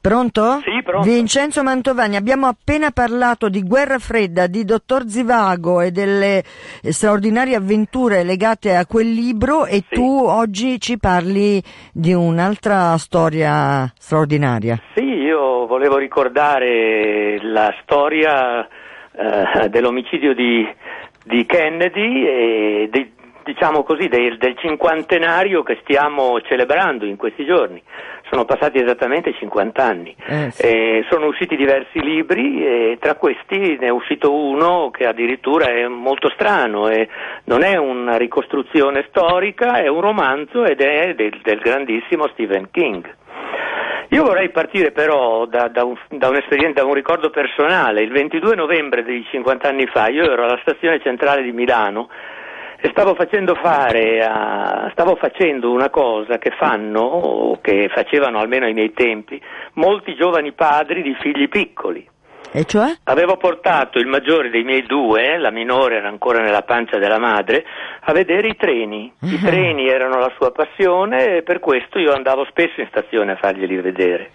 Pronto? 0.00 0.60
Sì, 0.62 0.80
pronto. 0.84 1.08
Vincenzo 1.08 1.64
Mantovani, 1.64 2.14
abbiamo 2.14 2.46
appena 2.46 2.92
parlato 2.92 3.48
di 3.48 3.60
Guerra 3.64 3.98
Fredda, 3.98 4.46
di 4.46 4.64
Dottor 4.64 5.08
Zivago 5.08 5.80
e 5.80 5.90
delle 5.90 6.44
straordinarie 6.90 7.56
avventure 7.56 8.22
legate 8.22 8.76
a 8.76 8.86
quel 8.86 9.10
libro 9.10 9.66
e 9.66 9.82
Sì. 9.88 9.96
tu 9.96 10.02
oggi 10.26 10.80
ci 10.80 10.96
parli 10.96 11.60
di 11.92 12.12
un'altra 12.12 12.96
storia 12.98 13.92
straordinaria. 13.98 14.80
Sì, 14.94 15.02
io 15.02 15.66
volevo 15.66 15.98
ricordare 15.98 17.40
la 17.42 17.74
storia 17.82 18.64
eh, 18.64 19.68
dell'omicidio 19.70 20.34
di, 20.34 20.64
di 21.24 21.44
Kennedy 21.46 22.24
e 22.24 22.88
di- 22.92 23.10
diciamo 23.44 23.82
così 23.82 24.08
del, 24.08 24.38
del 24.38 24.56
cinquantenario 24.58 25.62
che 25.62 25.78
stiamo 25.82 26.40
celebrando 26.40 27.04
in 27.04 27.16
questi 27.16 27.44
giorni. 27.44 27.80
Sono 28.30 28.44
passati 28.44 28.82
esattamente 28.82 29.34
50 29.34 29.84
anni. 29.84 30.16
Eh, 30.26 30.50
sì. 30.50 30.62
Eh, 30.66 31.06
sono 31.08 31.26
usciti 31.26 31.54
diversi 31.54 32.00
libri 32.00 32.66
e 32.66 32.98
tra 32.98 33.14
questi 33.14 33.76
ne 33.78 33.86
è 33.86 33.90
uscito 33.90 34.34
uno 34.34 34.90
che 34.90 35.06
addirittura 35.06 35.66
è 35.66 35.86
molto 35.86 36.30
strano, 36.30 36.88
e 36.88 37.08
non 37.44 37.62
è 37.62 37.76
una 37.76 38.16
ricostruzione 38.16 39.04
storica, 39.08 39.80
è 39.80 39.86
un 39.86 40.00
romanzo 40.00 40.64
ed 40.64 40.80
è 40.80 41.14
del, 41.14 41.38
del 41.42 41.58
grandissimo 41.58 42.26
Stephen 42.28 42.70
King. 42.70 43.14
Io 44.14 44.22
vorrei 44.22 44.50
partire 44.50 44.92
però 44.92 45.44
da, 45.46 45.68
da 45.68 45.82
un, 45.84 45.96
da 46.08 46.28
un'esperienza, 46.28 46.82
da 46.82 46.86
un 46.86 46.94
ricordo 46.94 47.30
personale. 47.30 48.02
Il 48.02 48.12
22 48.12 48.54
novembre 48.54 49.02
di 49.02 49.24
50 49.28 49.68
anni 49.68 49.86
fa 49.86 50.08
io 50.08 50.30
ero 50.30 50.44
alla 50.44 50.58
stazione 50.62 51.00
centrale 51.00 51.42
di 51.42 51.50
Milano 51.50 52.08
stavo 52.90 53.14
facendo 53.14 53.54
fare, 53.54 54.24
a- 54.24 54.88
stavo 54.92 55.16
facendo 55.16 55.70
una 55.70 55.90
cosa 55.90 56.38
che 56.38 56.50
fanno, 56.50 57.00
o 57.00 57.60
che 57.60 57.88
facevano 57.88 58.38
almeno 58.38 58.66
ai 58.66 58.74
miei 58.74 58.92
tempi, 58.92 59.40
molti 59.74 60.14
giovani 60.14 60.52
padri 60.52 61.02
di 61.02 61.14
figli 61.20 61.48
piccoli. 61.48 62.06
E 62.56 62.66
cioè? 62.66 62.86
Avevo 63.04 63.36
portato 63.36 63.98
il 63.98 64.06
maggiore 64.06 64.48
dei 64.48 64.62
miei 64.62 64.84
due, 64.86 65.38
la 65.38 65.50
minore 65.50 65.96
era 65.96 66.06
ancora 66.06 66.40
nella 66.40 66.62
pancia 66.62 66.98
della 66.98 67.18
madre, 67.18 67.64
a 68.02 68.12
vedere 68.12 68.46
i 68.46 68.54
treni. 68.54 69.12
I 69.22 69.40
Ah. 69.42 69.46
treni 69.46 69.88
erano 69.88 70.18
la 70.20 70.30
sua 70.36 70.52
passione 70.52 71.38
e 71.38 71.42
per 71.42 71.58
questo 71.58 71.98
io 71.98 72.12
andavo 72.12 72.44
spesso 72.44 72.80
in 72.80 72.86
stazione 72.86 73.32
a 73.32 73.36
farglieli 73.36 73.74
vedere. 73.80 74.30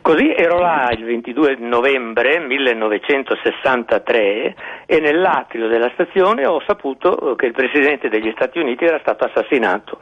Così 0.00 0.32
ero 0.32 0.60
là 0.60 0.90
il 0.96 1.02
22 1.04 1.56
novembre 1.58 2.38
1963 2.38 4.54
e 4.86 5.00
nell'atrio 5.00 5.66
della 5.66 5.90
stazione 5.94 6.46
ho 6.46 6.62
saputo 6.64 7.34
che 7.34 7.46
il 7.46 7.52
presidente 7.52 8.08
degli 8.08 8.30
Stati 8.36 8.60
Uniti 8.60 8.84
era 8.84 9.00
stato 9.00 9.24
assassinato. 9.24 9.98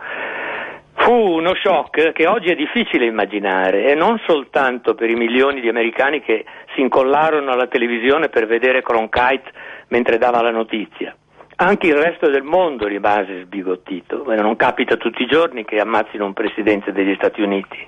Fu 1.05 1.13
uno 1.13 1.55
shock 1.55 2.13
che 2.13 2.27
oggi 2.27 2.49
è 2.49 2.55
difficile 2.55 3.05
immaginare 3.05 3.91
e 3.91 3.95
non 3.95 4.19
soltanto 4.27 4.95
per 4.95 5.11
i 5.11 5.15
milioni 5.15 5.61
di 5.61 5.69
americani 5.69 6.23
che 6.23 6.47
si 6.75 6.81
incollarono 6.81 7.53
alla 7.53 7.67
televisione 7.67 8.31
per 8.31 8.47
vedere 8.47 8.81
Cronkite 8.81 9.53
mentre 9.89 10.17
dava 10.17 10.41
la 10.41 10.51
notizia. 10.51 11.15
Anche 11.57 11.89
il 11.89 11.97
resto 11.97 12.31
del 12.31 12.43
mondo 12.43 12.87
rimase 12.87 13.43
sbigottito. 13.43 14.25
Non 14.35 14.57
capita 14.57 14.97
tutti 14.97 15.25
i 15.25 15.27
giorni 15.27 15.67
che 15.67 15.79
ammazzino 15.79 16.25
un 16.25 16.33
presidente 16.33 16.91
degli 16.91 17.15
Stati 17.17 17.43
Uniti 17.43 17.87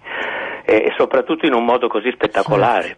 e, 0.67 0.93
soprattutto 0.99 1.47
in 1.47 1.55
un 1.55 1.65
modo 1.65 1.89
così 1.89 2.11
spettacolare. 2.13 2.97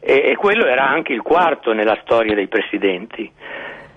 E 0.00 0.36
quello 0.36 0.66
era 0.66 0.86
anche 0.86 1.14
il 1.14 1.22
quarto 1.22 1.72
nella 1.72 1.98
storia 2.02 2.34
dei 2.34 2.48
presidenti. 2.48 3.32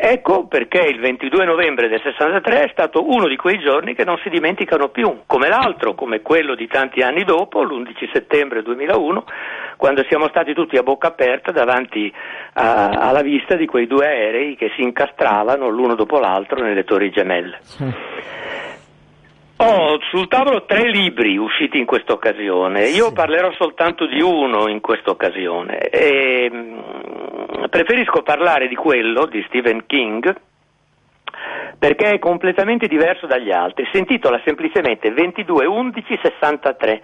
Ecco 0.02 0.48
perché 0.48 0.80
il 0.80 0.98
22 0.98 1.44
novembre 1.44 1.90
del 1.90 2.00
63 2.02 2.64
è 2.64 2.70
stato 2.72 3.06
uno 3.06 3.28
di 3.28 3.36
quei 3.36 3.60
giorni 3.60 3.94
che 3.94 4.06
non 4.06 4.18
si 4.24 4.30
dimenticano 4.30 4.88
più, 4.88 5.24
come 5.26 5.50
l'altro, 5.50 5.94
come 5.94 6.22
quello 6.22 6.56
di 6.56 6.68
tanti 6.68 7.02
anni 7.02 7.26
dopo, 7.26 7.64
l'11 7.64 8.10
settembre 8.14 8.64
2001, 8.64 9.26
quando 9.76 10.06
siamo 10.08 10.30
stati 10.30 10.54
tutti 10.54 10.78
a 10.78 10.84
bocca 10.84 11.08
aperta 11.08 11.52
davanti 11.52 12.10
a- 12.54 12.92
alla 12.92 13.22
vista 13.22 13.56
di 13.56 13.66
quei 13.66 13.88
due 13.88 14.06
aerei 14.06 14.56
che 14.56 14.72
si 14.78 14.84
incastravano 14.84 15.68
l'uno 15.68 15.96
dopo 15.96 16.18
l'altro 16.18 16.62
nelle 16.62 16.86
torri 16.86 17.10
gemelle. 17.12 17.60
Ho 19.62 20.00
sul 20.10 20.30
tavolo 20.30 20.64
tre 20.64 20.90
libri 20.90 21.36
usciti 21.36 21.78
in 21.78 21.86
questa 21.86 22.14
occasione. 22.14 22.88
Io 22.88 23.12
parlerò 23.12 23.52
soltanto 23.58 24.06
di 24.06 24.22
uno 24.22 24.70
in 24.70 24.80
questa 24.80 25.10
occasione. 25.10 25.90
E, 25.90 26.50
mm, 26.50 26.80
preferisco 27.70 28.22
parlare 28.22 28.68
di 28.68 28.76
quello 28.76 29.26
di 29.26 29.44
Stephen 29.48 29.86
King 29.86 30.36
perché 31.78 32.10
è 32.12 32.20
completamente 32.20 32.88
diverso 32.88 33.26
dagli 33.26 33.52
altri. 33.52 33.88
Si 33.92 33.98
intitola 33.98 34.42
semplicemente 34.44 35.10
22-11-63 35.12 37.02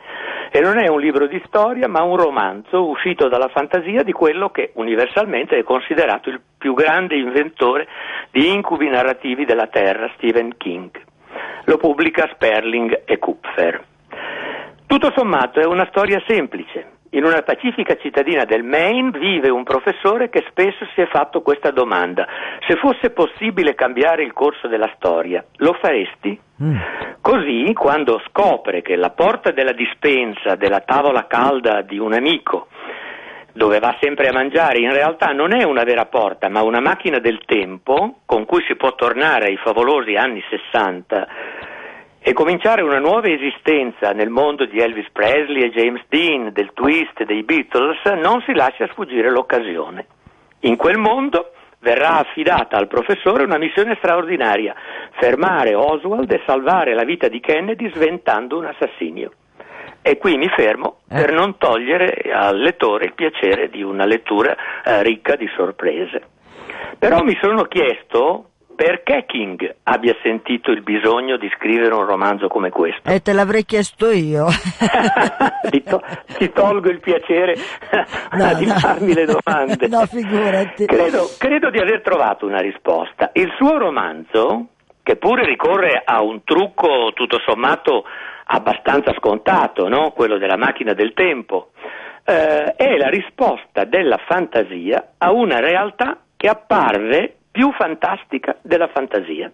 e 0.52 0.60
non 0.60 0.78
è 0.78 0.88
un 0.88 1.00
libro 1.00 1.28
di 1.28 1.42
storia 1.46 1.88
ma 1.88 2.04
un 2.04 2.18
romanzo 2.18 2.88
uscito 2.88 3.30
dalla 3.30 3.48
fantasia 3.48 4.04
di 4.04 4.12
quello 4.12 4.50
che 4.50 4.72
universalmente 4.74 5.58
è 5.58 5.64
considerato 5.64 6.30
il 6.30 6.42
più 6.58 6.74
grande 6.74 7.16
inventore 7.16 7.88
di 8.32 8.52
incubi 8.52 8.90
narrativi 8.90 9.46
della 9.46 9.68
Terra, 9.68 10.12
Stephen 10.18 10.58
King. 10.58 10.92
Lo 11.66 11.78
pubblica 11.78 12.30
Sperling 12.34 13.04
e 13.06 13.18
Kupfer. 13.18 13.84
Tutto 14.86 15.12
sommato 15.16 15.60
è 15.60 15.66
una 15.66 15.88
storia 15.90 16.22
semplice. 16.28 16.95
In 17.16 17.24
una 17.24 17.44
pacifica 17.44 17.96
cittadina 17.96 18.44
del 18.44 18.64
Maine 18.64 19.18
vive 19.18 19.50
un 19.50 19.64
professore 19.64 20.30
che 20.30 20.44
spesso 20.50 20.86
si 20.94 21.00
è 21.00 21.08
fatto 21.08 21.42
questa 21.42 21.72
domanda. 21.72 22.28
Se 22.68 22.76
fosse 22.76 23.12
possibile 23.12 23.74
cambiare 23.74 24.22
il 24.22 24.34
corso 24.34 24.68
della 24.68 24.92
storia, 24.98 25.42
lo 25.58 25.78
faresti? 25.80 26.38
Così, 27.22 27.72
quando 27.74 28.22
scopre 28.28 28.82
che 28.82 28.98
la 28.98 29.12
porta 29.12 29.52
della 29.52 29.72
dispensa 29.72 30.56
della 30.56 30.82
tavola 30.82 31.26
calda 31.26 31.82
di 31.84 31.98
un 31.98 32.12
amico, 32.12 32.68
dove 33.54 33.80
va 33.80 33.96
sempre 34.02 34.28
a 34.28 34.34
mangiare, 34.34 34.80
in 34.80 34.92
realtà 34.92 35.28
non 35.28 35.56
è 35.56 35.64
una 35.64 35.84
vera 35.84 36.08
porta, 36.08 36.50
ma 36.50 36.64
una 36.64 36.82
macchina 36.82 37.20
del 37.20 37.40
tempo 37.46 38.20
con 38.26 38.44
cui 38.44 38.62
si 38.68 38.76
può 38.76 38.94
tornare 38.94 39.46
ai 39.46 39.58
favolosi 39.64 40.16
anni 40.16 40.44
60 40.50 41.28
e 42.28 42.34
cominciare 42.34 42.82
una 42.82 42.98
nuova 42.98 43.30
esistenza 43.30 44.10
nel 44.10 44.32
mondo 44.32 44.66
di 44.66 44.80
Elvis 44.80 45.12
Presley 45.12 45.62
e 45.62 45.70
James 45.70 46.02
Dean, 46.10 46.52
del 46.54 46.72
twist 46.74 47.24
dei 47.24 47.44
Beatles, 47.44 48.02
non 48.20 48.42
si 48.48 48.54
lascia 48.56 48.88
sfuggire 48.88 49.30
l'occasione. 49.30 50.08
In 50.62 50.76
quel 50.76 50.98
mondo 50.98 51.52
verrà 51.82 52.18
affidata 52.18 52.78
al 52.78 52.88
professore 52.88 53.44
una 53.44 53.60
missione 53.60 53.94
straordinaria, 54.00 54.74
fermare 55.20 55.76
Oswald 55.76 56.32
e 56.32 56.42
salvare 56.48 56.96
la 56.96 57.04
vita 57.04 57.28
di 57.28 57.40
Kennedy 57.40 57.92
sventando 57.94 58.58
un 58.58 58.66
assassinio. 58.66 59.32
E 60.02 60.18
qui 60.18 60.36
mi 60.36 60.50
fermo 60.50 61.02
per 61.08 61.32
non 61.32 61.60
togliere 61.60 62.24
al 62.34 62.58
lettore 62.58 63.06
il 63.06 63.14
piacere 63.14 63.70
di 63.70 63.84
una 63.84 64.06
lettura 64.06 64.56
eh, 64.84 65.04
ricca 65.04 65.36
di 65.36 65.48
sorprese. 65.56 66.24
Però 66.98 67.22
mi 67.22 67.38
sono 67.40 67.66
chiesto 67.66 68.50
perché 68.76 69.26
King 69.26 69.76
abbia 69.84 70.16
sentito 70.22 70.72
il 70.72 70.82
bisogno 70.82 71.38
di 71.38 71.50
scrivere 71.56 71.94
un 71.94 72.06
romanzo 72.06 72.48
come 72.48 72.70
questo. 72.70 73.10
E 73.10 73.22
te 73.22 73.34
l'avrei 73.34 73.64
chiesto 73.66 74.12
io. 74.12 74.48
ti, 75.72 75.82
to- 75.84 76.02
ti 76.38 76.52
tolgo 76.52 76.90
il 76.90 77.00
piacere 77.00 77.56
No, 78.34 78.54
di 78.60 78.66
no. 78.66 78.74
farmi 78.76 79.14
le 79.14 79.26
domande. 79.26 79.88
No, 79.88 80.06
figurati. 80.06 80.86
Credo, 80.86 81.30
credo 81.38 81.70
di 81.70 81.80
aver 81.80 82.02
trovato 82.02 82.46
una 82.46 82.60
risposta. 82.60 83.32
Il 83.34 83.52
suo 83.58 83.78
romanzo, 83.78 84.68
che 85.02 85.16
pure 85.16 85.46
ricorre 85.46 86.02
a 86.04 86.22
un 86.22 86.44
trucco 86.44 87.12
tutto 87.14 87.40
sommato 87.46 88.04
abbastanza 88.48 89.14
scontato, 89.18 89.88
no? 89.88 90.12
quello 90.12 90.38
della 90.38 90.58
macchina 90.58 90.94
del 90.94 91.14
tempo, 91.14 91.72
eh, 92.26 92.76
è 92.76 92.98
la 92.98 93.08
risposta 93.08 93.86
della 93.86 94.20
fantasia 94.28 95.14
a 95.18 95.32
una 95.32 95.60
realtà 95.60 96.20
che 96.36 96.48
apparve 96.48 97.36
più 97.56 97.72
fantastica 97.72 98.58
della 98.62 98.90
fantasia. 98.90 99.50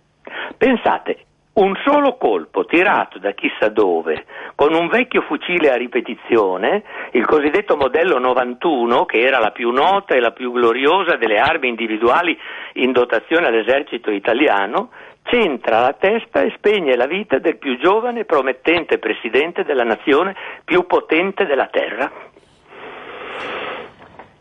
Pensate, 0.58 1.26
un 1.54 1.76
solo 1.86 2.18
colpo 2.18 2.66
tirato 2.66 3.20
da 3.20 3.34
chissà 3.34 3.70
dove, 3.70 4.26
con 4.56 4.74
un 4.74 4.88
vecchio 4.88 5.22
fucile 5.22 5.70
a 5.70 5.76
ripetizione, 5.76 6.82
il 7.12 7.28
cosiddetto 7.28 7.76
modello 7.76 8.18
91, 8.18 9.06
che 9.06 9.20
era 9.20 9.38
la 9.38 9.52
più 9.52 9.70
nota 9.70 10.16
e 10.16 10.20
la 10.20 10.32
più 10.32 10.52
gloriosa 10.52 11.16
delle 11.16 11.38
armi 11.38 11.68
individuali 11.68 12.36
in 12.74 12.91
dotazione 12.91 13.45
all'esercito 13.45 14.10
italiano, 14.10 14.89
centra 15.22 15.82
la 15.82 15.93
testa 15.93 16.41
e 16.41 16.54
spegne 16.56 16.95
la 16.95 17.06
vita 17.06 17.38
del 17.38 17.58
più 17.58 17.78
giovane 17.78 18.22
e 18.22 18.26
promettente 18.26 18.97
presidente 18.97 19.64
della 19.64 19.84
nazione 19.84 20.36
più 20.66 20.88
potente 20.88 21.45
della 21.45 21.68
terra. 21.68 22.12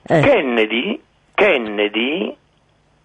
Kennedy, 0.06 0.98
Kennedy 1.34 2.38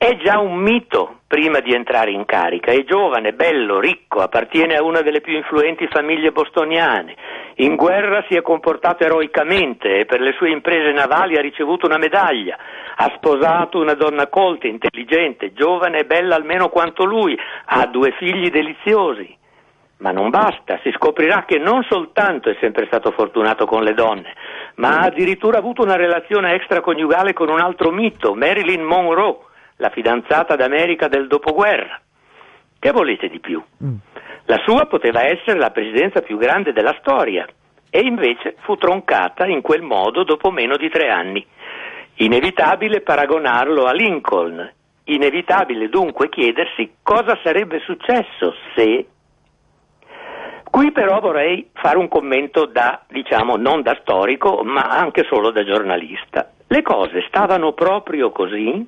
è 0.06 0.18
già 0.18 0.38
un 0.38 0.58
mito 0.58 1.22
prima 1.26 1.62
di 1.62 1.74
entrare 1.74 2.12
in 2.12 2.26
carica, 2.26 2.72
è 2.72 2.84
giovane, 2.84 3.34
bello, 3.34 3.80
ricco, 3.80 4.20
appartiene 4.20 4.76
a 4.76 4.84
una 4.84 5.02
delle 5.02 5.20
più 5.20 5.36
influenti 5.36 5.88
famiglie 5.88 6.32
bostoniane, 6.32 7.16
in 7.56 7.76
guerra 7.76 8.24
si 8.30 8.36
è 8.36 8.44
comportato 8.44 9.04
eroicamente 9.04 9.98
e 9.98 10.06
per 10.06 10.22
le 10.22 10.34
sue 10.34 10.52
imprese 10.52 10.92
navali 10.92 11.38
ha 11.38 11.42
ricevuto 11.42 11.88
una 11.88 11.98
medaglia, 11.98 12.56
ha 12.98 13.12
sposato 13.16 13.80
una 13.80 13.96
donna 13.96 14.28
colta, 14.28 14.68
intelligente, 14.68 15.54
giovane 15.54 16.00
e 16.00 16.06
bella 16.06 16.36
almeno 16.36 16.70
quanto 16.70 17.04
lui, 17.04 17.36
ha 17.66 17.88
due 17.88 18.12
figli 18.12 18.52
deliziosi. 18.52 19.36
Ma 19.98 20.12
non 20.12 20.30
basta, 20.30 20.80
si 20.84 20.92
scoprirà 20.92 21.46
che 21.46 21.58
non 21.58 21.82
soltanto 21.90 22.50
è 22.50 22.58
sempre 22.60 22.86
stato 22.86 23.10
fortunato 23.12 23.66
con 23.66 23.82
le 23.82 23.94
donne, 23.94 24.36
ma 24.76 25.00
ha 25.00 25.06
addirittura 25.06 25.58
avuto 25.58 25.82
una 25.82 25.96
relazione 25.96 26.54
extraconiugale 26.54 27.34
con 27.34 27.50
un 27.50 27.60
altro 27.60 27.90
mito, 27.90 28.36
Marilyn 28.36 28.84
Monroe, 28.84 29.38
la 29.78 29.90
fidanzata 29.90 30.56
d'America 30.56 31.08
del 31.08 31.28
dopoguerra. 31.28 32.00
Che 32.80 32.92
volete 32.92 33.30
di 33.30 33.40
più? 33.40 33.62
La 34.46 34.62
sua 34.64 34.86
poteva 34.86 35.24
essere 35.24 35.58
la 35.58 35.72
presidenza 35.72 36.22
più 36.22 36.38
grande 36.38 36.72
della 36.72 36.96
storia 37.00 37.48
e 37.90 38.00
invece 38.02 38.56
fu 38.60 38.76
troncata 38.76 39.46
in 39.48 39.62
quel 39.62 39.82
modo 39.82 40.24
dopo 40.24 40.52
meno 40.52 40.78
di 40.78 40.90
tre 40.90 41.10
anni. 41.10 41.46
Inevitabile 42.16 43.02
paragonarlo 43.02 43.86
a 43.86 43.92
Lincoln, 43.92 44.72
inevitabile 45.06 45.90
dunque 45.90 46.30
chiedersi 46.30 46.98
cosa 47.02 47.40
sarebbe 47.44 47.80
successo 47.80 48.54
se... 48.76 49.08
Qui 50.70 50.92
però 50.92 51.22
vorrei 51.22 51.70
fare 51.72 51.98
un 51.98 52.10
commento 52.10 52.66
da, 52.66 53.02
diciamo, 53.08 53.56
non 53.56 53.82
da 53.82 53.98
storico, 54.02 54.62
ma 54.64 54.82
anche 54.90 55.24
solo 55.24 55.52
da 55.52 55.64
giornalista. 55.64 56.52
Le 56.68 56.82
cose 56.82 57.24
stavano 57.30 57.72
proprio 57.72 58.32
così? 58.32 58.86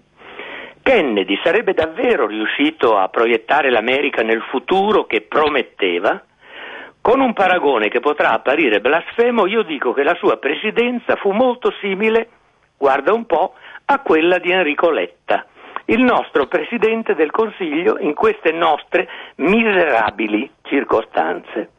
Kennedy 0.88 1.38
sarebbe 1.44 1.74
davvero 1.74 2.28
riuscito 2.28 2.96
a 2.96 3.10
proiettare 3.10 3.70
l'America 3.70 4.24
nel 4.24 4.42
futuro 4.44 5.04
che 5.04 5.20
prometteva? 5.20 6.24
Con 7.02 7.20
un 7.20 7.34
paragone 7.34 7.90
che 7.90 8.00
potrà 8.00 8.32
apparire 8.32 8.80
blasfemo, 8.80 9.48
io 9.48 9.64
dico 9.64 9.92
che 9.92 10.04
la 10.04 10.16
sua 10.16 10.38
presidenza 10.38 11.18
fu 11.18 11.32
molto 11.32 11.74
simile, 11.82 12.30
guarda 12.78 13.12
un 13.12 13.26
po', 13.26 13.56
a 13.84 14.00
quella 14.00 14.38
di 14.38 14.50
Enrico 14.50 14.90
Letta, 14.90 15.46
il 15.88 16.02
nostro 16.02 16.48
Presidente 16.48 17.16
del 17.16 17.32
Consiglio 17.32 17.98
in 18.00 18.14
queste 18.14 18.54
nostre 18.54 19.10
miserabili 19.36 20.50
circostanze. 20.62 21.70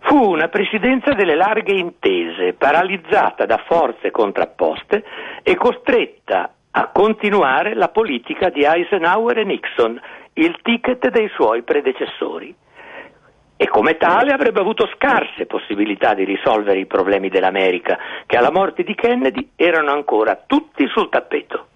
Fu 0.00 0.30
una 0.32 0.48
presidenza 0.48 1.12
delle 1.12 1.36
larghe 1.36 1.74
intese, 1.74 2.54
paralizzata 2.54 3.46
da 3.46 3.62
forze 3.68 4.10
contrapposte 4.10 5.04
e 5.44 5.54
costretta 5.54 6.50
a 6.78 6.88
continuare 6.92 7.74
la 7.74 7.88
politica 7.88 8.50
di 8.50 8.62
Eisenhower 8.62 9.38
e 9.38 9.44
Nixon, 9.44 9.98
il 10.34 10.58
ticket 10.60 11.08
dei 11.08 11.30
suoi 11.34 11.62
predecessori. 11.62 12.54
E 13.56 13.66
come 13.68 13.96
tale 13.96 14.32
avrebbe 14.32 14.60
avuto 14.60 14.86
scarse 14.94 15.46
possibilità 15.46 16.12
di 16.12 16.24
risolvere 16.24 16.78
i 16.78 16.84
problemi 16.84 17.30
dell'America, 17.30 17.98
che 18.26 18.36
alla 18.36 18.50
morte 18.50 18.82
di 18.82 18.94
Kennedy 18.94 19.52
erano 19.56 19.90
ancora 19.90 20.38
tutti 20.46 20.86
sul 20.88 21.08
tappeto. 21.08 21.68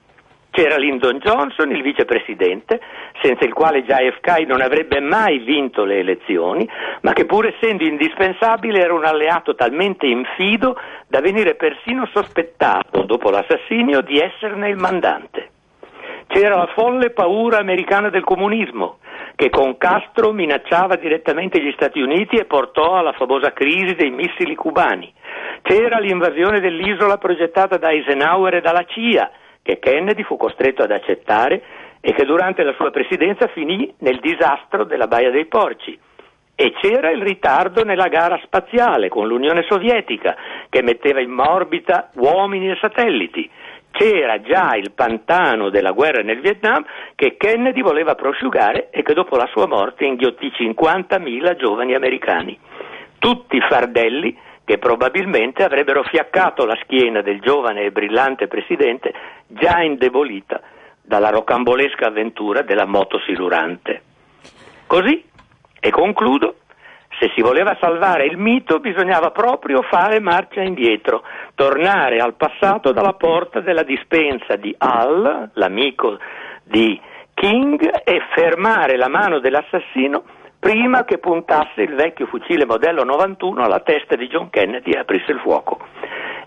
C'era 0.51 0.77
Lyndon 0.77 1.19
Johnson, 1.19 1.71
il 1.71 1.81
vicepresidente, 1.81 2.81
senza 3.23 3.45
il 3.45 3.53
quale 3.53 3.85
JFK 3.85 4.47
non 4.47 4.61
avrebbe 4.61 5.01
mai 5.01 5.39
vinto 5.39 5.85
le 5.85 5.99
elezioni, 6.01 6.69
ma 7.03 7.13
che 7.13 7.25
pur 7.25 7.47
essendo 7.47 7.85
indispensabile 7.85 8.81
era 8.81 8.93
un 8.93 9.05
alleato 9.05 9.55
talmente 9.55 10.07
infido 10.07 10.77
da 11.07 11.21
venire 11.21 11.55
persino 11.55 12.09
sospettato, 12.13 13.03
dopo 13.03 13.31
l'assassinio, 13.31 14.01
di 14.01 14.19
esserne 14.19 14.69
il 14.69 14.77
mandante. 14.77 15.51
C'era 16.27 16.57
la 16.57 16.71
folle 16.75 17.11
paura 17.11 17.59
americana 17.59 18.09
del 18.09 18.25
comunismo, 18.25 18.99
che 19.37 19.51
con 19.51 19.77
Castro 19.79 20.33
minacciava 20.33 20.97
direttamente 20.97 21.61
gli 21.61 21.73
Stati 21.73 22.01
Uniti 22.01 22.37
e 22.37 22.45
portò 22.45 22.95
alla 22.95 23.13
famosa 23.13 23.53
crisi 23.53 23.95
dei 23.95 24.11
missili 24.11 24.55
cubani. 24.55 25.13
C'era 25.63 25.99
l'invasione 25.99 26.61
dell'isola 26.61 27.19
progettata 27.19 27.79
da 27.79 27.91
Eisenhower 27.91 28.55
e 28.55 28.61
dalla 28.61 28.85
CIA, 28.85 29.31
che 29.71 29.79
Kennedy 29.79 30.25
fu 30.25 30.37
costretto 30.37 30.83
ad 30.83 30.91
accettare 30.91 31.63
e 32.01 32.13
che 32.13 32.25
durante 32.25 32.65
la 32.65 32.73
sua 32.73 32.91
presidenza 32.91 33.47
finì 33.49 33.93
nel 33.99 34.19
disastro 34.19 34.83
della 34.85 35.07
Baia 35.07 35.31
dei 35.31 35.47
Porci. 35.47 35.97
E 36.57 36.73
c'era 36.81 37.11
il 37.11 37.23
ritardo 37.23 37.85
nella 37.85 38.09
gara 38.09 38.39
spaziale 38.43 39.09
con 39.09 39.29
l'Unione 39.29 39.65
Sovietica, 39.69 40.37
che 40.69 40.83
metteva 40.83 41.21
in 41.21 41.39
orbita 41.39 42.11
uomini 42.15 42.69
e 42.71 42.79
satelliti. 42.81 43.49
C'era 43.93 44.41
già 44.41 44.75
il 44.75 44.93
pantano 44.93 45.71
della 45.71 45.93
guerra 45.93 46.23
nel 46.23 46.41
Vietnam 46.41 46.85
che 47.15 47.37
Kennedy 47.37 47.81
voleva 47.81 48.15
prosciugare 48.15 48.91
e 48.91 49.03
che 49.03 49.15
dopo 49.15 49.37
la 49.37 49.49
sua 49.53 49.67
morte 49.67 50.05
inghiottì 50.05 50.49
50.000 50.49 51.57
giovani 51.57 51.95
americani. 51.95 52.59
Tutti 53.19 53.61
fardelli 53.61 54.37
che 54.65 54.79
probabilmente 54.79 55.65
avrebbero 55.65 56.03
fiaccato 56.05 56.65
la 56.65 56.79
schiena 56.83 57.23
del 57.23 57.41
giovane 57.41 57.83
e 57.83 57.91
brillante 57.91 58.47
presidente 58.47 59.13
già 59.47 59.81
indebolita 59.83 60.61
dalla 61.03 61.31
rocambolesca 61.31 62.07
avventura 62.07 62.63
della 62.63 62.87
moto 62.87 63.19
silurante. 63.21 64.03
Così, 64.87 65.25
e 65.81 65.91
concludo, 65.91 66.57
se 67.19 67.31
si 67.35 67.43
voleva 67.43 67.77
salvare 67.81 68.27
il 68.27 68.39
mito 68.39 68.79
bisognava 68.79 69.31
proprio 69.31 69.83
fare 69.83 70.21
marcia 70.21 70.63
indietro, 70.63 71.23
tornare 71.55 72.19
al 72.19 72.35
passato 72.35 72.93
dalla 72.93 73.15
porta 73.15 73.61
della 73.61 73.83
dispensa 73.83 74.57
di 74.57 74.75
Al, 74.79 75.51
l'amico 75.55 76.19
di 76.63 76.99
King, 77.35 78.03
e 78.05 78.21
fermare 78.35 78.97
la 78.97 79.09
mano 79.09 79.39
dell'assassino 79.41 80.23
prima 80.61 81.05
che 81.05 81.19
puntasse 81.19 81.81
il 81.81 81.95
vecchio 81.95 82.27
fucile 82.27 82.67
modello 82.67 83.03
91 83.03 83.63
alla 83.63 83.81
testa 83.81 84.15
di 84.15 84.29
John 84.29 84.51
Kennedy 84.51 84.93
e 84.93 84.99
aprisse 84.99 85.33
il 85.33 85.41
fuoco. 85.41 85.79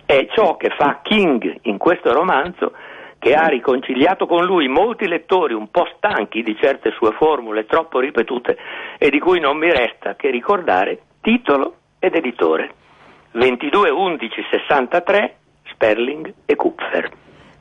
È 0.05 0.28
ciò 0.32 0.55
che 0.55 0.70
fa 0.78 0.99
King 1.01 1.59
in 1.64 1.78
questo 1.80 2.14
romanzo 2.14 2.74
che 3.18 3.34
ha 3.34 3.47
riconciliato 3.47 4.28
con 4.28 4.43
lui 4.45 4.68
molti 4.68 5.07
lettori 5.07 5.53
un 5.53 5.72
po' 5.72 5.88
stanchi 5.97 6.43
di 6.43 6.55
certe 6.59 6.91
sue 6.91 7.14
formule 7.14 7.66
troppo 7.66 7.99
ripetute 7.99 8.57
e 8.97 9.09
di 9.09 9.20
cui 9.20 9.39
non 9.39 9.57
mi 9.57 9.72
resta 9.72 10.16
che 10.16 10.30
ricordare 10.30 10.99
titolo 11.22 11.78
ed 11.99 12.16
editore. 12.16 12.74
22 13.32 13.89
11 13.89 14.45
63 14.51 15.36
Sperling 15.72 16.34
e 16.45 16.55
Kupfer. 16.55 17.09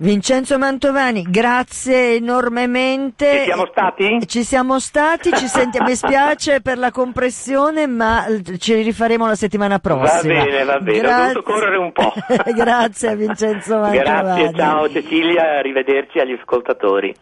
Vincenzo 0.02 0.58
Mantovani, 0.58 1.22
grazie 1.22 2.16
enormemente. 2.16 3.38
Ci 3.38 3.44
siamo 3.44 3.66
stati? 3.66 4.26
Ci 4.26 4.42
siamo 4.42 4.78
stati, 4.80 5.30
ci 5.32 5.46
sentiamo. 5.46 5.86
Mi 5.86 5.94
spiace 5.94 6.60
per 6.60 6.76
la 6.76 6.90
compressione, 6.90 7.86
ma 7.86 8.24
ci 8.58 8.82
rifaremo 8.82 9.28
la 9.28 9.36
settimana 9.36 9.78
prossima. 9.78 10.40
Va 10.40 10.44
bene, 10.44 10.64
va 10.64 10.80
bene, 10.80 10.98
grazie. 10.98 11.22
ho 11.22 11.26
dovuto 11.34 11.42
correre 11.42 11.76
un 11.76 11.92
po'. 11.92 12.12
grazie 12.52 13.10
a 13.10 13.14
Vincenzo 13.14 13.78
Mantovani. 13.78 14.42
Grazie, 14.42 14.52
ciao 14.56 14.90
Cecilia, 14.90 15.58
arrivederci 15.58 16.18
agli 16.18 16.32
ascoltatori. 16.32 17.14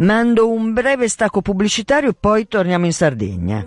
Mando 0.00 0.50
un 0.50 0.72
breve 0.72 1.08
stacco 1.08 1.42
pubblicitario 1.42 2.08
e 2.08 2.16
poi 2.18 2.48
torniamo 2.48 2.86
in 2.86 2.92
Sardegna. 2.92 3.66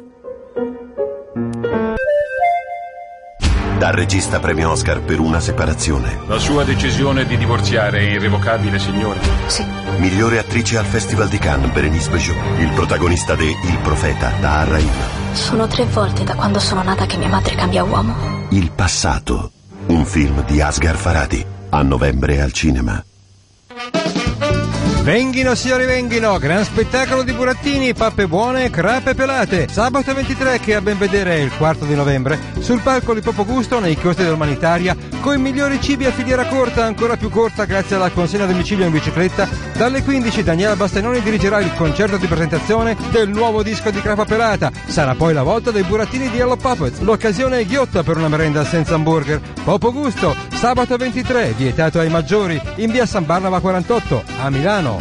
Dal 3.77 3.93
regista 3.93 4.39
premio 4.39 4.71
Oscar 4.71 5.01
per 5.01 5.19
una 5.19 5.39
separazione. 5.39 6.21
La 6.25 6.39
sua 6.39 6.63
decisione 6.63 7.27
di 7.27 7.37
divorziare 7.37 7.99
è 7.99 8.11
irrevocabile, 8.13 8.79
signore? 8.79 9.19
Sì. 9.45 9.63
Migliore 9.97 10.39
attrice 10.39 10.77
al 10.79 10.85
Festival 10.85 11.27
di 11.27 11.37
Cannes, 11.37 11.71
Berenice 11.71 12.09
Bejo. 12.09 12.33
Il 12.57 12.71
protagonista 12.73 13.35
de 13.35 13.45
Il 13.45 13.77
Profeta, 13.83 14.31
da 14.39 14.61
Arrain. 14.61 14.89
Sono 15.33 15.67
tre 15.67 15.85
volte 15.85 16.23
da 16.23 16.33
quando 16.33 16.57
sono 16.57 16.81
nata 16.81 17.05
che 17.05 17.17
mia 17.17 17.29
madre 17.29 17.53
cambia 17.53 17.83
uomo. 17.83 18.47
Il 18.49 18.71
passato. 18.71 19.51
Un 19.85 20.03
film 20.03 20.43
di 20.45 20.61
Asghar 20.61 20.95
Faradi. 20.95 21.45
A 21.69 21.83
novembre 21.83 22.41
al 22.41 22.51
cinema. 22.53 23.03
Venghino 25.03 25.53
signori 25.53 25.83
venghino, 25.83 26.37
gran 26.37 26.63
spettacolo 26.63 27.23
di 27.23 27.33
burattini, 27.33 27.93
pappe 27.93 28.25
buone, 28.25 28.69
crape 28.69 29.13
pelate. 29.13 29.67
Sabato 29.69 30.13
23 30.13 30.61
che 30.61 30.75
a 30.75 30.81
ben 30.81 30.97
vedere 30.97 31.41
il 31.41 31.51
quarto 31.57 31.83
di 31.83 31.93
novembre, 31.93 32.39
sul 32.59 32.79
palco 32.79 33.13
di 33.13 33.19
Popo 33.19 33.43
Gusto 33.43 33.81
nei 33.81 33.97
costi 33.97 34.23
dell'umanitaria, 34.23 34.95
con 35.19 35.35
i 35.35 35.41
migliori 35.41 35.81
cibi 35.81 36.05
a 36.05 36.11
filiera 36.11 36.45
corta, 36.45 36.85
ancora 36.85 37.17
più 37.17 37.29
corta 37.29 37.65
grazie 37.65 37.97
alla 37.97 38.11
consegna 38.11 38.45
a 38.45 38.47
domicilio 38.47 38.85
in 38.85 38.93
bicicletta. 38.93 39.45
Dalle 39.75 40.03
15 40.03 40.41
Daniela 40.41 40.77
Bastianoni 40.77 41.21
dirigerà 41.21 41.59
il 41.59 41.73
concerto 41.75 42.15
di 42.15 42.27
presentazione 42.27 42.95
del 43.11 43.27
nuovo 43.27 43.61
disco 43.61 43.91
di 43.91 43.99
crapa 43.99 44.23
pelata. 44.23 44.71
Sarà 44.85 45.15
poi 45.15 45.33
la 45.33 45.43
volta 45.43 45.71
dei 45.71 45.83
burattini 45.83 46.29
di 46.29 46.37
Yellow 46.37 46.55
Puppets. 46.55 46.99
L'occasione 46.99 47.59
è 47.59 47.65
ghiotta 47.65 48.03
per 48.03 48.15
una 48.15 48.29
merenda 48.29 48.63
senza 48.63 48.95
hamburger. 48.95 49.41
Popo 49.65 49.91
Gusto, 49.91 50.33
sabato 50.53 50.95
23, 50.95 51.55
vietato 51.57 51.99
ai 51.99 52.09
maggiori, 52.09 52.61
in 52.75 52.89
via 52.89 53.05
San 53.05 53.25
Barnaba 53.25 53.59
48, 53.59 54.23
a 54.39 54.49
Milano. 54.49 54.92